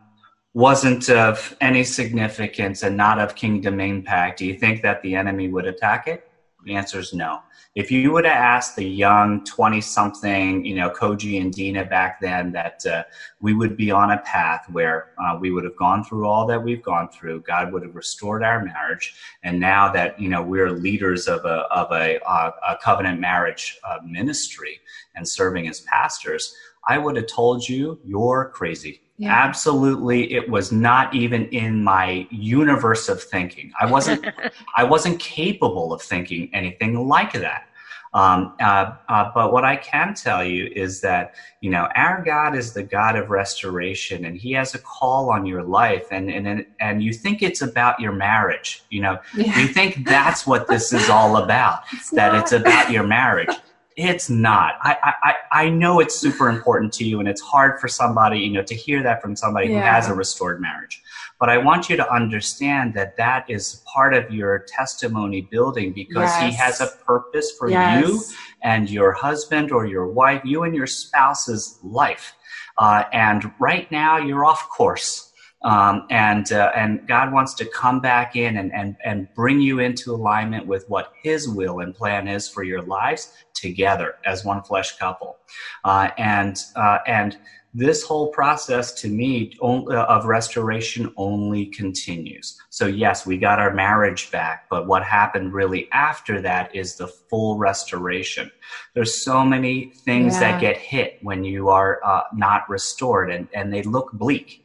wasn't 0.54 1.10
of 1.10 1.56
any 1.60 1.82
significance 1.82 2.84
and 2.84 2.96
not 2.96 3.18
of 3.18 3.34
kingdom 3.34 3.80
impact, 3.80 4.38
do 4.38 4.46
you 4.46 4.56
think 4.56 4.82
that 4.82 5.02
the 5.02 5.16
enemy 5.16 5.48
would 5.48 5.66
attack 5.66 6.06
it? 6.06 6.28
The 6.64 6.74
answer 6.74 6.98
is 6.98 7.12
no. 7.12 7.40
If 7.74 7.90
you 7.90 8.12
would 8.12 8.26
have 8.26 8.36
asked 8.36 8.76
the 8.76 8.84
young 8.84 9.44
20 9.44 9.80
something, 9.80 10.64
you 10.64 10.74
know, 10.74 10.90
Koji 10.90 11.40
and 11.40 11.52
Deana 11.52 11.84
back 11.84 12.20
then 12.20 12.52
that 12.52 12.84
uh, 12.84 13.04
we 13.40 13.54
would 13.54 13.76
be 13.76 13.90
on 13.90 14.10
a 14.10 14.18
path 14.18 14.66
where 14.70 15.12
uh, 15.18 15.38
we 15.40 15.50
would 15.50 15.64
have 15.64 15.76
gone 15.76 16.04
through 16.04 16.26
all 16.26 16.46
that 16.46 16.62
we've 16.62 16.82
gone 16.82 17.08
through, 17.08 17.40
God 17.40 17.72
would 17.72 17.82
have 17.82 17.94
restored 17.94 18.42
our 18.42 18.62
marriage. 18.62 19.14
And 19.42 19.58
now 19.58 19.90
that, 19.92 20.20
you 20.20 20.28
know, 20.28 20.42
we're 20.42 20.70
leaders 20.70 21.28
of 21.28 21.44
a, 21.46 21.66
of 21.72 21.90
a, 21.92 22.20
uh, 22.28 22.50
a 22.68 22.76
covenant 22.76 23.20
marriage 23.20 23.78
uh, 23.88 23.98
ministry 24.04 24.80
and 25.14 25.26
serving 25.26 25.66
as 25.66 25.80
pastors, 25.80 26.54
I 26.86 26.98
would 26.98 27.16
have 27.16 27.26
told 27.26 27.66
you 27.66 28.00
you're 28.04 28.50
crazy. 28.54 29.00
Yeah. 29.22 29.32
Absolutely, 29.32 30.32
it 30.32 30.50
was 30.50 30.72
not 30.72 31.14
even 31.14 31.46
in 31.50 31.84
my 31.84 32.26
universe 32.32 33.08
of 33.08 33.22
thinking. 33.22 33.72
I 33.80 33.86
wasn't, 33.86 34.26
I 34.76 34.82
wasn't 34.82 35.20
capable 35.20 35.92
of 35.92 36.02
thinking 36.02 36.50
anything 36.52 37.06
like 37.06 37.32
that. 37.34 37.68
Um, 38.14 38.54
uh, 38.60 38.94
uh, 39.08 39.30
but 39.32 39.52
what 39.52 39.64
I 39.64 39.76
can 39.76 40.14
tell 40.14 40.44
you 40.44 40.70
is 40.74 41.00
that 41.02 41.36
you 41.60 41.70
know 41.70 41.88
our 41.94 42.20
God 42.24 42.56
is 42.56 42.72
the 42.72 42.82
God 42.82 43.14
of 43.14 43.30
restoration, 43.30 44.24
and 44.24 44.36
He 44.36 44.50
has 44.54 44.74
a 44.74 44.80
call 44.80 45.30
on 45.30 45.46
your 45.46 45.62
life, 45.62 46.08
and 46.10 46.28
and 46.28 46.66
and 46.80 47.00
you 47.00 47.12
think 47.12 47.42
it's 47.44 47.62
about 47.62 48.00
your 48.00 48.12
marriage. 48.12 48.82
You 48.90 49.02
know, 49.02 49.18
yeah. 49.36 49.56
you 49.56 49.68
think 49.68 50.04
that's 50.04 50.48
what 50.48 50.66
this 50.66 50.92
is 50.92 51.08
all 51.08 51.36
about. 51.36 51.84
It's 51.92 52.10
that 52.10 52.32
not. 52.32 52.42
it's 52.42 52.52
about 52.52 52.90
your 52.90 53.04
marriage 53.04 53.54
it's 53.96 54.30
not. 54.30 54.74
I, 54.82 55.14
I, 55.22 55.34
I 55.52 55.68
know 55.68 56.00
it's 56.00 56.14
super 56.14 56.48
important 56.48 56.92
to 56.94 57.04
you, 57.04 57.20
and 57.20 57.28
it's 57.28 57.40
hard 57.40 57.80
for 57.80 57.88
somebody, 57.88 58.40
you 58.40 58.52
know, 58.52 58.62
to 58.62 58.74
hear 58.74 59.02
that 59.02 59.20
from 59.20 59.36
somebody 59.36 59.68
yeah. 59.68 59.74
who 59.74 59.80
has 59.80 60.08
a 60.08 60.14
restored 60.14 60.60
marriage. 60.60 61.02
But 61.38 61.50
I 61.50 61.58
want 61.58 61.90
you 61.90 61.96
to 61.96 62.12
understand 62.12 62.94
that 62.94 63.16
that 63.16 63.50
is 63.50 63.82
part 63.92 64.14
of 64.14 64.30
your 64.30 64.60
testimony 64.68 65.40
building 65.40 65.92
because 65.92 66.30
yes. 66.30 66.42
he 66.42 66.56
has 66.56 66.80
a 66.80 66.86
purpose 67.04 67.50
for 67.58 67.68
yes. 67.68 68.06
you 68.06 68.22
and 68.62 68.88
your 68.88 69.12
husband 69.12 69.72
or 69.72 69.84
your 69.84 70.06
wife, 70.06 70.42
you 70.44 70.62
and 70.62 70.74
your 70.74 70.86
spouse's 70.86 71.78
life. 71.82 72.34
Uh, 72.78 73.04
and 73.12 73.52
right 73.58 73.90
now, 73.90 74.18
you're 74.18 74.44
off 74.44 74.68
course. 74.68 75.32
Um, 75.64 76.06
and 76.10 76.50
uh, 76.52 76.72
and 76.74 77.06
God 77.06 77.32
wants 77.32 77.54
to 77.54 77.64
come 77.64 78.00
back 78.00 78.34
in 78.34 78.56
and, 78.56 78.72
and 78.72 78.96
and 79.04 79.28
bring 79.34 79.60
you 79.60 79.78
into 79.78 80.12
alignment 80.12 80.66
with 80.66 80.88
what 80.88 81.12
His 81.22 81.48
will 81.48 81.80
and 81.80 81.94
plan 81.94 82.26
is 82.26 82.48
for 82.48 82.64
your 82.64 82.82
lives 82.82 83.32
together 83.62 84.16
as 84.26 84.44
one 84.44 84.62
flesh 84.62 84.98
couple, 84.98 85.38
uh, 85.84 86.10
and 86.18 86.58
uh, 86.76 86.98
and 87.06 87.38
this 87.74 88.02
whole 88.02 88.28
process 88.28 88.92
to 88.92 89.08
me 89.08 89.56
uh, 89.62 89.94
of 90.04 90.26
restoration 90.26 91.10
only 91.16 91.66
continues. 91.66 92.60
So 92.68 92.86
yes, 92.86 93.24
we 93.24 93.38
got 93.38 93.58
our 93.58 93.72
marriage 93.72 94.30
back, 94.30 94.66
but 94.68 94.86
what 94.86 95.02
happened 95.02 95.54
really 95.54 95.88
after 95.90 96.42
that 96.42 96.74
is 96.76 96.96
the 96.96 97.06
full 97.06 97.56
restoration. 97.56 98.50
There's 98.92 99.24
so 99.24 99.42
many 99.42 99.86
things 100.04 100.34
yeah. 100.34 100.40
that 100.40 100.60
get 100.60 100.76
hit 100.76 101.18
when 101.22 101.44
you 101.44 101.70
are 101.70 102.00
uh, 102.04 102.24
not 102.34 102.68
restored, 102.68 103.30
and 103.30 103.48
and 103.54 103.72
they 103.72 103.82
look 103.82 104.12
bleak 104.12 104.61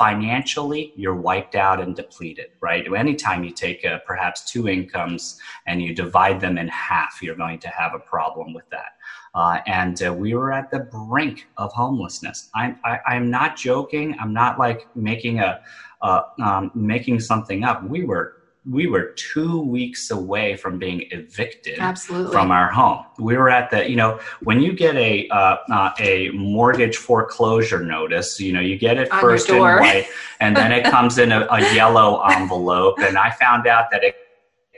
financially 0.00 0.94
you're 0.96 1.20
wiped 1.28 1.54
out 1.54 1.78
and 1.78 1.94
depleted 1.94 2.46
right? 2.62 2.90
Anytime 2.96 3.44
you 3.44 3.50
take 3.50 3.84
uh, 3.84 3.98
perhaps 4.06 4.50
two 4.50 4.66
incomes 4.66 5.38
and 5.66 5.82
you 5.82 5.94
divide 5.94 6.40
them 6.40 6.56
in 6.56 6.68
half 6.68 7.18
you're 7.20 7.36
going 7.36 7.58
to 7.58 7.68
have 7.68 7.92
a 7.94 7.98
problem 7.98 8.54
with 8.54 8.68
that. 8.70 8.92
Uh, 9.34 9.58
and 9.66 10.02
uh, 10.02 10.12
we 10.12 10.32
were 10.32 10.52
at 10.52 10.70
the 10.70 10.80
brink 10.80 11.48
of 11.58 11.70
homelessness. 11.72 12.48
I'm 12.54 12.80
I, 12.82 12.98
i'm 13.06 13.30
not 13.30 13.56
joking. 13.56 14.16
I'm 14.18 14.32
not 14.32 14.58
like 14.58 14.86
making 14.96 15.40
a 15.40 15.60
uh, 16.00 16.22
um, 16.42 16.70
making 16.74 17.20
something 17.20 17.62
up. 17.62 17.84
We 17.84 18.04
were 18.04 18.39
we 18.68 18.86
were 18.86 19.12
two 19.12 19.62
weeks 19.62 20.10
away 20.10 20.54
from 20.54 20.78
being 20.78 21.04
evicted 21.10 21.78
Absolutely. 21.78 22.32
from 22.32 22.50
our 22.50 22.70
home. 22.70 23.04
We 23.18 23.36
were 23.36 23.48
at 23.48 23.70
the, 23.70 23.88
you 23.88 23.96
know, 23.96 24.20
when 24.42 24.60
you 24.60 24.74
get 24.74 24.96
a 24.96 25.28
uh, 25.28 25.56
uh, 25.70 25.90
a 25.98 26.30
mortgage 26.30 26.96
foreclosure 26.98 27.82
notice, 27.82 28.38
you 28.38 28.52
know, 28.52 28.60
you 28.60 28.76
get 28.76 28.98
it 28.98 29.10
On 29.12 29.20
first 29.20 29.48
in 29.48 29.58
white, 29.58 30.08
and 30.40 30.54
then 30.54 30.72
it 30.72 30.84
comes 30.84 31.18
in 31.18 31.32
a, 31.32 31.46
a 31.50 31.60
yellow 31.74 32.20
envelope. 32.22 32.98
And 32.98 33.16
I 33.16 33.30
found 33.30 33.66
out 33.66 33.90
that 33.92 34.04
it 34.04 34.16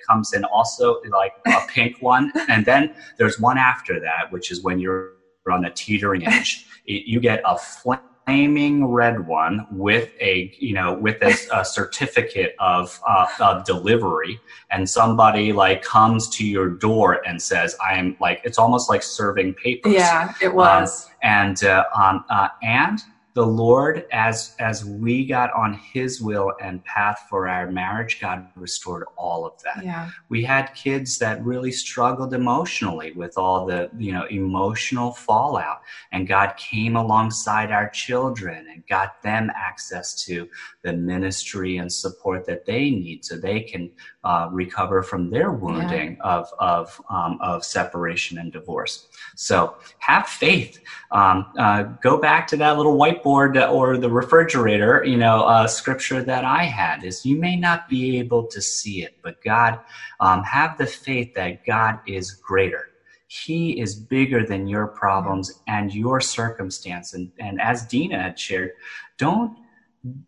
comes 0.08 0.32
in 0.32 0.44
also 0.44 1.00
like 1.10 1.32
a 1.46 1.60
pink 1.68 2.00
one, 2.00 2.32
and 2.48 2.64
then 2.64 2.94
there's 3.18 3.40
one 3.40 3.58
after 3.58 3.98
that, 3.98 4.30
which 4.30 4.52
is 4.52 4.62
when 4.62 4.78
you're 4.78 5.14
on 5.50 5.62
the 5.62 5.70
teetering 5.70 6.24
edge. 6.26 6.66
you 6.84 7.18
get 7.18 7.42
a 7.44 7.58
flame 7.58 7.98
flaming 8.26 8.86
red 8.86 9.26
one 9.26 9.66
with 9.70 10.10
a 10.20 10.54
you 10.58 10.74
know 10.74 10.94
with 10.94 11.22
a, 11.22 11.34
a 11.52 11.64
certificate 11.64 12.54
of 12.58 13.00
uh, 13.08 13.26
of 13.40 13.64
delivery. 13.64 14.40
And 14.70 14.88
somebody 14.88 15.52
like 15.52 15.82
comes 15.82 16.28
to 16.30 16.46
your 16.46 16.68
door 16.68 17.20
and 17.26 17.40
says 17.40 17.76
i 17.84 17.94
am 17.94 18.16
like 18.20 18.40
it's 18.44 18.58
almost 18.58 18.88
like 18.88 19.02
serving 19.02 19.54
papers. 19.54 19.92
Yeah 19.92 20.34
it 20.40 20.54
was. 20.54 21.04
Um, 21.06 21.10
and 21.22 21.64
uh, 21.64 21.84
um, 21.94 22.24
uh, 22.30 22.48
and 22.62 22.98
the 23.34 23.46
Lord, 23.46 24.04
as 24.12 24.54
as 24.58 24.84
we 24.84 25.24
got 25.24 25.52
on 25.54 25.74
His 25.74 26.20
will 26.20 26.52
and 26.60 26.84
path 26.84 27.26
for 27.30 27.48
our 27.48 27.70
marriage, 27.70 28.20
God 28.20 28.46
restored 28.56 29.04
all 29.16 29.46
of 29.46 29.54
that. 29.62 29.82
Yeah. 29.82 30.10
We 30.28 30.44
had 30.44 30.74
kids 30.74 31.18
that 31.18 31.42
really 31.42 31.72
struggled 31.72 32.34
emotionally 32.34 33.12
with 33.12 33.38
all 33.38 33.64
the 33.64 33.90
you 33.96 34.12
know 34.12 34.26
emotional 34.26 35.12
fallout, 35.12 35.80
and 36.12 36.28
God 36.28 36.54
came 36.58 36.94
alongside 36.94 37.70
our 37.70 37.88
children 37.88 38.66
and 38.70 38.86
got 38.86 39.22
them 39.22 39.50
access 39.54 40.22
to 40.24 40.46
the 40.82 40.92
ministry 40.92 41.78
and 41.78 41.90
support 41.90 42.44
that 42.46 42.66
they 42.66 42.90
need, 42.90 43.24
so 43.24 43.36
they 43.36 43.60
can 43.60 43.90
uh, 44.24 44.48
recover 44.52 45.02
from 45.02 45.30
their 45.30 45.52
wounding 45.52 46.18
yeah. 46.18 46.34
of 46.36 46.50
of 46.58 47.00
um, 47.08 47.38
of 47.40 47.64
separation 47.64 48.36
and 48.36 48.52
divorce. 48.52 49.08
So 49.36 49.76
have 50.00 50.26
faith. 50.26 50.80
Um, 51.10 51.46
uh, 51.58 51.84
go 52.02 52.18
back 52.18 52.46
to 52.48 52.56
that 52.58 52.76
little 52.76 52.96
whiteboard 53.22 53.70
or 53.70 53.96
the 53.96 54.10
refrigerator. 54.10 55.04
You 55.04 55.16
know, 55.16 55.42
uh, 55.44 55.66
scripture 55.66 56.22
that 56.22 56.44
I 56.44 56.64
had 56.64 57.04
is 57.04 57.24
you 57.26 57.36
may 57.36 57.56
not 57.56 57.88
be 57.88 58.18
able 58.18 58.46
to 58.46 58.60
see 58.60 59.02
it, 59.02 59.16
but 59.22 59.42
God, 59.42 59.80
um, 60.20 60.42
have 60.44 60.78
the 60.78 60.86
faith 60.86 61.34
that 61.34 61.64
God 61.64 62.00
is 62.06 62.32
greater. 62.32 62.88
He 63.26 63.80
is 63.80 63.94
bigger 63.94 64.44
than 64.44 64.66
your 64.66 64.86
problems 64.86 65.62
and 65.66 65.92
your 65.92 66.20
circumstance. 66.20 67.14
And, 67.14 67.32
and 67.38 67.60
as 67.60 67.86
Deana 67.86 68.20
had 68.20 68.38
shared, 68.38 68.72
don't 69.16 69.56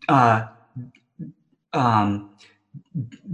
uh, 0.09 0.47
um, 1.73 2.31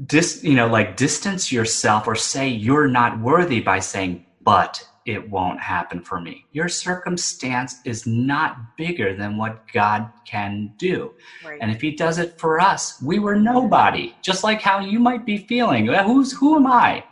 dis, 0.05 0.43
you 0.43 0.55
know, 0.55 0.67
like 0.67 0.97
distance 0.97 1.51
yourself 1.51 2.05
or 2.07 2.15
say 2.15 2.49
you're 2.49 2.87
not 2.87 3.21
worthy 3.21 3.61
by 3.61 3.79
saying, 3.79 4.25
but 4.41 4.85
it 5.05 5.29
won't 5.29 5.59
happen 5.59 6.01
for 6.01 6.19
me. 6.19 6.45
Your 6.51 6.69
circumstance 6.69 7.77
is 7.85 8.05
not 8.05 8.77
bigger 8.77 9.15
than 9.15 9.37
what 9.37 9.67
God 9.71 10.11
can 10.25 10.73
do. 10.77 11.13
Right. 11.45 11.59
And 11.61 11.71
if 11.71 11.81
he 11.81 11.91
does 11.91 12.17
it 12.19 12.39
for 12.39 12.59
us, 12.59 13.01
we 13.01 13.19
were 13.19 13.35
nobody, 13.35 14.15
just 14.21 14.43
like 14.43 14.61
how 14.61 14.79
you 14.79 14.99
might 14.99 15.25
be 15.25 15.37
feeling. 15.37 15.87
Who's 15.87 16.31
who 16.31 16.55
am 16.55 16.67
I? 16.67 17.03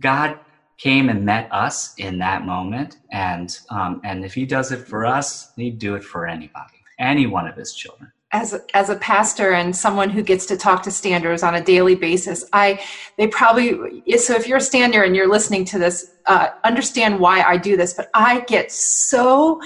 God 0.00 0.38
came 0.76 1.08
and 1.08 1.24
met 1.24 1.52
us 1.52 1.94
in 1.96 2.18
that 2.18 2.46
moment, 2.46 2.98
and 3.10 3.58
um, 3.70 4.00
and 4.04 4.24
if 4.24 4.34
he 4.34 4.46
does 4.46 4.70
it 4.70 4.86
for 4.86 5.04
us, 5.04 5.52
he'd 5.56 5.78
do 5.78 5.96
it 5.96 6.04
for 6.04 6.26
anybody, 6.26 6.78
any 6.98 7.26
one 7.26 7.48
of 7.48 7.56
his 7.56 7.74
children 7.74 8.12
as 8.32 8.60
as 8.74 8.90
a 8.90 8.96
pastor 8.96 9.52
and 9.52 9.74
someone 9.74 10.10
who 10.10 10.22
gets 10.22 10.44
to 10.46 10.56
talk 10.56 10.82
to 10.82 10.90
standers 10.90 11.42
on 11.42 11.54
a 11.54 11.64
daily 11.64 11.94
basis 11.94 12.44
i 12.52 12.78
they 13.16 13.26
probably 13.26 14.02
so 14.18 14.34
if 14.34 14.46
you're 14.46 14.58
a 14.58 14.60
stander 14.60 15.02
and 15.02 15.16
you're 15.16 15.30
listening 15.30 15.64
to 15.64 15.78
this 15.78 16.10
uh, 16.26 16.48
understand 16.64 17.18
why 17.18 17.42
i 17.42 17.56
do 17.56 17.76
this 17.76 17.94
but 17.94 18.10
i 18.12 18.40
get 18.40 18.70
so 18.70 19.60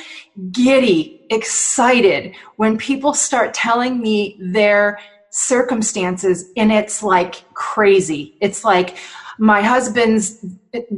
giddy 0.53 1.27
excited 1.31 2.35
when 2.57 2.79
people 2.79 3.13
start 3.15 3.53
telling 3.53 4.01
me 4.01 4.37
their 4.39 4.99
circumstances 5.33 6.51
and 6.59 6.71
it's 6.71 7.03
like 7.03 7.43
crazy. 7.55 8.37
It's 8.41 8.65
like 8.65 8.99
my 9.39 9.63
husband's 9.63 10.45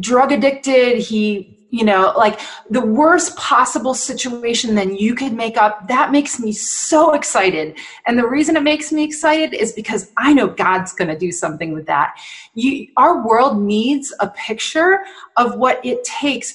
drug 0.00 0.32
addicted. 0.32 0.98
He 0.98 1.53
you 1.74 1.84
know, 1.84 2.12
like 2.16 2.38
the 2.70 2.80
worst 2.80 3.36
possible 3.36 3.94
situation 3.94 4.76
than 4.76 4.94
you 4.94 5.12
could 5.16 5.32
make 5.32 5.56
up. 5.56 5.88
That 5.88 6.12
makes 6.12 6.38
me 6.38 6.52
so 6.52 7.14
excited. 7.14 7.76
And 8.06 8.16
the 8.16 8.28
reason 8.28 8.56
it 8.56 8.62
makes 8.62 8.92
me 8.92 9.02
excited 9.02 9.52
is 9.54 9.72
because 9.72 10.12
I 10.16 10.32
know 10.32 10.46
God's 10.46 10.92
going 10.92 11.08
to 11.08 11.18
do 11.18 11.32
something 11.32 11.72
with 11.72 11.86
that. 11.86 12.14
You, 12.54 12.86
our 12.96 13.26
world 13.26 13.60
needs 13.60 14.14
a 14.20 14.28
picture 14.28 15.00
of 15.36 15.56
what 15.56 15.84
it 15.84 16.04
takes 16.04 16.54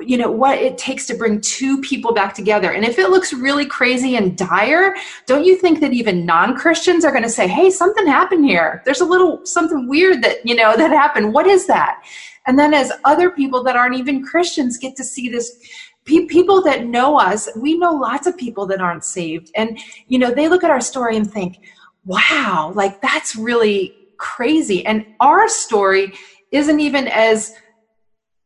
you 0.00 0.16
know 0.16 0.30
what 0.30 0.56
it 0.56 0.78
takes 0.78 1.06
to 1.06 1.14
bring 1.14 1.38
two 1.42 1.78
people 1.82 2.14
back 2.14 2.32
together 2.32 2.72
and 2.72 2.86
if 2.86 2.98
it 2.98 3.10
looks 3.10 3.34
really 3.34 3.66
crazy 3.66 4.16
and 4.16 4.34
dire 4.34 4.96
don't 5.26 5.44
you 5.44 5.58
think 5.58 5.78
that 5.78 5.92
even 5.92 6.24
non-christians 6.24 7.04
are 7.04 7.10
going 7.10 7.22
to 7.22 7.28
say 7.28 7.46
hey 7.46 7.68
something 7.68 8.06
happened 8.06 8.46
here 8.46 8.80
there's 8.86 9.02
a 9.02 9.04
little 9.04 9.44
something 9.44 9.86
weird 9.86 10.22
that 10.22 10.38
you 10.42 10.54
know 10.54 10.74
that 10.74 10.90
happened 10.90 11.34
what 11.34 11.46
is 11.46 11.66
that 11.66 12.02
and 12.46 12.58
then 12.58 12.74
as 12.74 12.92
other 13.04 13.30
people 13.30 13.62
that 13.64 13.76
aren't 13.76 13.96
even 13.96 14.24
Christians 14.24 14.78
get 14.78 14.96
to 14.96 15.04
see 15.04 15.28
this 15.28 15.56
people 16.04 16.62
that 16.62 16.84
know 16.84 17.18
us 17.18 17.48
we 17.56 17.78
know 17.78 17.92
lots 17.92 18.26
of 18.26 18.36
people 18.36 18.66
that 18.66 18.80
aren't 18.80 19.04
saved. 19.04 19.50
And 19.56 19.78
you 20.08 20.18
know 20.18 20.30
they 20.30 20.48
look 20.48 20.64
at 20.64 20.70
our 20.70 20.80
story 20.80 21.16
and 21.16 21.30
think 21.30 21.60
wow 22.04 22.72
like 22.74 23.00
that's 23.00 23.36
really 23.36 23.94
crazy. 24.18 24.84
And 24.84 25.06
our 25.20 25.48
story 25.48 26.12
isn't 26.50 26.80
even 26.80 27.08
as 27.08 27.54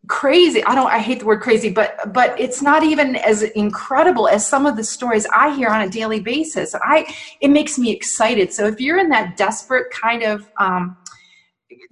crazy 0.08 0.64
i 0.64 0.74
don't 0.74 0.90
i 0.90 0.98
hate 0.98 1.20
the 1.20 1.26
word 1.26 1.40
crazy 1.40 1.68
but 1.68 2.12
but 2.14 2.38
it's 2.40 2.62
not 2.62 2.82
even 2.82 3.14
as 3.16 3.42
incredible 3.42 4.26
as 4.26 4.46
some 4.46 4.64
of 4.64 4.74
the 4.74 4.82
stories 4.82 5.26
i 5.34 5.54
hear 5.54 5.68
on 5.68 5.82
a 5.82 5.88
daily 5.88 6.18
basis. 6.18 6.74
I 6.82 7.14
it 7.40 7.48
makes 7.48 7.78
me 7.78 7.90
excited. 7.92 8.52
So 8.52 8.66
if 8.66 8.80
you're 8.80 8.98
in 8.98 9.10
that 9.10 9.36
desperate 9.36 9.90
kind 9.90 10.22
of 10.22 10.50
um, 10.58 10.96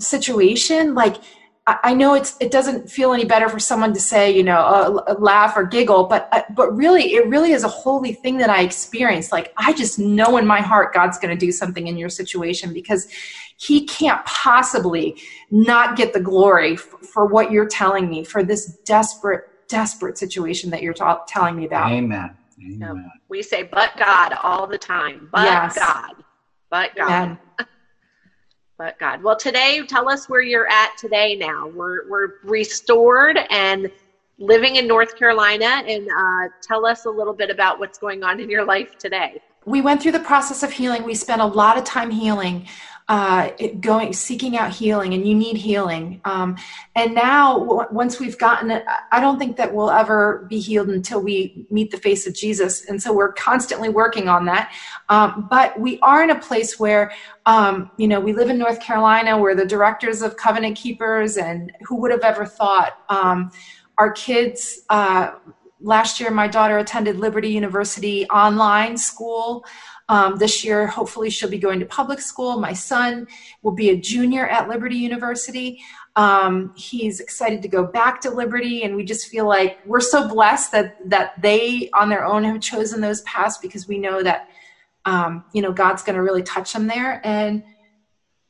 situation 0.01 0.95
like 0.95 1.17
I 1.69 1.95
know 1.95 2.15
it's 2.15 2.37
it 2.41 2.53
doesn't 2.53 2.89
feel 2.89 3.13
any 3.13 3.25
better 3.25 3.49
for 3.49 3.59
someone 3.59 3.93
to 3.93 3.99
say 3.99 4.31
you 4.31 4.45
know 4.45 4.59
uh, 4.59 5.17
laugh 5.19 5.57
or 5.57 5.65
giggle, 5.65 6.05
but 6.05 6.29
uh, 6.31 6.43
but 6.55 6.71
really 6.77 7.15
it 7.15 7.27
really 7.27 7.51
is 7.51 7.65
a 7.65 7.69
holy 7.69 8.13
thing 8.13 8.37
that 8.37 8.51
I 8.51 8.63
experience. 8.63 9.33
Like 9.33 9.53
I 9.57 9.73
just 9.73 9.99
know 9.99 10.37
in 10.37 10.47
my 10.47 10.61
heart 10.61 10.95
God's 10.95 11.19
going 11.19 11.37
to 11.37 11.47
do 11.47 11.51
something 11.51 11.89
in 11.89 11.97
your 11.97 12.09
situation 12.09 12.73
because 12.73 13.09
He 13.57 13.85
can't 13.85 14.25
possibly 14.25 15.21
not 15.51 15.97
get 15.97 16.13
the 16.13 16.21
glory 16.21 16.75
f- 16.75 16.83
for 16.83 17.27
what 17.27 17.51
you're 17.51 17.69
telling 17.69 18.09
me 18.09 18.23
for 18.23 18.45
this 18.45 18.67
desperate 18.85 19.43
desperate 19.69 20.19
situation 20.19 20.71
that 20.71 20.83
you're 20.83 20.95
ta- 20.95 21.25
telling 21.27 21.57
me 21.57 21.67
about. 21.67 21.91
Amen. 21.91 22.37
Amen. 22.63 23.11
We 23.29 23.43
say 23.43 23.65
but 23.65 23.97
God 23.97 24.35
all 24.41 24.69
the 24.69 24.79
time. 24.79 25.29
But 25.33 25.43
yes. 25.43 25.77
God. 25.77 26.15
But 26.71 26.95
God. 26.95 27.11
Amen 27.11 27.39
but 28.79 28.99
God. 28.99 29.23
Well, 29.23 29.37
today, 29.37 29.83
tell 29.87 30.09
us 30.09 30.29
where 30.29 30.43
you're 30.43 30.69
at 30.69 30.97
today 30.99 31.35
now. 31.37 31.69
We're, 31.69 32.09
we're 32.09 32.35
restored 32.45 33.39
and 33.51 33.91
living 34.39 34.77
in 34.77 34.87
North 34.87 35.17
Carolina, 35.17 35.83
and 35.87 36.09
uh, 36.11 36.53
tell 36.61 36.85
us 36.85 37.07
a 37.07 37.11
little 37.11 37.33
bit 37.33 37.49
about 37.49 37.79
what's 37.79 37.99
going 37.99 38.23
on 38.23 38.39
in 38.39 38.51
your 38.51 38.65
life 38.65 38.99
today. 38.99 39.41
We 39.65 39.81
went 39.81 40.03
through 40.03 40.13
the 40.13 40.21
process 40.21 40.63
of 40.63 40.71
healing. 40.71 41.05
We 41.05 41.15
spent 41.15 41.41
a 41.41 41.47
lot 41.47 41.79
of 41.79 41.85
time 41.85 42.11
healing 42.11 42.69
uh, 43.09 43.51
going 43.79 44.13
seeking 44.13 44.57
out 44.57 44.73
healing 44.73 45.15
and 45.15 45.27
you 45.27 45.35
need 45.35 45.57
healing. 45.57 46.21
Um, 46.25 46.57
and 46.97 47.15
now 47.15 47.61
w- 47.61 47.89
once 47.93 48.19
we've 48.19 48.37
gotten 48.37 48.71
it 48.73 48.85
i 49.13 49.21
don't 49.21 49.39
think 49.39 49.57
that 49.57 49.73
we'll 49.73 49.91
ever 49.91 50.45
be 50.51 50.59
healed 50.59 50.89
until 50.89 51.23
we 51.23 51.67
meet 51.71 51.93
the 51.93 51.99
face 51.99 52.27
of 52.27 52.35
jesus. 52.35 52.85
And 52.87 53.01
so 53.01 53.13
we're 53.13 53.33
constantly 53.33 53.89
working 53.89 54.29
on 54.29 54.45
that. 54.47 54.73
Um, 55.09 55.47
but 55.49 55.79
we 55.79 56.01
are 56.01 56.25
in 56.25 56.31
a 56.31 56.39
place 56.39 56.81
where 56.81 57.13
um, 57.47 57.93
you 57.97 58.09
know 58.09 58.19
we 58.19 58.33
live 58.33 58.51
in 58.51 58.59
north 58.59 58.81
carolina 58.81 59.39
we're 59.39 59.55
the 59.55 59.67
directors 59.67 60.21
of 60.21 60.37
covenant 60.37 60.77
keepers 60.77 61.37
and 61.37 61.73
who 61.83 61.97
would 62.01 62.11
have 62.11 62.23
ever 62.25 62.45
thought 62.45 63.05
um, 63.09 63.53
our 63.99 64.11
kids 64.11 64.81
uh, 64.91 65.33
last 65.81 66.19
year 66.19 66.31
my 66.31 66.49
daughter 66.49 66.79
attended 66.79 67.19
liberty 67.19 67.49
university 67.51 68.27
online 68.31 68.97
school 68.97 69.65
um, 70.09 70.37
this 70.37 70.65
year, 70.65 70.87
hopefully, 70.87 71.31
she'll 71.31 71.51
be 71.51 71.59
going 71.59 71.81
to 71.81 71.87
public 71.87 72.21
school. 72.21 72.61
My 72.61 72.73
son 72.73 73.27
will 73.63 73.73
be 73.73 73.91
a 73.91 73.97
junior 73.97 74.47
at 74.47 74.69
Liberty 74.69 74.97
University. 74.97 75.81
Um, 76.15 76.73
he's 76.77 77.19
excited 77.21 77.61
to 77.63 77.69
go 77.69 77.85
back 77.85 78.21
to 78.23 78.31
Liberty, 78.31 78.85
and 78.85 78.95
we 78.95 79.05
just 79.05 79.29
feel 79.29 79.47
like 79.47 79.79
we're 79.85 80.01
so 80.01 80.29
blessed 80.29 80.73
that 80.73 81.11
that 81.11 81.41
they, 81.43 81.91
on 81.93 82.09
their 82.09 82.25
own, 82.25 82.45
have 82.45 82.61
chosen 82.61 83.01
those 83.01 83.21
paths 83.23 83.59
because 83.59 83.89
we 83.89 83.99
know 83.99 84.23
that 84.23 84.49
um, 85.05 85.45
you 85.53 85.61
know 85.61 85.73
God's 85.73 86.03
going 86.03 86.17
to 86.17 86.23
really 86.23 86.43
touch 86.43 86.73
them 86.73 86.87
there. 86.87 87.21
And 87.25 87.65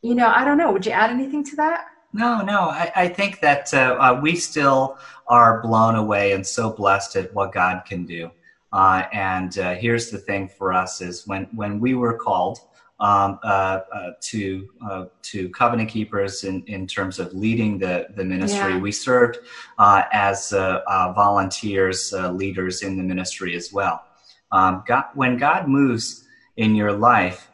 you 0.02 0.14
know, 0.14 0.28
I 0.28 0.44
don't 0.44 0.58
know. 0.58 0.72
Would 0.72 0.84
you 0.84 0.92
add 0.92 1.10
anything 1.10 1.42
to 1.44 1.56
that? 1.56 1.86
No, 2.12 2.40
no. 2.42 2.60
I, 2.70 2.92
I 2.96 3.08
think 3.08 3.40
that 3.40 3.72
uh, 3.74 3.96
uh, 4.00 4.20
we 4.22 4.36
still 4.36 4.98
are 5.26 5.60
blown 5.62 5.96
away 5.96 6.32
and 6.32 6.46
so 6.46 6.70
blessed 6.70 7.16
at 7.16 7.34
what 7.34 7.52
God 7.52 7.82
can 7.86 8.04
do. 8.04 8.30
Uh, 8.72 9.04
and 9.12 9.58
uh, 9.58 9.74
here's 9.74 10.10
the 10.10 10.18
thing 10.18 10.48
for 10.48 10.72
us 10.72 11.00
is 11.00 11.26
when, 11.26 11.44
when 11.54 11.80
we 11.80 11.94
were 11.94 12.14
called 12.14 12.58
um, 12.98 13.38
uh, 13.44 13.80
uh 13.94 14.10
to 14.22 14.70
uh, 14.88 15.04
to 15.20 15.50
covenant 15.50 15.90
keepers 15.90 16.44
in, 16.44 16.64
in 16.64 16.86
terms 16.86 17.18
of 17.18 17.34
leading 17.34 17.78
the, 17.78 18.06
the 18.16 18.24
ministry, 18.24 18.72
yeah. 18.72 18.78
we 18.78 18.90
served 18.90 19.38
uh, 19.78 20.04
as 20.12 20.50
volunteers, 20.50 22.14
leaders 22.32 22.82
in 22.82 22.96
the 22.96 23.02
ministry 23.02 23.54
as 23.54 23.70
well. 23.70 24.02
Um, 24.50 24.82
God, 24.86 25.04
when 25.14 25.36
God 25.36 25.68
moves 25.68 26.26
in 26.56 26.74
your 26.74 26.92
life, 26.92 27.50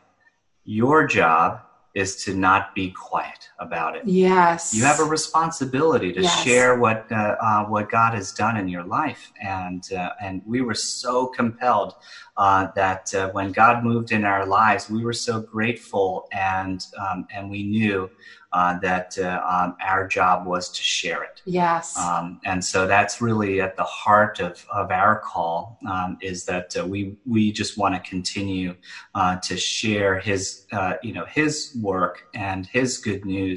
your 0.64 1.08
job 1.08 1.62
is 1.94 2.24
to 2.24 2.34
not 2.34 2.74
be 2.74 2.90
quiet 2.90 3.48
about 3.62 3.96
it. 3.96 4.02
Yes. 4.04 4.74
You 4.74 4.84
have 4.84 5.00
a 5.00 5.04
responsibility 5.04 6.12
to 6.12 6.22
yes. 6.22 6.42
share 6.42 6.78
what 6.78 7.10
uh, 7.10 7.36
uh, 7.40 7.64
what 7.64 7.90
God 7.90 8.14
has 8.14 8.32
done 8.32 8.56
in 8.56 8.68
your 8.68 8.84
life, 8.84 9.32
and 9.40 9.82
uh, 9.92 10.10
and 10.20 10.42
we 10.46 10.60
were 10.60 10.74
so 10.74 11.26
compelled 11.26 11.94
uh, 12.36 12.68
that 12.74 13.14
uh, 13.14 13.30
when 13.30 13.52
God 13.52 13.84
moved 13.84 14.12
in 14.12 14.24
our 14.24 14.44
lives, 14.44 14.90
we 14.90 15.04
were 15.04 15.12
so 15.12 15.40
grateful, 15.40 16.28
and 16.32 16.84
um, 16.98 17.26
and 17.32 17.50
we 17.50 17.62
knew 17.62 18.10
uh, 18.52 18.78
that 18.80 19.16
uh, 19.18 19.42
um, 19.48 19.76
our 19.80 20.06
job 20.06 20.46
was 20.46 20.70
to 20.70 20.82
share 20.82 21.22
it. 21.24 21.40
Yes. 21.46 21.96
Um, 21.96 22.40
and 22.44 22.62
so 22.62 22.86
that's 22.86 23.22
really 23.22 23.60
at 23.60 23.76
the 23.76 23.84
heart 23.84 24.40
of, 24.40 24.64
of 24.70 24.90
our 24.90 25.20
call 25.20 25.78
um, 25.88 26.18
is 26.20 26.44
that 26.44 26.76
uh, 26.78 26.84
we 26.84 27.16
we 27.26 27.50
just 27.50 27.78
want 27.78 27.94
to 27.94 28.00
continue 28.08 28.74
uh, 29.14 29.36
to 29.36 29.56
share 29.56 30.18
his 30.18 30.66
uh, 30.72 30.94
you 31.02 31.14
know 31.14 31.24
his 31.24 31.76
work 31.80 32.24
and 32.34 32.66
his 32.66 32.98
good 32.98 33.24
news 33.24 33.51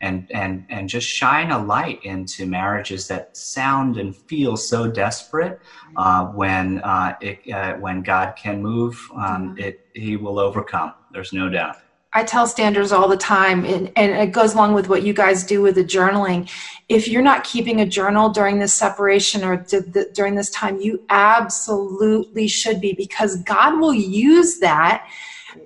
and 0.00 0.26
and 0.32 0.64
and 0.68 0.88
just 0.88 1.08
shine 1.08 1.50
a 1.50 1.64
light 1.64 2.02
into 2.04 2.46
marriages 2.46 3.08
that 3.08 3.36
sound 3.36 3.96
and 3.96 4.14
feel 4.14 4.56
so 4.56 4.90
desperate 4.90 5.60
uh, 5.96 6.26
when 6.26 6.80
it, 7.20 7.80
when 7.80 8.02
God 8.02 8.34
can 8.36 8.62
move 8.62 8.98
um, 9.16 9.56
it 9.58 9.86
he 9.94 10.16
will 10.16 10.38
overcome. 10.38 10.94
There's 11.12 11.32
no 11.32 11.48
doubt. 11.48 11.76
I 12.14 12.24
tell 12.24 12.46
standers 12.46 12.92
all 12.92 13.08
the 13.08 13.16
time, 13.16 13.64
and, 13.64 13.90
and, 13.96 14.12
it 14.12 14.32
goes 14.32 14.52
along 14.52 14.74
with 14.74 14.90
what 14.90 15.02
you 15.02 15.14
guys 15.14 15.44
do 15.44 15.62
with 15.62 15.76
the 15.76 15.84
journaling. 15.84 16.50
If 16.90 17.08
you're 17.08 17.22
not 17.22 17.42
keeping 17.42 17.80
a 17.80 17.86
journal 17.86 18.28
during 18.28 18.58
this 18.58 18.74
separation 18.74 19.42
or 19.42 19.56
d- 19.56 19.80
d- 19.90 20.04
during 20.12 20.34
this 20.34 20.50
time, 20.50 20.78
you 20.78 21.02
absolutely 21.08 22.48
should 22.48 22.82
be 22.82 22.92
because 22.92 23.42
God 23.44 23.80
will 23.80 23.94
use 23.94 24.58
that 24.58 25.08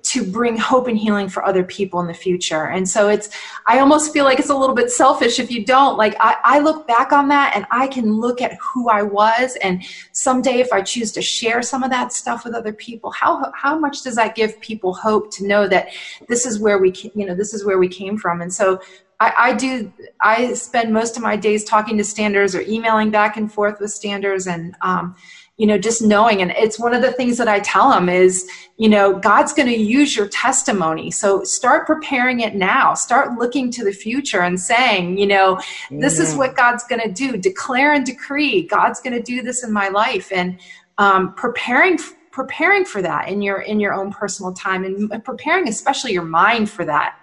to 0.03 0.23
bring 0.23 0.57
hope 0.57 0.87
and 0.87 0.97
healing 0.97 1.29
for 1.29 1.43
other 1.45 1.63
people 1.63 1.99
in 1.99 2.07
the 2.07 2.13
future. 2.13 2.67
And 2.67 2.87
so 2.87 3.09
it's, 3.09 3.29
I 3.65 3.79
almost 3.79 4.13
feel 4.13 4.25
like 4.25 4.39
it's 4.39 4.49
a 4.49 4.55
little 4.55 4.75
bit 4.75 4.89
selfish 4.91 5.39
if 5.39 5.51
you 5.51 5.65
don't. 5.65 5.97
Like, 5.97 6.15
I, 6.19 6.37
I 6.43 6.59
look 6.59 6.87
back 6.87 7.11
on 7.11 7.27
that 7.29 7.55
and 7.55 7.65
I 7.71 7.87
can 7.87 8.13
look 8.13 8.41
at 8.41 8.57
who 8.61 8.89
I 8.89 9.01
was. 9.01 9.57
And 9.57 9.83
someday, 10.11 10.59
if 10.59 10.71
I 10.71 10.81
choose 10.81 11.11
to 11.13 11.21
share 11.21 11.61
some 11.61 11.83
of 11.83 11.89
that 11.91 12.13
stuff 12.13 12.45
with 12.45 12.53
other 12.53 12.73
people, 12.73 13.11
how, 13.11 13.51
how 13.55 13.77
much 13.77 14.03
does 14.03 14.15
that 14.15 14.35
give 14.35 14.59
people 14.61 14.93
hope 14.93 15.31
to 15.33 15.47
know 15.47 15.67
that 15.67 15.89
this 16.27 16.45
is 16.45 16.59
where 16.59 16.77
we, 16.77 16.93
you 17.15 17.25
know, 17.25 17.35
this 17.35 17.53
is 17.53 17.65
where 17.65 17.77
we 17.77 17.87
came 17.87 18.17
from? 18.17 18.41
And 18.41 18.53
so 18.53 18.81
I, 19.19 19.33
I, 19.37 19.53
do 19.53 19.91
i 20.21 20.53
spend 20.53 20.93
most 20.93 21.17
of 21.17 21.23
my 21.23 21.35
days 21.35 21.63
talking 21.63 21.97
to 21.97 22.03
standers 22.03 22.53
or 22.53 22.61
emailing 22.61 23.09
back 23.09 23.35
and 23.35 23.51
forth 23.51 23.79
with 23.79 23.91
standers 23.91 24.45
and 24.45 24.75
um, 24.81 25.15
you 25.57 25.67
know 25.67 25.77
just 25.77 26.01
knowing. 26.01 26.41
And 26.41 26.51
it's 26.51 26.79
one 26.79 26.93
of 26.93 27.01
the 27.01 27.11
things 27.11 27.37
that 27.37 27.47
i 27.47 27.59
tell 27.59 27.89
them 27.89 28.09
is 28.09 28.49
you 28.77 28.87
know 28.87 29.17
god's 29.17 29.53
going 29.53 29.67
to 29.67 29.77
use 29.77 30.15
your 30.15 30.27
testimony. 30.27 31.11
So 31.11 31.43
start 31.43 31.85
preparing 31.85 32.39
it 32.39 32.55
now. 32.55 32.93
Start 32.93 33.37
looking 33.37 33.71
to 33.71 33.83
the 33.83 33.91
future 33.91 34.41
and 34.41 34.59
saying 34.59 35.17
you 35.17 35.27
know 35.27 35.59
this 35.91 36.19
is 36.19 36.35
what 36.35 36.55
god's 36.55 36.83
going 36.85 37.01
to 37.01 37.11
do. 37.11 37.37
Declare 37.37 37.93
and 37.93 38.05
decree 38.05 38.63
god's 38.63 39.01
going 39.01 39.13
to 39.13 39.21
do 39.21 39.41
this 39.41 39.63
in 39.63 39.71
my 39.71 39.89
life. 39.89 40.31
And 40.31 40.59
um, 40.97 41.33
preparing 41.33 41.99
preparing 42.31 42.85
for 42.85 43.01
that 43.01 43.29
in 43.29 43.41
your 43.41 43.61
in 43.61 43.79
your 43.79 43.93
own 43.93 44.11
personal 44.11 44.53
time 44.53 44.83
and 44.83 45.23
preparing 45.25 45.67
especially 45.67 46.13
your 46.13 46.23
mind 46.23 46.69
for 46.69 46.85
that 46.85 47.17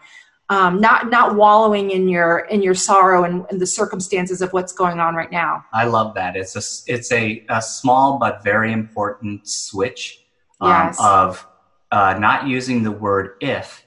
um, 0.51 0.80
not 0.80 1.11
not 1.11 1.36
wallowing 1.36 1.90
in 1.90 2.09
your 2.09 2.40
in 2.51 2.62
your 2.62 2.74
sorrow 2.74 3.24
and, 3.24 3.47
and, 3.51 3.61
the 3.61 3.66
circumstances 3.66 4.42
of 4.42 4.53
what's 4.53 4.72
going 4.72 5.01
on 5.01 5.14
right 5.14 5.32
now. 5.32 5.64
I 5.72 5.86
love 5.86 6.14
that. 6.14 6.36
It's 6.36 6.55
a 6.55 6.92
it's 6.92 7.11
a, 7.12 7.45
a 7.49 7.62
small 7.62 8.18
but 8.18 8.42
very 8.45 8.72
important 8.72 9.49
switch 9.49 10.22
um, 10.61 10.70
yes. 10.70 10.99
of 11.01 11.47
uh, 11.90 12.18
not 12.18 12.47
using 12.47 12.82
the 12.82 12.90
word 12.90 13.36
if, 13.40 13.86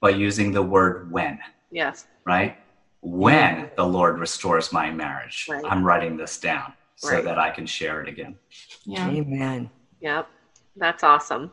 but 0.00 0.16
using 0.16 0.52
the 0.52 0.62
word 0.62 1.10
when. 1.10 1.38
Yes. 1.70 2.06
Right. 2.24 2.56
When 3.00 3.70
the 3.76 3.84
Lord 3.84 4.18
restores 4.18 4.72
my 4.72 4.90
marriage, 4.90 5.46
right. 5.48 5.64
I'm 5.64 5.84
writing 5.84 6.16
this 6.16 6.38
down 6.38 6.72
so 6.96 7.12
right. 7.12 7.24
that 7.24 7.38
I 7.38 7.50
can 7.50 7.66
share 7.66 8.00
it 8.00 8.08
again. 8.08 8.36
Yeah. 8.84 9.08
Amen. 9.08 9.70
Yep. 10.00 10.28
That's 10.76 11.04
awesome. 11.04 11.50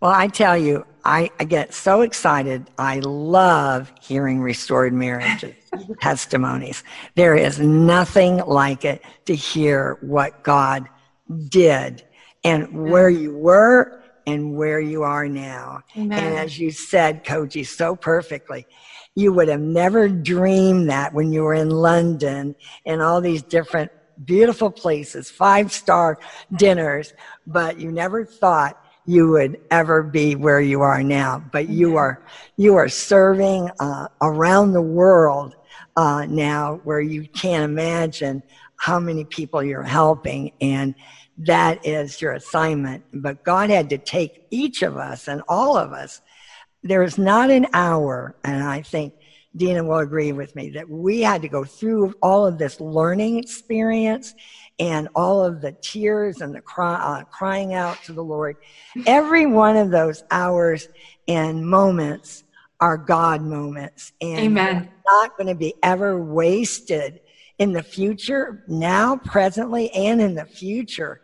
Well, 0.00 0.10
I 0.10 0.28
tell 0.28 0.56
you, 0.56 0.84
I, 1.04 1.30
I 1.38 1.44
get 1.44 1.74
so 1.74 2.00
excited. 2.00 2.70
I 2.78 3.00
love 3.00 3.92
hearing 4.00 4.40
restored 4.40 4.92
marriages 4.92 5.54
testimonies. 6.00 6.82
There 7.14 7.36
is 7.36 7.58
nothing 7.58 8.38
like 8.38 8.84
it 8.84 9.02
to 9.26 9.34
hear 9.34 9.98
what 10.00 10.42
God 10.42 10.88
did 11.48 12.04
and 12.42 12.90
where 12.90 13.10
mm. 13.10 13.20
you 13.20 13.36
were 13.36 14.02
and 14.26 14.56
where 14.56 14.80
you 14.80 15.02
are 15.02 15.28
now. 15.28 15.82
Amen. 15.96 16.18
And 16.18 16.38
as 16.38 16.58
you 16.58 16.70
said, 16.70 17.24
Koji, 17.24 17.66
so 17.66 17.94
perfectly, 17.94 18.66
you 19.14 19.32
would 19.32 19.48
have 19.48 19.60
never 19.60 20.08
dreamed 20.08 20.90
that 20.90 21.12
when 21.12 21.32
you 21.32 21.42
were 21.42 21.54
in 21.54 21.70
London 21.70 22.54
and 22.86 23.02
all 23.02 23.20
these 23.20 23.42
different 23.42 23.90
beautiful 24.24 24.70
places, 24.70 25.30
five 25.30 25.72
star 25.72 26.18
dinners, 26.56 27.12
but 27.46 27.78
you 27.78 27.92
never 27.92 28.24
thought 28.24 28.83
you 29.06 29.30
would 29.30 29.58
ever 29.70 30.02
be 30.02 30.34
where 30.34 30.60
you 30.60 30.80
are 30.80 31.02
now. 31.02 31.42
But 31.52 31.68
you 31.68 31.96
are 31.96 32.20
you 32.56 32.76
are 32.76 32.88
serving 32.88 33.70
uh, 33.80 34.08
around 34.22 34.72
the 34.72 34.82
world 34.82 35.54
uh, 35.96 36.26
now, 36.28 36.80
where 36.84 37.00
you 37.00 37.28
can't 37.28 37.64
imagine 37.64 38.42
how 38.76 38.98
many 38.98 39.24
people 39.24 39.62
you're 39.62 39.82
helping, 39.82 40.50
and 40.60 40.94
that 41.38 41.78
is 41.84 42.20
your 42.20 42.32
assignment. 42.32 43.04
But 43.12 43.42
God 43.44 43.70
had 43.70 43.90
to 43.90 43.98
take 43.98 44.42
each 44.50 44.82
of 44.82 44.96
us 44.96 45.28
and 45.28 45.42
all 45.48 45.76
of 45.76 45.92
us. 45.92 46.20
There 46.82 47.02
is 47.02 47.18
not 47.18 47.50
an 47.50 47.66
hour, 47.72 48.34
and 48.44 48.62
I 48.62 48.82
think 48.82 49.14
Deana 49.56 49.84
will 49.84 49.98
agree 49.98 50.32
with 50.32 50.54
me 50.56 50.70
that 50.70 50.88
we 50.88 51.20
had 51.20 51.42
to 51.42 51.48
go 51.48 51.64
through 51.64 52.14
all 52.22 52.46
of 52.46 52.58
this 52.58 52.80
learning 52.80 53.38
experience 53.38 54.34
and 54.78 55.08
all 55.14 55.44
of 55.44 55.60
the 55.60 55.72
tears 55.80 56.40
and 56.40 56.54
the 56.54 56.60
cry, 56.60 56.94
uh, 56.94 57.24
crying 57.24 57.74
out 57.74 58.02
to 58.04 58.12
the 58.12 58.24
Lord. 58.24 58.56
Every 59.06 59.46
one 59.46 59.76
of 59.76 59.90
those 59.90 60.24
hours 60.30 60.88
and 61.28 61.64
moments 61.64 62.44
are 62.80 62.96
God 62.96 63.42
moments. 63.42 64.12
And 64.20 64.40
Amen. 64.40 64.90
not 65.06 65.36
going 65.36 65.46
to 65.46 65.54
be 65.54 65.74
ever 65.82 66.22
wasted 66.22 67.20
in 67.58 67.72
the 67.72 67.82
future, 67.82 68.64
now, 68.66 69.16
presently, 69.16 69.90
and 69.92 70.20
in 70.20 70.34
the 70.34 70.44
future. 70.44 71.20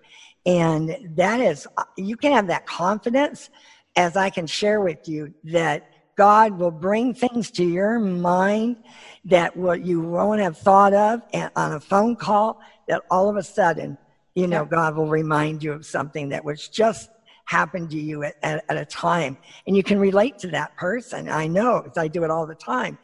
And 0.47 0.97
that 1.17 1.41
is, 1.41 1.67
you 1.97 2.17
can 2.17 2.33
have 2.33 2.47
that 2.47 2.67
confidence 2.67 3.51
as 3.97 4.17
I 4.17 4.31
can 4.31 4.47
share 4.47 4.81
with 4.81 5.09
you 5.09 5.35
that 5.45 5.90
God 6.21 6.59
will 6.59 6.71
bring 6.71 7.15
things 7.15 7.51
to 7.53 7.65
your 7.65 7.99
mind 7.99 8.77
that 9.25 9.57
what 9.57 9.87
you 9.87 10.03
won't 10.03 10.39
have 10.39 10.59
thought 10.59 10.93
of 10.93 11.23
and 11.33 11.51
on 11.57 11.73
a 11.73 11.81
phone 11.81 12.15
call 12.15 12.61
that 12.89 13.01
all 13.11 13.31
of 13.31 13.39
a 13.39 13.43
sudden, 13.43 13.97
you 14.35 14.47
know. 14.47 14.67
God 14.67 14.97
will 14.97 15.09
remind 15.09 15.63
you 15.63 15.73
of 15.73 15.87
something 15.87 16.29
that 16.29 16.45
was 16.45 16.69
just 16.69 17.09
happened 17.47 17.89
to 17.93 17.99
you 17.99 18.23
at, 18.23 18.35
at, 18.43 18.63
at, 18.69 18.77
a 18.77 18.85
time. 18.85 19.39
And 19.67 19.75
you 19.75 19.83
can 19.83 19.99
relate 19.99 20.39
to 20.41 20.49
that 20.49 20.77
person. 20.77 21.31
I 21.31 21.47
know 21.47 21.81
because 21.81 21.97
I 21.97 22.07
do 22.07 22.23
it 22.23 22.31
all 22.31 22.47
the 22.47 22.55
time. 22.55 22.99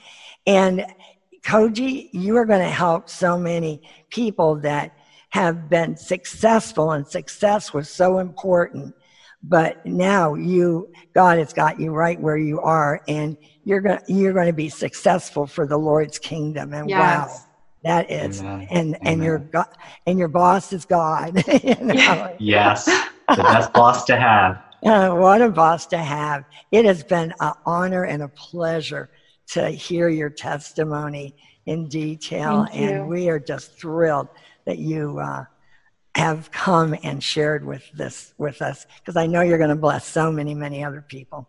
And 0.46 0.84
Koji, 1.42 2.10
you 2.12 2.36
are 2.36 2.44
going 2.44 2.60
to 2.60 2.68
help 2.68 3.08
so 3.08 3.38
many 3.38 3.80
people 4.10 4.56
that 4.56 4.94
have 5.30 5.70
been 5.70 5.96
successful 5.96 6.90
and 6.90 7.06
success 7.06 7.72
was 7.72 7.88
so 7.88 8.18
important. 8.18 8.94
But 9.48 9.84
now 9.86 10.34
you, 10.34 10.92
God 11.14 11.38
has 11.38 11.52
got 11.52 11.78
you 11.78 11.92
right 11.92 12.20
where 12.20 12.36
you 12.36 12.60
are 12.60 13.00
and 13.06 13.36
you're 13.64 13.80
going 13.80 13.98
to, 13.98 14.12
you're 14.12 14.32
going 14.32 14.48
to 14.48 14.52
be 14.52 14.68
successful 14.68 15.46
for 15.46 15.66
the 15.66 15.76
Lord's 15.76 16.18
kingdom. 16.18 16.72
And 16.72 16.88
yes. 16.90 16.98
wow. 17.28 17.46
That 17.86 18.10
is, 18.10 18.40
Amen. 18.40 18.66
and 18.70 18.96
Amen. 18.96 19.00
and 19.04 19.22
your 19.22 19.38
God, 19.38 19.68
and 20.06 20.18
your 20.18 20.26
boss 20.26 20.72
is 20.72 20.84
God. 20.84 21.36
you 21.62 21.76
know? 21.76 22.34
Yes, 22.40 22.84
the 23.28 23.36
best 23.36 23.72
boss 23.72 24.04
to 24.06 24.16
have. 24.16 24.60
Uh, 24.84 25.14
what 25.14 25.40
a 25.40 25.48
boss 25.48 25.86
to 25.86 25.98
have! 25.98 26.44
It 26.72 26.84
has 26.84 27.04
been 27.04 27.32
an 27.38 27.52
honor 27.64 28.02
and 28.02 28.24
a 28.24 28.28
pleasure 28.28 29.08
to 29.50 29.70
hear 29.70 30.08
your 30.08 30.30
testimony 30.30 31.36
in 31.66 31.88
detail, 31.88 32.66
and 32.72 33.06
we 33.06 33.28
are 33.28 33.38
just 33.38 33.78
thrilled 33.78 34.28
that 34.64 34.78
you 34.78 35.20
uh, 35.20 35.44
have 36.16 36.50
come 36.50 36.96
and 37.02 37.22
shared 37.22 37.64
with 37.64 37.90
this 37.92 38.32
with 38.38 38.62
us 38.62 38.86
because 38.98 39.16
I 39.16 39.26
know 39.26 39.42
you're 39.42 39.58
going 39.58 39.70
to 39.70 39.76
bless 39.76 40.06
so 40.06 40.32
many, 40.32 40.54
many 40.54 40.82
other 40.82 41.02
people. 41.02 41.48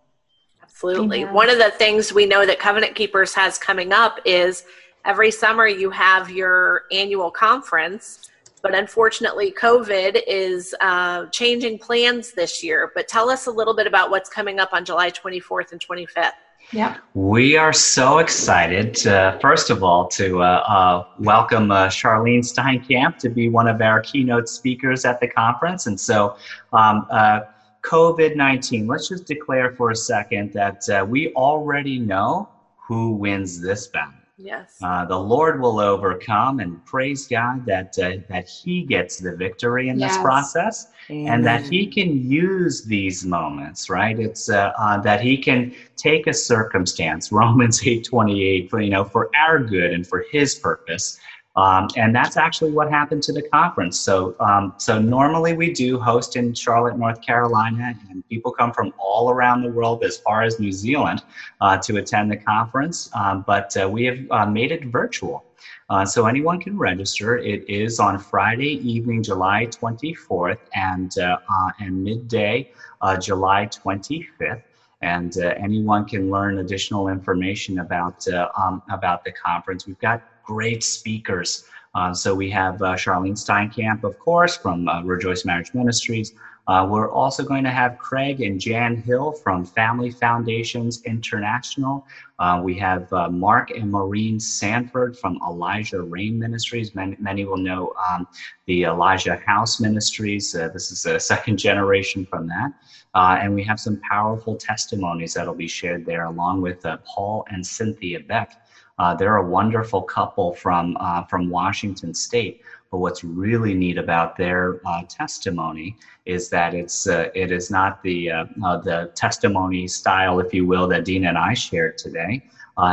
Absolutely. 0.62 1.24
Amen. 1.24 1.34
One 1.34 1.50
of 1.50 1.58
the 1.58 1.72
things 1.72 2.12
we 2.14 2.26
know 2.26 2.46
that 2.46 2.60
Covenant 2.60 2.94
Keepers 2.94 3.34
has 3.34 3.58
coming 3.58 3.94
up 3.94 4.20
is 4.26 4.66
every 5.06 5.32
summer 5.32 5.68
you 5.68 5.90
have 5.90 6.30
your 6.30 6.84
annual 6.92 7.32
conference 7.32 8.30
but 8.62 8.76
unfortunately 8.76 9.52
covid 9.52 10.22
is 10.28 10.76
uh, 10.82 11.26
changing 11.28 11.78
plans 11.80 12.34
this 12.34 12.64
year 12.64 12.92
but 12.94 13.08
tell 13.08 13.30
us 13.30 13.48
a 13.48 13.52
little 13.52 13.76
bit 13.76 13.88
about 13.88 14.10
what's 14.10 14.30
coming 14.30 14.60
up 14.60 14.74
on 14.74 14.84
july 14.84 15.10
24th 15.10 15.72
and 15.72 15.80
25th 15.80 16.32
yeah. 16.74 16.98
We 17.14 17.56
are 17.56 17.72
so 17.72 18.18
excited 18.18 18.94
to, 18.96 19.38
first 19.42 19.70
of 19.70 19.84
all 19.84 20.08
to 20.10 20.42
uh, 20.42 20.46
uh, 20.68 21.04
welcome 21.20 21.72
uh, 21.72 21.88
charlene 21.88 22.40
steinkamp 22.40 23.18
to 23.20 23.30
be 23.30 23.48
one 23.48 23.68
of 23.68 23.82
our 23.82 24.02
keynote 24.02 24.50
speakers 24.50 25.06
at 25.06 25.20
the 25.22 25.28
conference. 25.30 25.88
And 25.88 26.00
so 26.00 26.36
um, 26.74 27.06
uh, 27.10 27.42
covid-19 27.84 28.88
let's 28.90 29.08
just 29.08 29.26
declare 29.26 29.74
for 29.76 29.92
a 29.92 29.96
second 29.96 30.52
that 30.52 30.90
uh, 30.90 31.06
we 31.06 31.32
already 31.34 32.00
know 32.00 32.50
who 32.76 33.12
wins 33.12 33.62
this 33.62 33.88
battle 33.88 34.17
Yes. 34.40 34.78
Uh, 34.84 35.04
the 35.04 35.18
Lord 35.18 35.60
will 35.60 35.80
overcome 35.80 36.60
and 36.60 36.86
praise 36.86 37.28
God 37.28 37.66
that 37.66 37.98
uh, 37.98 38.18
that 38.30 38.48
He 38.48 38.84
gets 38.84 39.18
the 39.18 39.36
victory 39.36 39.90
in 39.90 40.00
yes. 40.00 40.12
this 40.12 40.22
process, 40.22 40.88
Amen. 41.10 41.34
and 41.34 41.46
that 41.46 41.64
He 41.64 41.88
can 41.88 42.30
use 42.30 42.84
these 42.84 43.26
moments. 43.26 43.90
Right? 43.90 44.20
It's 44.20 44.48
uh, 44.48 44.74
uh 44.78 45.02
that 45.02 45.22
He 45.22 45.38
can 45.38 45.74
take 45.96 46.28
a 46.28 46.34
circumstance, 46.34 47.32
Romans 47.32 47.82
eight 47.88 48.06
twenty 48.06 48.46
eight, 48.46 48.70
for 48.70 48.80
you 48.80 48.92
know, 48.92 49.04
for 49.04 49.32
our 49.36 49.58
good 49.58 49.92
and 49.92 50.06
for 50.06 50.24
His 50.32 50.54
purpose, 50.54 51.20
um, 51.58 51.88
and 51.98 52.16
that's 52.16 52.38
actually 52.38 52.72
what 52.72 52.88
happened 52.90 53.24
to 53.24 53.34
the 53.34 53.42
conference. 53.42 54.00
So, 54.00 54.36
um, 54.40 54.76
so 54.78 55.00
normally 55.00 55.54
we 55.54 55.74
do 55.74 56.00
host 56.00 56.36
in 56.36 56.54
Charlotte, 56.54 56.98
North 57.00 57.20
Carolina, 57.22 57.96
and 58.10 58.24
people 58.30 58.52
come 58.52 58.72
from 58.72 58.94
all 59.00 59.32
around 59.32 59.64
the 59.64 59.72
world, 59.72 60.04
as 60.04 60.18
far 60.18 60.44
as 60.44 60.60
New 60.60 60.72
Zealand, 60.72 61.24
uh, 61.60 61.76
to 61.80 61.98
attend 61.98 62.32
the 62.32 62.38
conference. 62.38 63.10
Um, 63.16 63.44
but 63.48 63.76
uh, 63.76 63.90
we 63.90 64.06
have 64.06 64.20
uh, 64.30 64.46
made 64.46 64.72
it 64.72 64.86
virtual. 64.86 65.44
Uh, 65.90 66.06
so 66.06 66.28
anyone 66.28 66.60
can 66.60 66.78
register. 66.78 67.38
It 67.38 67.68
is 67.68 68.00
on 68.00 68.20
Friday 68.20 68.74
evening, 68.88 69.24
July 69.24 69.66
24th, 69.66 70.60
and 70.76 71.18
uh, 71.18 71.38
uh, 71.50 71.72
and 71.80 72.04
midday, 72.04 72.72
July 73.20 73.66
25th 73.68 74.62
and 75.02 75.38
uh, 75.38 75.54
anyone 75.58 76.06
can 76.06 76.32
learn 76.32 76.58
additional 76.60 77.08
information 77.08 77.80
about 77.80 78.28
uh, 78.28 78.50
um, 78.58 78.82
about 78.92 79.24
the 79.24 79.32
conference. 79.32 79.86
We've 79.86 80.00
got 80.00 80.24
great 80.48 80.84
speakers. 80.84 81.66
Uh, 81.94 82.14
so 82.14 82.34
we 82.34 82.50
have 82.50 82.82
uh, 82.82 82.94
Charlene 82.94 83.38
Steinkamp, 83.38 84.04
of 84.04 84.18
course, 84.18 84.56
from 84.56 84.88
uh, 84.88 85.04
Rejoice 85.04 85.46
Marriage 85.46 85.74
Ministries. 85.74 86.34
Uh, 86.68 86.86
we're 86.90 87.10
also 87.10 87.44
going 87.44 87.64
to 87.64 87.72
have 87.72 87.98
Craig 87.98 88.42
and 88.42 88.60
Jan 88.60 88.98
Hill 88.98 89.32
from 89.32 89.66
Family 89.66 90.12
Foundations 90.12 91.02
International. 91.04 92.06
Uh, 92.40 92.62
we 92.64 92.78
have 92.78 93.12
uh, 93.14 93.30
Mark 93.30 93.72
and 93.72 93.90
Maureen 93.90 94.40
Sandford 94.40 95.18
from 95.18 95.40
Elijah 95.48 96.02
Rain 96.02 96.38
Ministries. 96.38 96.94
Many, 96.94 97.16
many 97.20 97.46
will 97.46 97.58
know 97.58 97.94
um, 98.12 98.28
the 98.66 98.84
Elijah 98.84 99.38
House 99.46 99.80
Ministries. 99.80 100.52
this 100.52 100.92
is 100.92 101.06
a 101.06 101.20
second 101.20 101.58
generation 101.58 102.26
from 102.26 102.48
that. 102.48 102.74
and 103.16 103.56
we 103.56 103.64
have 103.64 103.80
some 103.80 104.00
powerful 104.02 104.56
testimonies 104.56 105.34
that'll 105.34 105.56
be 105.56 105.70
shared 105.70 106.06
there, 106.06 106.26
along 106.26 106.62
with 106.62 106.86
Paul 107.06 107.46
and 107.50 107.66
Cynthia 107.66 108.20
Beck. 108.20 108.67
Uh, 109.00 109.14
they're 109.14 109.38
a 109.38 109.48
wonderful 109.48 110.02
couple 110.02 110.54
from 110.54 110.98
uh, 111.00 111.24
from 111.26 111.50
Washington 111.50 112.14
State. 112.14 112.62
But 112.90 113.00
what's 113.00 113.24
really 113.24 113.74
neat 113.74 113.98
about 113.98 114.38
their 114.38 114.80
uh, 114.86 115.04
testimony 115.10 115.98
is 116.26 116.50
that 116.50 116.74
it's 116.74 117.08
uh, 117.08 117.30
it 117.36 117.52
is 117.52 117.70
not 117.70 118.02
the 118.02 118.32
uh, 118.32 118.46
uh, 118.64 118.78
the 118.78 119.12
testimony 119.14 119.88
style, 119.88 120.40
if 120.40 120.54
you 120.54 120.66
will, 120.66 120.88
that 120.88 121.06
Deana 121.06 121.30
and 121.30 121.38
I 121.38 121.54
shared 121.54 121.98
today. 121.98 122.44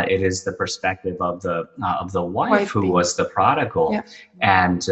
it 0.08 0.20
is 0.22 0.44
the 0.44 0.52
perspective 0.52 1.16
of 1.20 1.40
the 1.42 1.68
of 2.00 2.12
the 2.12 2.22
wife, 2.22 2.50
wife 2.50 2.70
who 2.70 2.90
was 2.90 3.16
the 3.16 3.26
prodigal, 3.26 3.92
yeah. 3.92 4.02
and 4.40 4.88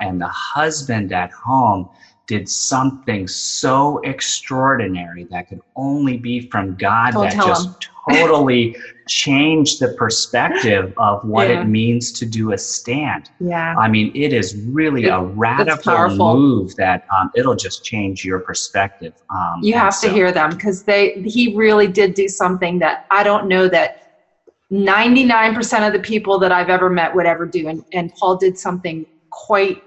and 0.00 0.20
the 0.20 0.28
husband 0.28 1.12
at 1.12 1.30
home 1.30 1.88
did 2.28 2.46
something 2.46 3.26
so 3.26 3.98
extraordinary 4.04 5.24
that 5.24 5.48
could 5.48 5.62
only 5.76 6.18
be 6.18 6.40
from 6.40 6.76
God 6.76 7.14
Don't 7.14 7.24
that 7.24 7.34
just 7.34 7.88
totally 8.10 8.76
changed 9.08 9.80
the 9.80 9.88
perspective 9.94 10.92
of 10.98 11.24
what 11.24 11.48
yeah. 11.48 11.62
it 11.62 11.64
means 11.64 12.12
to 12.12 12.26
do 12.26 12.52
a 12.52 12.58
stand. 12.58 13.30
Yeah. 13.40 13.74
I 13.78 13.88
mean, 13.88 14.12
it 14.14 14.34
is 14.34 14.56
really 14.66 15.04
it, 15.04 15.08
a 15.08 15.22
radical 15.22 16.10
move 16.10 16.76
that 16.76 17.06
um, 17.10 17.30
it'll 17.34 17.56
just 17.56 17.82
change 17.82 18.26
your 18.26 18.40
perspective. 18.40 19.14
Um, 19.30 19.60
you 19.62 19.72
have 19.72 19.94
so, 19.94 20.08
to 20.08 20.14
hear 20.14 20.30
them 20.30 20.50
because 20.50 20.82
they 20.82 21.22
he 21.22 21.56
really 21.56 21.88
did 21.88 22.12
do 22.12 22.28
something 22.28 22.78
that 22.80 23.06
I 23.10 23.22
don't 23.22 23.48
know 23.48 23.68
that 23.68 24.04
99% 24.70 25.86
of 25.86 25.94
the 25.94 25.98
people 25.98 26.38
that 26.40 26.52
I've 26.52 26.68
ever 26.68 26.90
met 26.90 27.14
would 27.14 27.24
ever 27.24 27.46
do. 27.46 27.68
And, 27.68 27.82
and 27.94 28.12
Paul 28.14 28.36
did 28.36 28.58
something 28.58 29.06
quite 29.30 29.82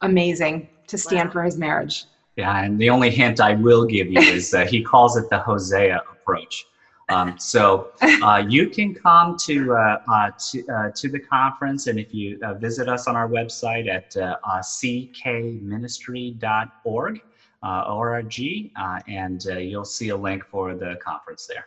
amazing 0.00 0.68
to 0.86 0.98
stand 0.98 1.28
wow. 1.28 1.32
for 1.32 1.42
his 1.42 1.56
marriage. 1.56 2.04
Yeah, 2.36 2.64
and 2.64 2.78
the 2.78 2.90
only 2.90 3.10
hint 3.10 3.40
I 3.40 3.54
will 3.54 3.84
give 3.84 4.06
you 4.08 4.20
is 4.20 4.50
that 4.50 4.68
he 4.68 4.82
calls 4.82 5.16
it 5.16 5.30
the 5.30 5.38
Hosea 5.38 6.02
approach. 6.10 6.66
Um, 7.10 7.38
so 7.38 7.90
uh, 8.02 8.42
you 8.48 8.70
can 8.70 8.94
come 8.94 9.36
to 9.40 9.74
uh, 9.74 9.98
uh, 10.08 10.30
to, 10.50 10.66
uh, 10.68 10.90
to 10.96 11.08
the 11.08 11.20
conference, 11.20 11.86
and 11.86 11.98
if 11.98 12.14
you 12.14 12.38
uh, 12.42 12.54
visit 12.54 12.88
us 12.88 13.06
on 13.06 13.14
our 13.14 13.28
website 13.28 13.88
at 13.88 14.16
uh, 14.16 14.36
ckministry.org, 14.44 17.20
org, 17.62 18.40
and 19.06 19.44
you'll 19.44 19.84
see 19.84 20.08
a 20.08 20.16
link 20.16 20.46
for 20.46 20.74
the 20.74 20.98
conference 21.04 21.46
there. 21.46 21.66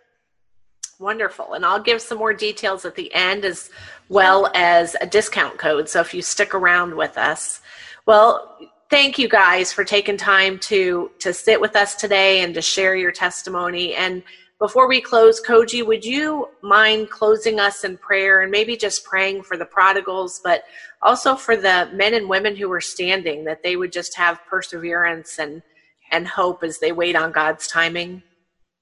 Wonderful. 0.99 1.53
And 1.53 1.64
I'll 1.64 1.81
give 1.81 2.02
some 2.02 2.18
more 2.18 2.34
details 2.34 2.84
at 2.84 2.95
the 2.95 3.14
end 3.14 3.45
as 3.45 3.69
well 4.10 4.49
as 4.56 4.95
a 4.99 5.06
discount 5.06 5.60
code. 5.60 5.88
So 5.88 6.02
if 6.02 6.11
you 6.11 6.23
stick 6.23 6.56
around 6.56 6.95
with 6.95 7.19
us, 7.19 7.61
well, 8.07 8.57
thank 8.89 9.18
you 9.18 9.27
guys 9.27 9.73
for 9.73 9.84
taking 9.84 10.18
time 10.18 10.57
to 10.59 11.11
to 11.19 11.34
sit 11.34 11.59
with 11.59 11.76
us 11.76 11.95
today 11.95 12.41
and 12.41 12.53
to 12.53 12.61
share 12.61 12.95
your 12.95 13.11
testimony. 13.11 13.95
And 13.95 14.23
before 14.59 14.88
we 14.88 15.01
close, 15.01 15.41
Koji, 15.41 15.85
would 15.85 16.03
you 16.03 16.49
mind 16.64 17.09
closing 17.09 17.59
us 17.59 17.84
in 17.84 17.97
prayer 17.97 18.41
and 18.41 18.51
maybe 18.51 18.76
just 18.76 19.03
praying 19.03 19.43
for 19.43 19.55
the 19.55 19.65
prodigals, 19.65 20.41
but 20.43 20.64
also 21.01 21.35
for 21.35 21.55
the 21.55 21.89
men 21.93 22.15
and 22.15 22.27
women 22.27 22.55
who 22.55 22.72
are 22.72 22.81
standing, 22.81 23.43
that 23.45 23.61
they 23.61 23.76
would 23.76 23.91
just 23.91 24.15
have 24.15 24.39
perseverance 24.49 25.38
and 25.38 25.61
and 26.11 26.27
hope 26.27 26.64
as 26.64 26.80
they 26.80 26.91
wait 26.91 27.15
on 27.15 27.31
God's 27.31 27.68
timing? 27.68 28.23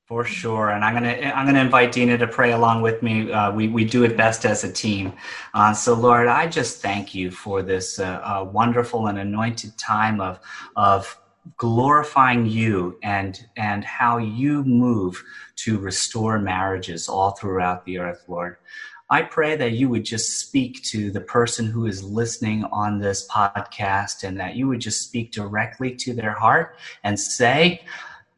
For 0.08 0.24
sure, 0.24 0.70
and 0.70 0.86
I'm 0.86 0.94
gonna 0.94 1.32
I'm 1.34 1.48
gonna 1.48 1.62
invite 1.62 1.92
Deana 1.92 2.16
to 2.20 2.28
pray 2.28 2.52
along 2.52 2.84
with 2.84 3.02
me. 3.02 3.32
Uh, 3.32 3.52
we 3.52 3.70
we 3.70 3.84
do 3.84 4.04
it 4.04 4.16
best 4.16 4.46
as 4.46 4.64
a 4.64 4.72
team. 4.72 5.14
Uh, 5.56 5.74
so 5.74 5.96
Lord, 5.96 6.28
I 6.28 6.46
just 6.46 6.80
thank 6.80 7.16
you 7.16 7.32
for 7.32 7.64
this 7.64 7.98
uh, 7.98 8.22
uh, 8.24 8.44
wonderful 8.44 9.08
and 9.08 9.18
anointed 9.18 9.76
time 9.80 10.22
of 10.22 10.40
of 10.76 11.20
glorifying 11.58 12.46
you 12.46 13.00
and 13.02 13.48
and 13.58 13.84
how 13.84 14.20
you 14.20 14.64
move 14.64 15.24
to 15.56 15.80
restore 15.80 16.38
marriages 16.38 17.10
all 17.10 17.32
throughout 17.32 17.84
the 17.86 17.98
earth, 17.98 18.26
Lord. 18.28 18.58
I 19.10 19.24
pray 19.24 19.56
that 19.56 19.72
you 19.72 19.90
would 19.90 20.06
just 20.06 20.40
speak 20.40 20.84
to 20.84 21.10
the 21.10 21.22
person 21.22 21.66
who 21.66 21.88
is 21.88 22.04
listening 22.04 22.64
on 22.66 23.00
this 23.00 23.28
podcast 23.28 24.24
and 24.24 24.40
that 24.40 24.56
you 24.56 24.68
would 24.68 24.82
just 24.82 25.02
speak 25.02 25.32
directly 25.32 25.96
to 25.96 26.14
their 26.14 26.34
heart 26.34 26.76
and 27.04 27.20
say 27.20 27.82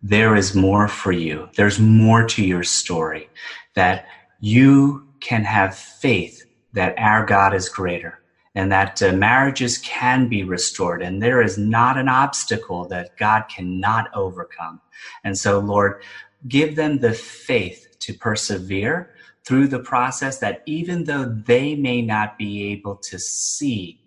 there 0.02 0.36
is 0.36 0.56
more 0.56 0.88
for 0.88 1.12
you. 1.12 1.50
There's 1.56 1.80
more 1.80 2.26
to 2.28 2.46
your 2.46 2.64
story, 2.64 3.30
that 3.76 4.06
you 4.40 5.08
can 5.20 5.44
have 5.44 5.76
faith 5.76 6.46
that 6.74 6.98
our 6.98 7.26
God 7.26 7.54
is 7.54 7.70
greater 7.70 8.20
and 8.54 8.72
that 8.72 9.02
uh, 9.02 9.12
marriages 9.14 9.78
can 9.80 10.28
be 10.28 10.44
restored 10.44 11.02
and 11.02 11.22
there 11.22 11.42
is 11.42 11.58
not 11.58 11.98
an 11.98 12.08
obstacle 12.08 12.88
that 12.88 13.18
God 13.18 13.44
cannot 13.50 14.10
overcome. 14.14 14.82
And 15.24 15.38
so, 15.38 15.60
Lord, 15.60 16.02
give 16.48 16.76
them 16.76 17.00
the 17.00 17.14
faith 17.14 17.98
to 18.00 18.14
persevere 18.14 19.14
through 19.46 19.68
the 19.68 19.80
process 19.80 20.40
that 20.40 20.62
even 20.66 21.06
though 21.06 21.26
they 21.26 21.76
may 21.76 22.02
not 22.02 22.38
be 22.38 22.72
able 22.72 22.96
to 22.98 23.18
see 23.18 24.00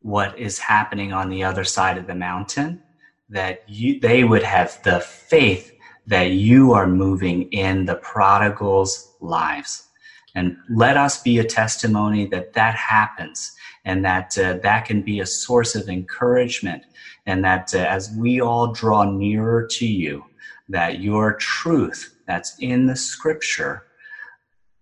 what 0.00 0.38
is 0.38 0.58
happening 0.58 1.12
on 1.12 1.28
the 1.28 1.44
other 1.44 1.64
side 1.64 1.98
of 1.98 2.06
the 2.06 2.14
mountain, 2.14 2.82
that 3.28 3.68
you, 3.68 4.00
they 4.00 4.24
would 4.24 4.42
have 4.42 4.82
the 4.82 5.00
faith 5.00 5.72
that 6.06 6.30
you 6.30 6.72
are 6.72 6.86
moving 6.86 7.50
in 7.52 7.84
the 7.84 7.96
prodigal's 7.96 9.12
lives. 9.20 9.88
And 10.34 10.56
let 10.68 10.96
us 10.96 11.22
be 11.22 11.38
a 11.38 11.44
testimony 11.44 12.26
that 12.26 12.52
that 12.52 12.74
happens 12.74 13.52
and 13.84 14.04
that 14.04 14.36
uh, 14.38 14.58
that 14.62 14.84
can 14.84 15.02
be 15.02 15.20
a 15.20 15.26
source 15.26 15.74
of 15.74 15.88
encouragement. 15.88 16.84
And 17.24 17.44
that 17.44 17.74
uh, 17.74 17.78
as 17.78 18.14
we 18.16 18.40
all 18.40 18.72
draw 18.72 19.04
nearer 19.04 19.66
to 19.72 19.86
you, 19.86 20.24
that 20.68 21.00
your 21.00 21.34
truth 21.34 22.16
that's 22.26 22.56
in 22.58 22.86
the 22.86 22.96
scripture 22.96 23.84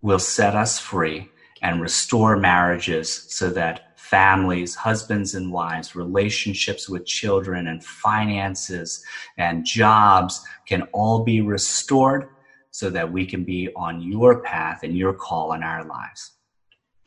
will 0.02 0.18
set 0.18 0.54
us 0.54 0.78
free 0.78 1.30
and 1.62 1.80
restore 1.80 2.36
marriages 2.36 3.10
so 3.28 3.48
that 3.50 3.83
families, 4.14 4.76
husbands 4.76 5.34
and 5.34 5.50
wives, 5.50 5.96
relationships 5.96 6.88
with 6.88 7.04
children 7.04 7.66
and 7.66 7.82
finances 7.82 9.04
and 9.38 9.64
jobs 9.64 10.40
can 10.68 10.82
all 10.92 11.24
be 11.24 11.40
restored 11.40 12.28
so 12.70 12.90
that 12.90 13.10
we 13.10 13.26
can 13.26 13.42
be 13.42 13.68
on 13.74 14.00
your 14.00 14.40
path 14.40 14.84
and 14.84 14.96
your 14.96 15.12
call 15.12 15.52
in 15.52 15.64
our 15.64 15.82
lives. 15.82 16.30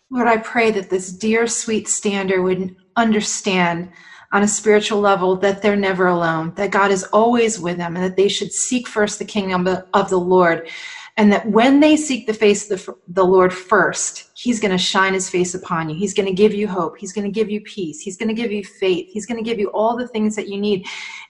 Lord, 0.09 0.27
I 0.27 0.35
pray 0.35 0.69
that 0.71 0.89
this 0.89 1.09
dear, 1.09 1.47
sweet 1.47 1.87
stander 1.87 2.41
would 2.41 2.75
understand 2.97 3.89
on 4.33 4.43
a 4.43 4.47
spiritual 4.47 4.99
level 4.99 5.37
that 5.37 5.61
they're 5.61 5.77
never 5.77 6.07
alone, 6.07 6.51
that 6.57 6.71
God 6.71 6.91
is 6.91 7.05
always 7.05 7.57
with 7.57 7.77
them, 7.77 7.95
and 7.95 8.03
that 8.03 8.17
they 8.17 8.27
should 8.27 8.51
seek 8.51 8.85
first 8.85 9.17
the 9.17 9.23
kingdom 9.23 9.65
of 9.93 10.09
the 10.09 10.19
Lord 10.19 10.67
and 11.17 11.31
that 11.33 11.49
when 11.49 11.79
they 11.79 11.97
seek 11.97 12.27
the 12.27 12.33
face 12.33 12.69
of 12.69 12.85
the, 12.85 12.95
the 13.07 13.25
Lord 13.25 13.51
first, 13.53 14.29
He's 14.35 14.59
going 14.59 14.71
to 14.71 14.77
shine 14.77 15.13
His 15.13 15.29
face 15.29 15.55
upon 15.55 15.89
you. 15.89 15.95
He's 15.95 16.13
going 16.13 16.27
to 16.27 16.33
give 16.33 16.53
you 16.53 16.67
hope. 16.67 16.97
He's 16.97 17.11
going 17.11 17.25
to 17.25 17.31
give 17.31 17.49
you 17.49 17.59
peace. 17.61 17.99
He's 17.99 18.17
going 18.17 18.29
to 18.29 18.39
give 18.39 18.51
you 18.51 18.63
faith. 18.63 19.09
He's 19.11 19.25
going 19.25 19.43
to 19.43 19.47
give 19.47 19.59
you 19.59 19.69
all 19.71 19.97
the 19.97 20.07
things 20.07 20.35
that 20.35 20.47
you 20.47 20.57
need. 20.59 20.85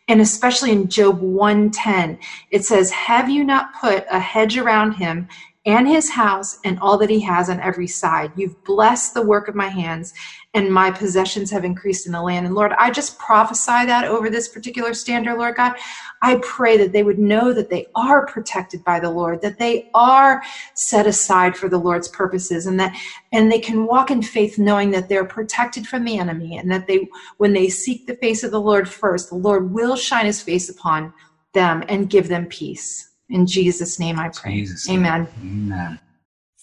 And 0.10 0.22
especially 0.22 0.72
in 0.72 0.90
Job 0.90 1.20
110, 1.22 2.20
it 2.52 2.66
says, 2.66 2.92
Have 2.92 3.30
you 3.30 3.44
not 3.44 3.74
put 3.80 4.06
a 4.12 4.20
hedge 4.20 4.58
around 4.58 4.94
him 4.94 5.28
and 5.68 5.86
his 5.86 6.10
house 6.10 6.60
and 6.64 6.80
all 6.80 6.98
that 6.98 7.10
he 7.10 7.20
has 7.20 7.50
on 7.50 7.60
every 7.60 7.88
side. 7.88 8.32
You've 8.38 8.64
blessed 8.64 9.14
the 9.14 9.22
work 9.22 9.50
of 9.50 9.54
my 9.54 9.68
hands, 9.68 10.14
and 10.54 10.74
my 10.74 10.90
possessions 10.90 11.52
have 11.52 11.66
increased 11.66 12.06
in 12.06 12.14
the 12.14 12.22
land. 12.22 12.46
And 12.46 12.56
Lord, 12.56 12.72
I 12.80 12.90
just 12.90 13.20
prophesy 13.20 13.86
that 13.86 14.06
over 14.06 14.30
this 14.30 14.48
particular 14.48 14.94
stander, 14.94 15.38
Lord 15.38 15.58
God. 15.58 15.76
I 16.22 16.38
pray 16.42 16.78
that 16.78 16.94
they 16.94 17.04
would 17.04 17.20
know 17.20 17.52
that 17.52 17.70
they 17.70 17.86
are 17.96 18.26
protected 18.26 18.82
by 18.86 19.02
the 19.02 19.12
Lord, 19.12 19.42
that 19.42 19.60
they 19.60 19.90
are 19.94 20.42
set 20.74 21.06
aside 21.06 21.58
for 21.58 21.68
the 21.68 21.78
Lord's 21.78 22.08
purposes, 22.08 22.66
and 22.66 22.80
that 22.80 22.98
and 23.34 23.52
they 23.52 23.60
can 23.60 23.86
walk 23.86 24.10
in 24.10 24.22
faith 24.22 24.58
knowing 24.58 24.90
that 24.92 25.10
they're 25.10 25.26
protected 25.26 25.86
from 25.86 26.06
the 26.06 26.18
enemy, 26.18 26.58
and 26.58 26.72
that 26.72 26.88
they 26.88 27.10
when 27.40 27.52
they 27.52 27.68
seek 27.68 28.08
the 28.08 28.16
face 28.16 28.42
of 28.42 28.52
the 28.52 28.62
Lord 28.62 28.88
first, 28.88 29.30
the 29.30 29.36
Lord 29.36 29.74
will 29.74 29.98
shine 29.98 30.26
his 30.26 30.42
face 30.42 30.70
upon 30.70 31.14
them 31.54 31.84
and 31.90 32.10
give 32.10 32.30
them 32.30 32.46
peace. 32.46 33.17
In 33.30 33.46
Jesus' 33.46 34.00
name 34.00 34.20
I 34.20 34.30
pray. 34.30 34.62
Jesus 34.62 34.90
Amen. 34.90 35.28
Amen. 35.42 36.00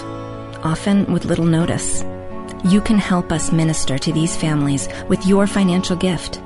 often 0.65 1.05
with 1.14 1.23
little 1.23 1.45
notice. 1.45 2.03
You 2.65 2.81
can 2.81 2.97
help 2.97 3.31
us 3.31 3.53
minister 3.53 3.97
to 3.97 4.11
these 4.11 4.35
families 4.35 4.89
with 5.07 5.26
your 5.26 5.47
financial 5.47 5.95
gift. 5.95 6.41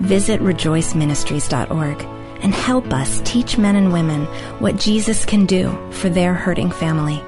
Visit 0.00 0.40
rejoiceministries.org 0.40 2.23
and 2.44 2.54
help 2.54 2.92
us 2.92 3.20
teach 3.24 3.58
men 3.58 3.74
and 3.74 3.92
women 3.92 4.26
what 4.60 4.76
Jesus 4.76 5.24
can 5.24 5.46
do 5.46 5.76
for 5.90 6.08
their 6.08 6.34
hurting 6.34 6.70
family. 6.70 7.20